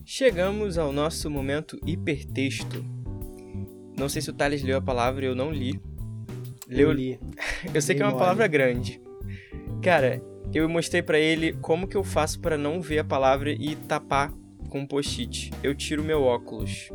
Chegamos 0.04 0.78
ao 0.78 0.92
nosso 0.92 1.28
momento 1.28 1.76
hipertexto. 1.85 2.93
Não 3.96 4.09
sei 4.09 4.20
se 4.20 4.30
o 4.30 4.33
Thales 4.33 4.62
leu 4.62 4.76
a 4.76 4.83
palavra, 4.83 5.24
eu 5.24 5.35
não 5.35 5.50
li. 5.50 5.80
Leu... 6.68 6.88
Eu 6.88 6.92
li. 6.92 7.20
eu 7.72 7.80
sei 7.80 7.94
que 7.94 8.02
é 8.02 8.07
uma 8.07 8.16
palavra 8.16 8.46
grande. 8.46 9.00
Cara, 9.83 10.22
eu 10.52 10.68
mostrei 10.68 11.02
para 11.02 11.18
ele 11.18 11.52
como 11.54 11.87
que 11.87 11.96
eu 11.96 12.04
faço 12.04 12.40
para 12.40 12.57
não 12.57 12.80
ver 12.80 13.00
a 13.00 13.04
palavra 13.04 13.50
e 13.50 13.76
tapar 13.76 14.33
com 14.68 14.80
um 14.80 14.87
post-it. 14.87 15.52
Eu 15.62 15.74
tiro 15.74 16.02
meu 16.02 16.22
óculos. 16.22 16.90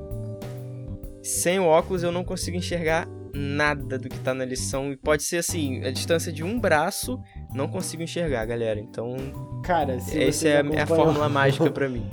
Sem 1.21 1.59
o 1.59 1.65
óculos 1.65 2.03
eu 2.03 2.11
não 2.11 2.23
consigo 2.23 2.57
enxergar 2.57 3.07
nada 3.33 3.97
do 3.97 4.09
que 4.09 4.19
tá 4.19 4.33
na 4.33 4.45
lição. 4.45 4.91
E 4.91 4.97
pode 4.97 5.23
ser 5.23 5.37
assim, 5.37 5.83
a 5.83 5.91
distância 5.91 6.31
de 6.31 6.43
um 6.43 6.59
braço, 6.59 7.19
não 7.53 7.67
consigo 7.67 8.03
enxergar, 8.03 8.45
galera. 8.45 8.79
Então. 8.79 9.15
Cara, 9.63 9.93
essa 9.93 10.47
é, 10.47 10.61
é 10.73 10.81
a 10.81 10.87
fórmula 10.87 11.29
mágica 11.29 11.69
para 11.71 11.87
mim. 11.87 12.09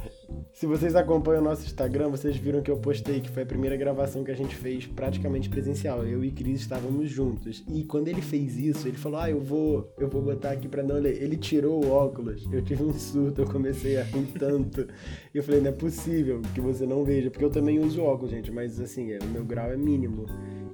Se 0.57 0.65
vocês 0.65 0.97
acompanham 0.97 1.43
o 1.43 1.45
nosso 1.45 1.67
Instagram, 1.67 2.09
vocês 2.09 2.35
viram 2.35 2.63
que 2.63 2.71
eu 2.71 2.79
postei 2.79 3.21
que 3.21 3.29
foi 3.29 3.43
a 3.43 3.47
primeira 3.47 3.77
gravação 3.77 4.25
que 4.25 4.31
a 4.31 4.35
gente 4.35 4.57
fez 4.57 4.87
praticamente 4.87 5.51
presencial. 5.51 6.03
Eu 6.03 6.25
e 6.25 6.31
Cris 6.31 6.63
estávamos 6.63 7.11
juntos. 7.11 7.63
E 7.69 7.85
quando 7.85 8.09
ele 8.09 8.23
fez 8.23 8.57
isso, 8.57 8.89
ele 8.89 8.97
falou: 8.97 9.21
"Ah, 9.21 9.31
eu 9.31 9.39
vou, 9.39 9.93
eu 9.99 10.09
vou 10.09 10.23
botar 10.23 10.53
aqui 10.53 10.67
para 10.67 10.83
não 10.83 10.97
ler". 10.97 11.23
Ele 11.23 11.37
tirou 11.37 11.85
o 11.85 11.91
óculos. 11.91 12.49
Eu 12.51 12.65
tive 12.65 12.83
um 12.83 12.95
surto, 12.95 13.43
eu 13.43 13.47
comecei 13.47 13.99
a 13.99 14.03
rir 14.03 14.29
tanto. 14.39 14.89
Eu 15.35 15.43
falei: 15.43 15.61
"Não 15.61 15.69
é 15.69 15.75
possível 15.75 16.41
que 16.55 16.61
você 16.63 16.87
não 16.87 17.05
veja, 17.05 17.31
porque 17.31 17.45
eu 17.45 17.51
também 17.51 17.79
uso 17.79 18.01
óculos, 18.01 18.31
gente, 18.31 18.51
mas 18.51 18.81
assim, 18.81 19.13
é, 19.13 19.19
o 19.19 19.27
meu 19.27 19.45
grau 19.45 19.71
é 19.71 19.77
mínimo". 19.77 20.25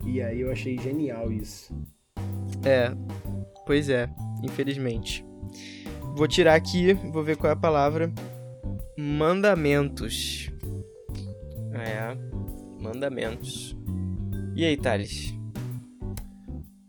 E 0.07 0.23
aí 0.23 0.43
eu 0.43 0.53
achei 0.53 0.79
genial 0.79 1.33
isso. 1.33 1.75
É. 2.65 2.93
Pois 3.67 3.89
é, 3.89 4.09
infelizmente. 4.45 5.27
Vou 6.15 6.29
tirar 6.29 6.55
aqui, 6.55 6.95
vou 7.13 7.25
ver 7.25 7.37
qual 7.37 7.51
é 7.51 7.53
a 7.53 7.57
palavra 7.57 8.13
mandamentos. 8.97 10.51
É, 11.73 12.17
mandamentos. 12.81 13.77
E 14.55 14.65
aí, 14.65 14.77
Thales? 14.77 15.35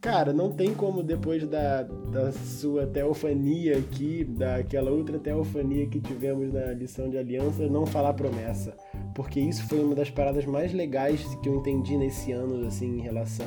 Cara, 0.03 0.33
não 0.33 0.51
tem 0.51 0.73
como 0.73 1.01
depois 1.01 1.47
da, 1.47 1.83
da 1.83 2.29
sua 2.33 2.85
teofania 2.85 3.77
aqui, 3.77 4.25
daquela 4.25 4.91
outra 4.91 5.17
teofania 5.17 5.87
que 5.87 6.01
tivemos 6.01 6.51
na 6.51 6.73
lição 6.73 7.09
de 7.09 7.17
aliança, 7.17 7.69
não 7.69 7.85
falar 7.85 8.13
promessa. 8.13 8.75
Porque 9.15 9.39
isso 9.39 9.65
foi 9.69 9.81
uma 9.81 9.95
das 9.95 10.09
paradas 10.09 10.45
mais 10.45 10.73
legais 10.73 11.23
que 11.41 11.47
eu 11.47 11.55
entendi 11.55 11.95
nesse 11.95 12.33
ano, 12.33 12.67
assim, 12.67 12.97
em 12.97 13.01
relação 13.01 13.45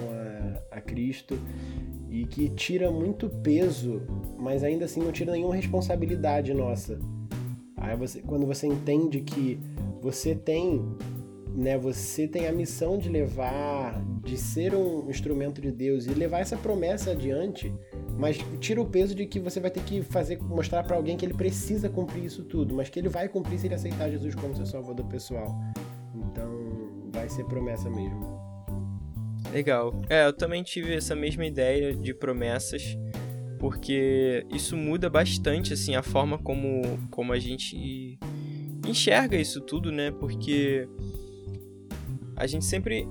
a, 0.70 0.76
a 0.78 0.80
Cristo. 0.80 1.38
E 2.08 2.24
que 2.24 2.48
tira 2.48 2.90
muito 2.90 3.28
peso, 3.28 4.00
mas 4.38 4.64
ainda 4.64 4.86
assim 4.86 5.02
não 5.02 5.12
tira 5.12 5.32
nenhuma 5.32 5.54
responsabilidade 5.54 6.54
nossa. 6.54 6.98
Aí 7.87 7.96
você, 7.96 8.20
quando 8.20 8.44
você 8.46 8.66
entende 8.66 9.20
que 9.20 9.61
você 10.03 10.35
tem, 10.35 10.85
né, 11.55 11.79
você 11.79 12.27
tem 12.27 12.49
a 12.49 12.53
missão 12.53 12.99
de 12.99 13.09
levar, 13.09 14.03
de 14.25 14.37
ser 14.37 14.75
um 14.75 15.09
instrumento 15.09 15.61
de 15.61 15.70
Deus 15.70 16.07
e 16.07 16.11
levar 16.11 16.40
essa 16.40 16.57
promessa 16.57 17.12
adiante, 17.12 17.72
mas 18.18 18.38
tira 18.59 18.81
o 18.81 18.87
peso 18.87 19.14
de 19.14 19.25
que 19.25 19.38
você 19.38 19.61
vai 19.61 19.70
ter 19.70 19.83
que 19.85 20.03
fazer 20.03 20.42
mostrar 20.42 20.83
para 20.83 20.96
alguém 20.96 21.16
que 21.16 21.25
ele 21.25 21.35
precisa 21.35 21.88
cumprir 21.88 22.25
isso 22.25 22.42
tudo, 22.42 22.75
mas 22.75 22.88
que 22.88 22.99
ele 22.99 23.09
vai 23.09 23.29
cumprir 23.29 23.59
se 23.59 23.68
ele 23.68 23.75
aceitar 23.75 24.11
Jesus 24.11 24.35
como 24.35 24.55
seu 24.57 24.66
salvador 24.66 25.07
pessoal. 25.07 25.57
Então, 26.14 26.51
vai 27.12 27.29
ser 27.29 27.44
promessa 27.44 27.88
mesmo. 27.88 28.37
Legal. 29.53 29.94
É, 30.09 30.27
eu 30.27 30.33
também 30.33 30.62
tive 30.62 30.94
essa 30.94 31.14
mesma 31.14 31.46
ideia 31.46 31.94
de 31.94 32.12
promessas 32.12 32.99
porque 33.66 34.46
isso 34.48 34.76
muda 34.76 35.11
bastante 35.11 35.72
assim 35.72 35.96
a 35.96 36.02
forma 36.02 36.38
como, 36.38 36.83
como 37.11 37.33
a 37.33 37.38
gente 37.40 38.16
enxerga 38.87 39.37
isso 39.37 39.61
tudo, 39.61 39.90
né? 39.90 40.12
Porque 40.12 40.88
a 42.37 42.46
gente 42.46 42.64
sempre 42.64 43.09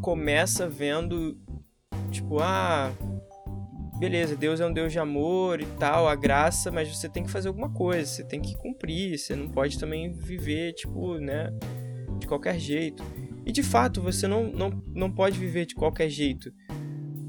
começa 0.00 0.66
vendo 0.66 1.38
tipo, 2.10 2.38
ah, 2.40 2.90
beleza, 3.98 4.34
Deus 4.34 4.58
é 4.58 4.66
um 4.66 4.72
Deus 4.72 4.90
de 4.90 4.98
amor 4.98 5.60
e 5.60 5.66
tal, 5.78 6.08
a 6.08 6.14
graça, 6.14 6.70
mas 6.70 6.88
você 6.88 7.06
tem 7.06 7.22
que 7.22 7.30
fazer 7.30 7.48
alguma 7.48 7.68
coisa, 7.68 8.06
você 8.06 8.24
tem 8.24 8.40
que 8.40 8.56
cumprir, 8.56 9.18
você 9.18 9.36
não 9.36 9.50
pode 9.50 9.78
também 9.78 10.10
viver, 10.10 10.72
tipo, 10.72 11.18
né, 11.18 11.52
de 12.18 12.26
qualquer 12.26 12.58
jeito. 12.58 13.04
E 13.44 13.52
de 13.52 13.62
fato, 13.62 14.00
você 14.00 14.26
não, 14.26 14.50
não, 14.50 14.82
não 14.94 15.12
pode 15.12 15.38
viver 15.38 15.66
de 15.66 15.74
qualquer 15.74 16.08
jeito. 16.08 16.50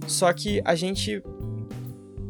Só 0.08 0.32
que 0.32 0.62
a 0.64 0.74
gente 0.74 1.22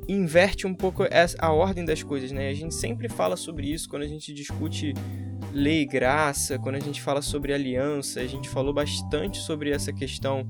inverte 0.07 0.67
um 0.67 0.73
pouco 0.73 1.03
a 1.39 1.51
ordem 1.51 1.85
das 1.85 2.03
coisas, 2.03 2.31
né? 2.31 2.49
A 2.49 2.53
gente 2.53 2.73
sempre 2.73 3.07
fala 3.07 3.35
sobre 3.35 3.71
isso 3.71 3.87
quando 3.87 4.03
a 4.03 4.07
gente 4.07 4.33
discute 4.33 4.93
lei 5.53 5.81
e 5.81 5.85
graça, 5.85 6.57
quando 6.57 6.75
a 6.75 6.79
gente 6.79 7.01
fala 7.01 7.21
sobre 7.21 7.53
aliança, 7.53 8.21
a 8.21 8.27
gente 8.27 8.49
falou 8.49 8.73
bastante 8.73 9.37
sobre 9.39 9.71
essa 9.71 9.91
questão 9.91 10.45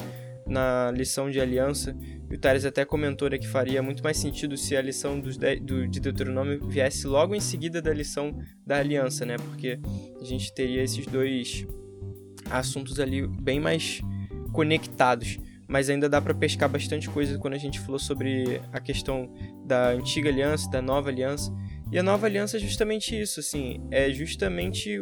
na 0.45 0.91
lição 0.91 1.29
de 1.29 1.39
aliança. 1.39 1.95
E 2.29 2.35
o 2.35 2.37
Thales 2.37 2.65
até 2.65 2.85
comentou 2.85 3.29
né, 3.29 3.37
que 3.37 3.47
faria 3.47 3.81
muito 3.81 4.03
mais 4.03 4.17
sentido 4.17 4.57
se 4.57 4.75
a 4.75 4.81
lição 4.81 5.19
dos 5.19 5.37
de, 5.37 5.59
do, 5.59 5.87
de 5.87 5.99
Deuteronômio 5.99 6.67
viesse 6.67 7.07
logo 7.07 7.33
em 7.35 7.39
seguida 7.39 7.81
da 7.81 7.93
lição 7.93 8.37
da 8.65 8.77
aliança, 8.77 9.25
né? 9.25 9.37
Porque 9.37 9.79
a 10.19 10.23
gente 10.23 10.53
teria 10.53 10.83
esses 10.83 11.05
dois 11.05 11.65
assuntos 12.49 12.99
ali 12.99 13.25
bem 13.27 13.59
mais 13.59 14.01
conectados 14.51 15.39
mas 15.71 15.89
ainda 15.89 16.09
dá 16.09 16.19
para 16.19 16.33
pescar 16.33 16.67
bastante 16.67 17.09
coisa 17.09 17.39
quando 17.39 17.53
a 17.53 17.57
gente 17.57 17.79
falou 17.79 17.97
sobre 17.97 18.61
a 18.73 18.79
questão 18.81 19.31
da 19.65 19.91
antiga 19.91 20.29
aliança, 20.29 20.69
da 20.69 20.81
nova 20.81 21.07
aliança. 21.07 21.49
E 21.89 21.97
a 21.97 22.03
nova 22.03 22.25
aliança 22.25 22.57
é 22.57 22.59
justamente 22.59 23.17
isso, 23.17 23.39
assim, 23.39 23.81
é 23.89 24.11
justamente 24.11 25.01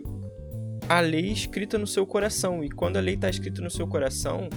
a 0.87 0.99
lei 0.99 1.31
escrita 1.31 1.75
no 1.79 1.87
seu 1.87 2.05
coração. 2.05 2.63
E 2.63 2.69
quando 2.69 2.97
a 2.97 2.99
lei 2.99 3.15
está 3.15 3.27
escrita 3.27 3.63
no 3.63 3.69
seu 3.71 3.87
coração, 3.87 4.47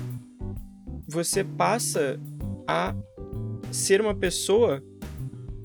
você 1.09 1.42
passa 1.42 2.20
a 2.68 2.94
ser 3.70 4.03
uma 4.03 4.14
pessoa 4.14 4.85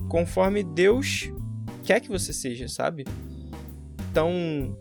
conforme 0.08 0.64
Deus 0.64 1.30
quer 1.84 2.00
que 2.00 2.08
você 2.08 2.32
seja, 2.32 2.70
sabe? 2.70 3.04
Então, 4.10 4.78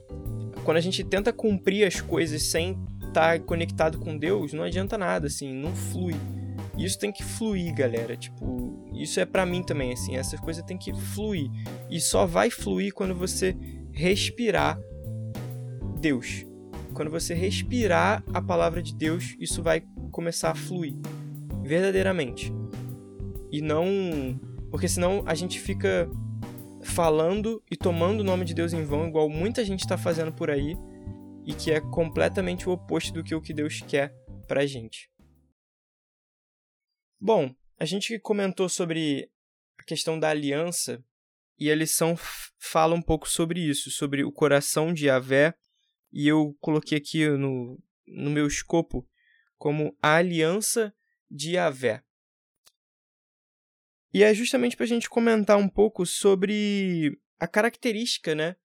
quando 0.65 0.77
a 0.77 0.81
gente 0.81 1.03
tenta 1.03 1.33
cumprir 1.33 1.85
as 1.89 2.01
coisas 2.01 2.45
sem 2.45 2.79
tá 3.17 3.39
conectado 3.39 3.99
com 3.99 4.19
Deus, 4.19 4.53
não 4.53 4.63
adianta 4.63 4.99
nada, 4.99 5.27
assim, 5.27 5.51
não 5.51 5.75
flui. 5.75 6.15
Isso 6.77 6.99
tem 6.99 7.11
que 7.11 7.25
fluir, 7.25 7.75
galera. 7.75 8.15
Tipo, 8.15 8.87
isso 8.93 9.19
é 9.19 9.25
para 9.25 9.47
mim 9.47 9.63
também, 9.63 9.91
assim, 9.91 10.17
essas 10.17 10.39
coisas 10.39 10.63
tem 10.65 10.77
que 10.77 10.93
fluir. 10.93 11.51
E 11.89 11.99
só 11.99 12.27
vai 12.27 12.51
fluir 12.51 12.93
quando 12.93 13.15
você 13.15 13.57
respirar 13.91 14.79
Deus. 15.99 16.45
Quando 16.93 17.11
você 17.11 17.33
respirar 17.33 18.23
a 18.35 18.43
palavra 18.43 18.83
de 18.83 18.95
Deus, 18.95 19.35
isso 19.41 19.63
vai 19.63 19.83
começar 20.13 20.51
a 20.51 20.55
fluir 20.55 20.95
verdadeiramente. 21.63 22.53
E 23.51 23.63
não, 23.63 24.39
porque 24.71 24.89
senão 24.89 25.23
a 25.25 25.35
gente 25.35 25.59
fica 25.59 26.07
falando 26.83 27.63
e 27.71 27.77
tomando 27.77 28.21
o 28.21 28.25
nome 28.25 28.45
de 28.45 28.53
Deus 28.53 28.75
em 28.75 28.85
vão, 28.85 29.09
igual 29.09 29.31
muita 29.31 29.65
gente 29.65 29.81
está 29.81 29.97
fazendo 29.97 30.33
por 30.33 30.51
aí 30.51 30.77
e 31.47 31.55
que 31.55 31.71
é 31.71 31.81
completamente 31.81 32.69
o 32.69 32.73
oposto 32.73 33.13
do 33.13 33.23
que 33.23 33.35
o 33.35 33.41
que 33.41 33.55
Deus 33.55 33.81
quer 33.81 34.13
pra 34.49 34.67
gente. 34.67 35.09
Bom, 37.21 37.55
a 37.79 37.85
gente 37.85 38.19
comentou 38.19 38.69
sobre 38.69 39.31
a 39.79 39.85
questão 39.85 40.19
da 40.19 40.29
aliança 40.29 41.03
e 41.59 41.71
a 41.71 41.75
lição 41.75 42.17
fala 42.59 42.95
um 42.95 43.01
pouco 43.01 43.29
sobre 43.29 43.61
isso, 43.61 43.91
sobre 43.91 44.25
o 44.25 44.33
coração 44.33 44.93
de 44.93 45.07
Yahvé, 45.07 45.55
e 46.13 46.27
eu 46.27 46.57
coloquei 46.61 46.99
aqui 46.99 47.27
no, 47.29 47.81
no 48.07 48.31
meu 48.31 48.47
escopo 48.47 49.09
como 49.57 49.97
a 50.03 50.17
aliança 50.17 50.95
de 51.31 51.53
Yahvé. 51.53 52.03
E 54.13 54.23
é 54.23 54.35
justamente 54.35 54.77
para 54.77 54.85
a 54.85 54.89
gente 54.89 55.09
comentar 55.09 55.57
um 55.57 55.69
pouco 55.69 56.05
sobre 56.05 57.19
a 57.39 57.47
característica 57.47 58.35
né, 58.35 58.57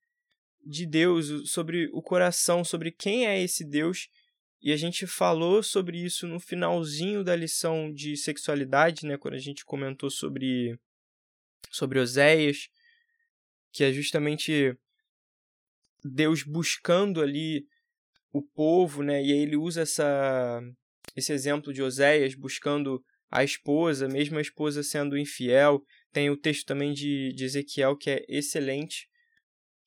de 0.64 0.86
Deus, 0.86 1.52
sobre 1.52 1.90
o 1.94 2.02
coração, 2.02 2.64
sobre 2.64 2.92
quem 2.92 3.26
é 3.26 3.42
esse 3.42 3.64
Deus. 3.64 4.10
E 4.62 4.72
a 4.72 4.78
gente 4.78 5.08
falou 5.08 5.64
sobre 5.64 5.98
isso 5.98 6.28
no 6.28 6.40
finalzinho 6.40 7.24
da 7.24 7.36
lição 7.36 7.92
de 7.92 8.16
sexualidade, 8.16 9.06
né, 9.08 9.18
quando 9.18 9.34
a 9.34 9.40
gente 9.40 9.66
comentou 9.66 10.10
sobre 10.10 10.78
sobre 11.70 12.00
Oséias, 12.00 12.70
que 13.72 13.84
é 13.84 13.92
justamente 13.94 14.78
Deus 16.04 16.44
buscando 16.44 17.22
ali 17.22 17.66
o 18.34 18.42
povo, 18.42 19.04
né? 19.04 19.24
E 19.24 19.32
aí 19.32 19.40
ele 19.40 19.56
usa 19.56 19.82
essa 19.82 20.62
esse 21.16 21.34
exemplo 21.34 21.74
de 21.74 21.82
Oséias 21.82 22.36
buscando 22.36 23.04
a 23.30 23.44
esposa, 23.44 24.08
mesmo 24.08 24.38
a 24.38 24.42
esposa 24.42 24.84
sendo 24.84 25.18
infiel. 25.18 25.84
Tem 26.12 26.30
o 26.30 26.38
texto 26.38 26.66
também 26.66 26.94
de, 26.94 27.34
de 27.34 27.46
Ezequiel 27.46 27.96
que 27.98 28.10
é 28.10 28.26
excelente 28.28 29.10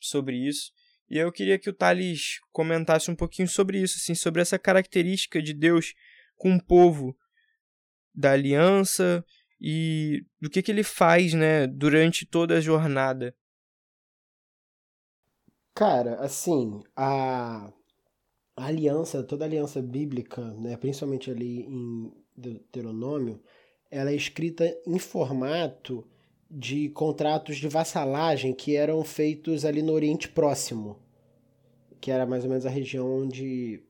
sobre 0.06 0.36
isso. 0.36 0.72
E 1.08 1.18
eu 1.18 1.30
queria 1.30 1.58
que 1.58 1.68
o 1.68 1.72
Thales 1.72 2.40
comentasse 2.50 3.10
um 3.10 3.16
pouquinho 3.16 3.48
sobre 3.48 3.80
isso, 3.80 3.98
assim, 3.98 4.14
sobre 4.14 4.40
essa 4.40 4.58
característica 4.58 5.42
de 5.42 5.52
Deus 5.52 5.94
com 6.36 6.54
o 6.54 6.62
povo 6.62 7.16
da 8.14 8.32
aliança 8.32 9.24
e 9.60 10.24
do 10.40 10.48
que, 10.48 10.62
que 10.62 10.70
ele 10.70 10.82
faz 10.82 11.34
né, 11.34 11.66
durante 11.66 12.26
toda 12.26 12.56
a 12.56 12.60
jornada. 12.60 13.34
Cara, 15.74 16.16
assim, 16.20 16.82
a, 16.94 17.72
a 18.56 18.66
aliança, 18.66 19.22
toda 19.22 19.44
a 19.44 19.48
aliança 19.48 19.82
bíblica, 19.82 20.42
né, 20.54 20.76
principalmente 20.76 21.30
ali 21.30 21.62
em 21.62 22.12
Deuteronômio, 22.36 23.42
ela 23.90 24.10
é 24.10 24.14
escrita 24.14 24.64
em 24.86 24.98
formato 24.98 26.08
de 26.50 26.88
contratos 26.90 27.56
de 27.56 27.68
vassalagem 27.68 28.52
que 28.52 28.76
eram 28.76 29.02
feitos 29.04 29.64
ali 29.64 29.82
no 29.82 29.92
Oriente 29.92 30.28
Próximo, 30.28 30.98
que 32.00 32.10
era 32.10 32.26
mais 32.26 32.44
ou 32.44 32.50
menos 32.50 32.66
a 32.66 32.70
região 32.70 33.22
onde 33.22 33.82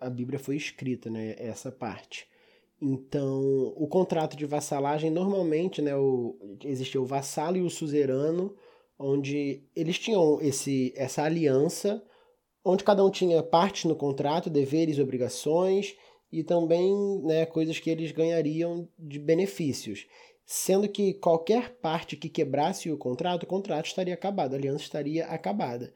a 0.00 0.08
Bíblia 0.08 0.38
foi 0.38 0.56
escrita, 0.56 1.10
né, 1.10 1.34
essa 1.38 1.70
parte. 1.70 2.26
Então, 2.80 3.74
o 3.76 3.86
contrato 3.86 4.36
de 4.36 4.46
vassalagem 4.46 5.10
normalmente, 5.10 5.82
né, 5.82 5.94
o, 5.94 6.56
existia 6.64 7.00
o 7.00 7.04
vassalo 7.04 7.58
e 7.58 7.62
o 7.62 7.68
suzerano, 7.68 8.54
onde 8.98 9.62
eles 9.76 9.98
tinham 9.98 10.40
esse, 10.40 10.92
essa 10.96 11.22
aliança, 11.22 12.02
onde 12.64 12.84
cada 12.84 13.04
um 13.04 13.10
tinha 13.10 13.42
parte 13.42 13.86
no 13.86 13.94
contrato, 13.94 14.48
deveres 14.48 14.98
obrigações, 14.98 15.94
e 16.32 16.44
também 16.44 17.20
né, 17.22 17.44
coisas 17.44 17.78
que 17.78 17.90
eles 17.90 18.12
ganhariam 18.12 18.88
de 18.98 19.18
benefícios. 19.18 20.06
Sendo 20.52 20.88
que 20.88 21.14
qualquer 21.14 21.76
parte 21.76 22.16
que 22.16 22.28
quebrasse 22.28 22.90
o 22.90 22.98
contrato, 22.98 23.44
o 23.44 23.46
contrato 23.46 23.86
estaria 23.86 24.14
acabado, 24.14 24.52
a 24.52 24.56
aliança 24.56 24.82
estaria 24.82 25.24
acabada. 25.26 25.94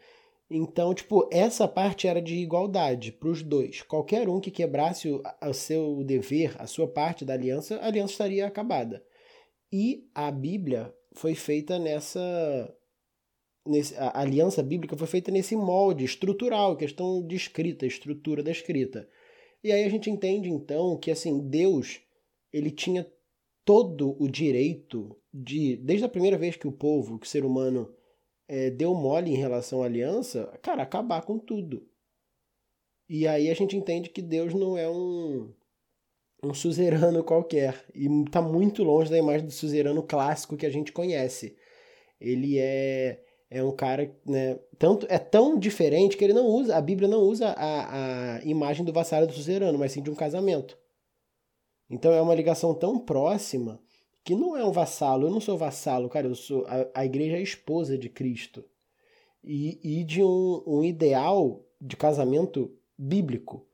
Então, 0.49 0.95
tipo, 0.95 1.29
essa 1.33 1.67
parte 1.67 2.07
era 2.07 2.23
de 2.23 2.37
igualdade 2.37 3.11
para 3.11 3.31
os 3.31 3.43
dois. 3.43 3.83
Qualquer 3.83 4.29
um 4.29 4.39
que 4.39 4.53
quebrasse 4.53 5.11
o, 5.11 5.21
o 5.43 5.53
seu 5.53 6.05
dever, 6.05 6.55
a 6.57 6.69
sua 6.69 6.87
parte 6.87 7.25
da 7.25 7.35
aliança, 7.35 7.79
a 7.79 7.87
aliança 7.89 8.13
estaria 8.13 8.47
acabada. 8.47 9.05
E 9.73 10.09
a 10.15 10.31
Bíblia 10.31 10.95
foi 11.15 11.35
feita 11.35 11.77
nessa. 11.77 12.73
Nesse, 13.67 13.97
a 13.97 14.21
aliança 14.21 14.63
bíblica 14.63 14.97
foi 14.97 15.09
feita 15.09 15.33
nesse 15.33 15.57
molde 15.57 16.05
estrutural, 16.05 16.77
questão 16.77 17.27
de 17.27 17.35
escrita, 17.35 17.87
estrutura 17.87 18.41
da 18.41 18.53
escrita. 18.53 19.09
E 19.65 19.73
aí 19.73 19.83
a 19.83 19.89
gente 19.89 20.09
entende 20.09 20.49
então 20.49 20.97
que 20.97 21.11
assim 21.11 21.41
Deus 21.41 22.01
ele 22.53 22.71
tinha 22.71 23.05
todo 23.65 24.17
o 24.23 24.29
direito 24.29 25.17
de, 25.33 25.77
desde 25.77 26.05
a 26.05 26.09
primeira 26.09 26.39
vez 26.39 26.57
que 26.57 26.69
o 26.69 26.73
povo, 26.73 27.19
que 27.19 27.27
o 27.27 27.31
ser 27.31 27.45
humano 27.45 27.93
é, 28.47 28.71
deu 28.71 28.95
mole 28.95 29.31
em 29.31 29.37
relação 29.37 29.83
à 29.83 29.87
aliança, 29.87 30.47
cara, 30.63 30.83
acabar 30.83 31.23
com 31.23 31.39
tudo. 31.39 31.89
E 33.09 33.27
aí 33.27 33.51
a 33.51 33.55
gente 33.55 33.77
entende 33.77 34.09
que 34.09 34.23
Deus 34.23 34.55
não 34.55 34.77
é 34.77 34.89
um, 34.89 35.53
um 36.43 36.55
suzerano 36.55 37.23
qualquer. 37.25 37.85
E 37.95 38.07
está 38.23 38.41
muito 38.41 38.83
longe 38.83 39.11
da 39.11 39.19
imagem 39.19 39.47
do 39.47 39.53
suzerano 39.53 40.03
clássico 40.03 40.57
que 40.57 40.67
a 40.67 40.71
gente 40.71 40.93
conhece. 40.93 41.57
Ele 42.21 42.59
é, 42.59 43.23
é 43.51 43.63
um 43.63 43.73
cara, 43.73 44.15
né, 44.25 44.59
tanto, 44.79 45.07
é 45.09 45.19
tão 45.19 45.59
diferente 45.59 46.17
que 46.17 46.25
ele 46.25 46.33
não 46.33 46.47
usa, 46.47 46.77
a 46.77 46.81
Bíblia 46.81 47.09
não 47.09 47.21
usa 47.21 47.49
a, 47.49 48.37
a 48.37 48.45
imagem 48.45 48.85
do 48.85 48.93
vassalo 48.93 49.27
do 49.27 49.33
suzerano, 49.33 49.79
mas 49.79 49.93
sim 49.93 50.03
de 50.03 50.11
um 50.11 50.15
casamento. 50.15 50.79
Então 51.89 52.13
é 52.13 52.21
uma 52.21 52.35
ligação 52.35 52.75
tão 52.75 52.99
próxima 52.99 53.81
que 54.25 54.35
não 54.35 54.57
é 54.57 54.65
um 54.65 54.73
vassalo. 54.73 55.27
Eu 55.27 55.31
não 55.31 55.41
sou 55.41 55.59
vassalo, 55.59 56.09
cara. 56.09 56.27
Eu 56.27 56.35
sou 56.35 56.67
a, 56.67 57.01
a 57.01 57.05
igreja 57.05 57.37
é 57.37 57.39
a 57.39 57.43
esposa 57.43 57.99
de 57.99 58.09
Cristo 58.09 58.65
e, 59.43 59.79
e 59.83 60.05
de 60.05 60.23
um, 60.23 60.63
um 60.67 60.85
ideal 60.85 61.65
de 61.81 61.97
casamento 61.97 62.75
bíblico, 62.97 63.67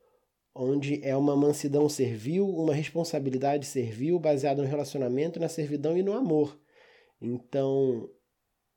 onde 0.53 0.99
é 1.03 1.15
uma 1.15 1.35
mansidão 1.35 1.87
servil, 1.87 2.47
uma 2.47 2.73
responsabilidade 2.73 3.65
servil 3.65 4.19
baseada 4.19 4.61
no 4.61 4.67
relacionamento, 4.67 5.39
na 5.39 5.47
servidão 5.47 5.97
e 5.97 6.03
no 6.03 6.13
amor. 6.13 6.59
Então, 7.21 8.09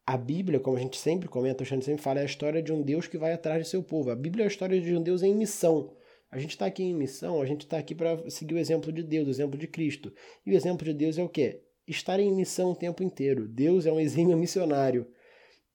a 0.06 0.16
Bíblia, 0.16 0.60
como 0.60 0.76
a 0.76 0.80
gente 0.80 0.96
sempre 0.96 1.28
comenta, 1.28 1.62
o 1.62 1.66
Xande 1.66 1.84
sempre 1.84 2.02
fala, 2.02 2.20
é 2.20 2.22
a 2.22 2.26
história 2.26 2.62
de 2.62 2.72
um 2.72 2.82
Deus 2.82 3.08
que 3.08 3.18
vai 3.18 3.32
atrás 3.32 3.62
de 3.62 3.68
seu 3.68 3.82
povo. 3.82 4.10
A 4.10 4.16
Bíblia 4.16 4.44
é 4.44 4.46
a 4.46 4.48
história 4.48 4.80
de 4.80 4.94
um 4.94 5.02
Deus 5.02 5.22
em 5.22 5.34
missão. 5.34 5.90
A 6.34 6.38
gente 6.40 6.50
está 6.50 6.66
aqui 6.66 6.82
em 6.82 6.92
missão, 6.92 7.40
a 7.40 7.46
gente 7.46 7.60
está 7.60 7.78
aqui 7.78 7.94
para 7.94 8.28
seguir 8.28 8.54
o 8.54 8.58
exemplo 8.58 8.90
de 8.90 9.04
Deus, 9.04 9.28
o 9.28 9.30
exemplo 9.30 9.56
de 9.56 9.68
Cristo. 9.68 10.12
E 10.44 10.50
o 10.50 10.56
exemplo 10.56 10.84
de 10.84 10.92
Deus 10.92 11.16
é 11.16 11.22
o 11.22 11.28
quê? 11.28 11.62
Estar 11.86 12.18
em 12.18 12.34
missão 12.34 12.72
o 12.72 12.74
tempo 12.74 13.04
inteiro. 13.04 13.46
Deus 13.46 13.86
é 13.86 13.92
um 13.92 14.00
exímio 14.00 14.36
missionário. 14.36 15.06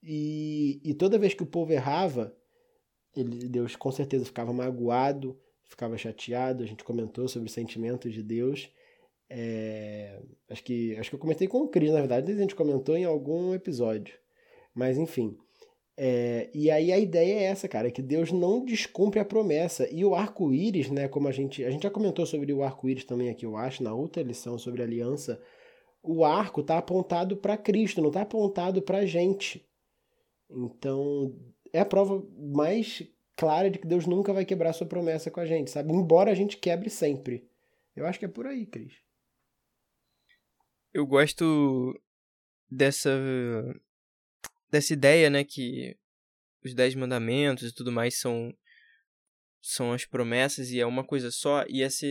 E, 0.04 0.82
e 0.84 0.94
toda 0.94 1.18
vez 1.18 1.34
que 1.34 1.44
o 1.44 1.46
povo 1.46 1.72
errava, 1.72 2.36
ele, 3.16 3.48
Deus 3.48 3.78
com 3.78 3.90
certeza 3.90 4.26
ficava 4.26 4.52
magoado, 4.52 5.40
ficava 5.64 5.98
chateado. 5.98 6.62
A 6.62 6.68
gente 6.68 6.84
comentou 6.84 7.26
sobre 7.30 7.48
os 7.48 7.54
sentimentos 7.54 8.14
de 8.14 8.22
Deus. 8.22 8.70
É, 9.30 10.20
acho, 10.50 10.62
que, 10.66 10.94
acho 10.98 11.10
que 11.10 11.16
eu 11.16 11.22
comentei 11.22 11.48
com 11.48 11.60
o 11.60 11.70
Cris, 11.70 11.94
na 11.94 12.02
verdade, 12.02 12.34
a 12.34 12.36
gente 12.36 12.54
comentou 12.54 12.98
em 12.98 13.06
algum 13.06 13.54
episódio. 13.54 14.20
Mas 14.76 14.98
enfim. 14.98 15.38
É, 16.02 16.50
e 16.54 16.72
aí 16.72 16.94
a 16.94 16.98
ideia 16.98 17.42
é 17.42 17.44
essa, 17.44 17.68
cara, 17.68 17.92
que 17.92 18.02
Deus 18.02 18.32
não 18.32 18.64
descumpre 18.64 19.20
a 19.20 19.26
promessa. 19.26 19.86
E 19.92 20.06
o 20.06 20.16
arco-íris, 20.16 20.90
né, 20.90 21.10
como 21.10 21.28
a 21.28 21.32
gente, 21.34 21.62
a 21.66 21.70
gente 21.70 21.84
já 21.84 21.92
comentou 21.92 22.26
sobre 22.26 22.54
o 22.54 22.64
arco-íris 22.64 23.04
também 23.04 23.30
aqui, 23.30 23.46
eu 23.46 23.58
acho, 23.58 23.84
na 23.84 23.94
outra 23.94 24.24
lição 24.24 24.58
sobre 24.58 24.82
aliança, 24.82 25.42
o 26.02 26.24
arco 26.24 26.62
está 26.62 26.78
apontado 26.78 27.36
para 27.36 27.58
Cristo, 27.58 28.00
não 28.00 28.08
está 28.08 28.22
apontado 28.22 28.82
para 28.82 29.00
a 29.00 29.06
gente. 29.06 29.68
Então, 30.50 31.36
é 31.74 31.82
a 31.82 31.86
prova 31.86 32.26
mais 32.38 33.04
clara 33.36 33.70
de 33.70 33.78
que 33.78 33.86
Deus 33.86 34.06
nunca 34.06 34.32
vai 34.32 34.46
quebrar 34.46 34.72
sua 34.72 34.88
promessa 34.88 35.30
com 35.30 35.42
a 35.42 35.46
gente, 35.46 35.70
sabe? 35.70 35.92
Embora 35.92 36.32
a 36.32 36.36
gente 36.36 36.56
quebre 36.56 36.90
sempre. 36.90 37.46
Eu 37.94 38.06
acho 38.06 38.18
que 38.18 38.24
é 38.24 38.30
por 38.30 38.48
aí, 38.48 38.66
Cris. 38.66 38.94
Eu 40.94 41.06
gosto 41.06 41.94
dessa 42.72 43.12
dessa 44.72 44.94
ideia, 44.94 45.30
né, 45.30 45.44
que 45.44 45.98
os 46.64 46.74
dez 46.74 46.96
mandamentos 46.96 47.70
e 47.70 47.74
tudo 47.74 47.92
mais 47.92 48.20
são 48.20 48.54
são 49.62 49.92
as 49.92 50.06
promessas 50.06 50.72
e 50.72 50.80
é 50.80 50.86
uma 50.86 51.04
coisa 51.04 51.32
só 51.32 51.66
e 51.68 51.82
essa 51.84 52.06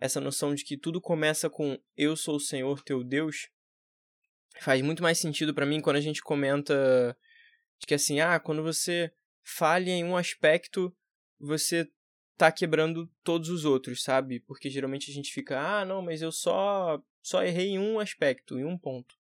essa 0.00 0.20
noção 0.20 0.54
de 0.54 0.64
que 0.64 0.76
tudo 0.76 1.00
começa 1.00 1.48
com 1.50 1.78
eu 1.96 2.16
sou 2.16 2.36
o 2.36 2.40
Senhor 2.40 2.82
teu 2.82 3.04
Deus 3.04 3.48
faz 4.60 4.82
muito 4.82 5.02
mais 5.02 5.18
sentido 5.18 5.54
para 5.54 5.66
mim 5.66 5.80
quando 5.80 5.96
a 5.96 6.00
gente 6.00 6.22
comenta 6.22 7.16
de 7.78 7.86
que 7.86 7.94
assim, 7.94 8.20
ah, 8.20 8.38
quando 8.40 8.62
você 8.62 9.12
falha 9.42 9.90
em 9.90 10.04
um 10.04 10.16
aspecto, 10.16 10.94
você 11.38 11.88
tá 12.36 12.52
quebrando 12.52 13.10
todos 13.22 13.48
os 13.48 13.64
outros, 13.64 14.02
sabe? 14.02 14.40
Porque 14.40 14.68
geralmente 14.68 15.10
a 15.10 15.14
gente 15.14 15.32
fica, 15.32 15.58
ah, 15.58 15.84
não, 15.84 16.02
mas 16.02 16.22
eu 16.22 16.30
só 16.30 17.02
só 17.22 17.42
errei 17.42 17.70
em 17.70 17.78
um 17.78 17.98
aspecto, 17.98 18.58
em 18.58 18.64
um 18.64 18.78
ponto. 18.78 19.17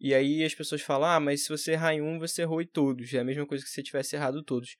E 0.00 0.14
aí 0.14 0.44
as 0.44 0.54
pessoas 0.54 0.80
falam, 0.80 1.08
ah, 1.08 1.20
mas 1.20 1.42
se 1.42 1.48
você 1.48 1.72
errar 1.72 1.94
em 1.94 2.00
um, 2.00 2.18
você 2.18 2.42
errou 2.42 2.62
em 2.62 2.66
todos. 2.66 3.12
É 3.12 3.18
a 3.18 3.24
mesma 3.24 3.46
coisa 3.46 3.64
que 3.64 3.70
se 3.70 3.76
você 3.76 3.82
tivesse 3.82 4.14
errado 4.14 4.42
todos. 4.42 4.76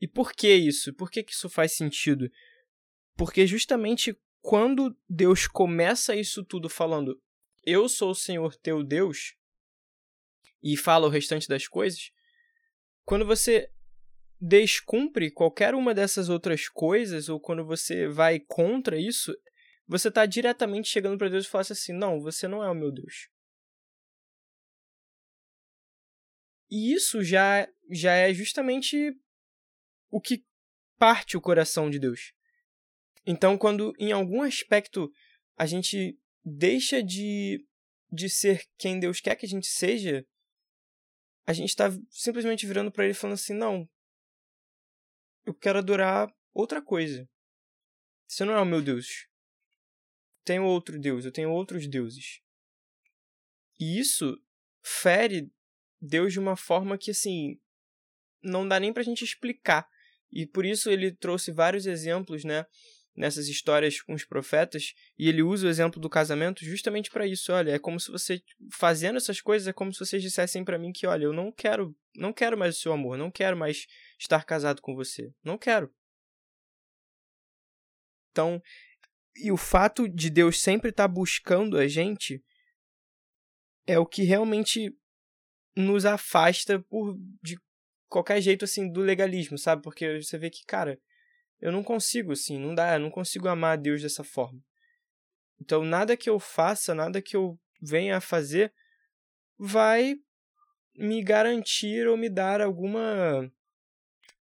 E 0.00 0.08
por 0.08 0.32
que 0.32 0.52
isso? 0.52 0.92
Por 0.94 1.10
que, 1.10 1.22
que 1.22 1.32
isso 1.32 1.48
faz 1.48 1.72
sentido? 1.72 2.30
Porque 3.16 3.46
justamente 3.46 4.18
quando 4.40 4.96
Deus 5.08 5.46
começa 5.46 6.14
isso 6.14 6.44
tudo 6.44 6.68
falando, 6.68 7.20
eu 7.64 7.88
sou 7.88 8.10
o 8.10 8.14
Senhor 8.14 8.54
teu 8.56 8.84
Deus, 8.84 9.34
e 10.62 10.76
fala 10.76 11.06
o 11.06 11.10
restante 11.10 11.48
das 11.48 11.68
coisas, 11.68 12.10
quando 13.04 13.24
você 13.24 13.70
descumpre 14.40 15.30
qualquer 15.30 15.74
uma 15.74 15.94
dessas 15.94 16.28
outras 16.28 16.68
coisas, 16.68 17.28
ou 17.28 17.40
quando 17.40 17.64
você 17.64 18.08
vai 18.08 18.40
contra 18.40 18.98
isso, 18.98 19.32
você 19.86 20.08
está 20.08 20.26
diretamente 20.26 20.88
chegando 20.88 21.16
para 21.16 21.28
Deus 21.28 21.46
e 21.46 21.48
falando 21.48 21.70
assim: 21.70 21.92
não, 21.92 22.20
você 22.20 22.48
não 22.48 22.64
é 22.64 22.70
o 22.70 22.74
meu 22.74 22.90
Deus. 22.90 23.28
E 26.70 26.92
isso 26.92 27.22
já, 27.22 27.68
já 27.90 28.12
é 28.12 28.32
justamente 28.34 29.16
o 30.10 30.20
que 30.20 30.44
parte 30.98 31.36
o 31.36 31.40
coração 31.40 31.90
de 31.90 31.98
Deus. 31.98 32.32
Então, 33.24 33.58
quando 33.58 33.92
em 33.98 34.12
algum 34.12 34.42
aspecto 34.42 35.12
a 35.56 35.66
gente 35.66 36.18
deixa 36.44 37.02
de, 37.02 37.64
de 38.10 38.28
ser 38.28 38.64
quem 38.78 39.00
Deus 39.00 39.20
quer 39.20 39.36
que 39.36 39.46
a 39.46 39.48
gente 39.48 39.66
seja, 39.66 40.26
a 41.46 41.52
gente 41.52 41.70
está 41.70 41.86
simplesmente 42.10 42.66
virando 42.66 42.90
para 42.90 43.04
Ele 43.04 43.14
falando 43.14 43.34
assim: 43.34 43.54
não, 43.54 43.88
eu 45.44 45.54
quero 45.54 45.78
adorar 45.78 46.28
outra 46.52 46.82
coisa. 46.82 47.28
Você 48.26 48.44
não 48.44 48.54
é 48.54 48.60
o 48.60 48.66
meu 48.66 48.82
Deus. 48.82 49.28
Tenho 50.44 50.64
outro 50.64 50.98
Deus, 50.98 51.24
eu 51.24 51.32
tenho 51.32 51.50
outros 51.50 51.88
deuses. 51.88 52.40
E 53.78 53.98
isso 53.98 54.40
fere 54.82 55.52
Deus 56.06 56.32
de 56.32 56.40
uma 56.40 56.56
forma 56.56 56.96
que, 56.96 57.10
assim, 57.10 57.58
não 58.42 58.66
dá 58.66 58.78
nem 58.78 58.92
pra 58.92 59.02
gente 59.02 59.24
explicar. 59.24 59.86
E 60.32 60.46
por 60.46 60.64
isso 60.64 60.90
ele 60.90 61.12
trouxe 61.12 61.52
vários 61.52 61.86
exemplos, 61.86 62.44
né? 62.44 62.64
nessas 63.16 63.48
histórias 63.48 64.00
com 64.02 64.12
os 64.12 64.24
profetas, 64.24 64.92
e 65.18 65.28
ele 65.28 65.42
usa 65.42 65.66
o 65.66 65.70
exemplo 65.70 66.00
do 66.00 66.08
casamento 66.08 66.64
justamente 66.64 67.10
para 67.10 67.26
isso. 67.26 67.52
Olha, 67.52 67.72
é 67.72 67.78
como 67.78 67.98
se 67.98 68.10
você 68.10 68.42
fazendo 68.70 69.16
essas 69.16 69.40
coisas 69.40 69.66
é 69.66 69.72
como 69.72 69.92
se 69.92 70.00
vocês 70.00 70.22
dissessem 70.22 70.64
para 70.64 70.78
mim 70.78 70.92
que, 70.92 71.06
olha, 71.06 71.24
eu 71.24 71.32
não 71.32 71.50
quero, 71.50 71.96
não 72.14 72.32
quero 72.32 72.58
mais 72.58 72.76
o 72.76 72.80
seu 72.80 72.92
amor, 72.92 73.16
não 73.16 73.30
quero 73.30 73.56
mais 73.56 73.86
estar 74.18 74.44
casado 74.44 74.82
com 74.82 74.94
você, 74.94 75.32
não 75.42 75.56
quero. 75.56 75.90
Então, 78.30 78.62
e 79.34 79.50
o 79.50 79.56
fato 79.56 80.06
de 80.06 80.28
Deus 80.28 80.60
sempre 80.60 80.90
estar 80.90 81.08
tá 81.08 81.08
buscando 81.08 81.78
a 81.78 81.88
gente 81.88 82.44
é 83.86 83.98
o 83.98 84.04
que 84.04 84.24
realmente 84.24 84.94
nos 85.76 86.06
afasta 86.06 86.80
por 86.80 87.16
de 87.42 87.58
qualquer 88.08 88.40
jeito 88.40 88.64
assim 88.64 88.90
do 88.90 89.00
legalismo, 89.00 89.58
sabe? 89.58 89.82
Porque 89.82 90.22
você 90.22 90.38
vê 90.38 90.48
que, 90.48 90.64
cara, 90.64 90.98
eu 91.60 91.70
não 91.70 91.82
consigo 91.82 92.32
assim, 92.32 92.58
não 92.58 92.74
dá, 92.74 92.94
eu 92.94 93.00
não 93.00 93.10
consigo 93.10 93.48
amar 93.48 93.74
a 93.74 93.80
Deus 93.80 94.02
dessa 94.02 94.24
forma. 94.24 94.60
Então, 95.60 95.84
nada 95.84 96.16
que 96.16 96.28
eu 96.28 96.38
faça, 96.38 96.94
nada 96.94 97.20
que 97.22 97.36
eu 97.36 97.58
venha 97.80 98.16
a 98.16 98.20
fazer 98.20 98.72
vai 99.58 100.16
me 100.96 101.22
garantir 101.22 102.06
ou 102.06 102.16
me 102.16 102.28
dar 102.28 102.60
alguma 102.60 103.50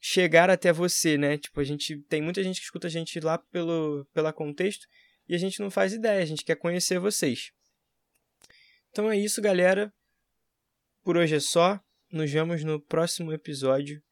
chegar 0.00 0.50
até 0.50 0.72
você, 0.72 1.18
né? 1.18 1.36
Tipo, 1.38 1.60
a 1.60 1.64
gente 1.64 1.98
tem 2.02 2.22
muita 2.22 2.42
gente 2.42 2.60
que 2.60 2.64
escuta 2.64 2.86
a 2.86 2.90
gente 2.90 3.18
lá 3.20 3.38
pelo 3.38 4.06
pela 4.12 4.32
contexto 4.32 4.86
e 5.28 5.34
a 5.34 5.38
gente 5.38 5.60
não 5.60 5.70
faz 5.70 5.92
ideia, 5.92 6.22
a 6.22 6.26
gente 6.26 6.44
quer 6.44 6.56
conhecer 6.56 6.98
vocês. 6.98 7.52
Então 8.90 9.10
é 9.10 9.16
isso, 9.16 9.42
galera. 9.42 9.92
Por 11.02 11.16
hoje 11.16 11.36
é 11.36 11.40
só. 11.40 11.80
Nos 12.10 12.30
vemos 12.30 12.64
no 12.64 12.80
próximo 12.80 13.32
episódio 13.32 14.02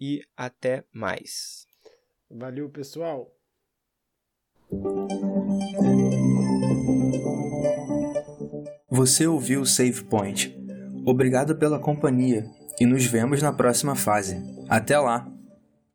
e 0.00 0.20
até 0.36 0.84
mais. 0.92 1.64
Valeu, 2.28 2.68
pessoal. 2.68 3.32
Você 8.90 9.28
ouviu 9.28 9.60
o 9.60 9.66
Save 9.66 10.04
Point. 10.04 10.52
Obrigado 11.04 11.56
pela 11.56 11.78
companhia 11.78 12.44
e 12.80 12.86
nos 12.86 13.04
vemos 13.04 13.42
na 13.42 13.52
próxima 13.52 13.94
fase. 13.94 14.42
Até 14.68 14.98
lá! 14.98 15.35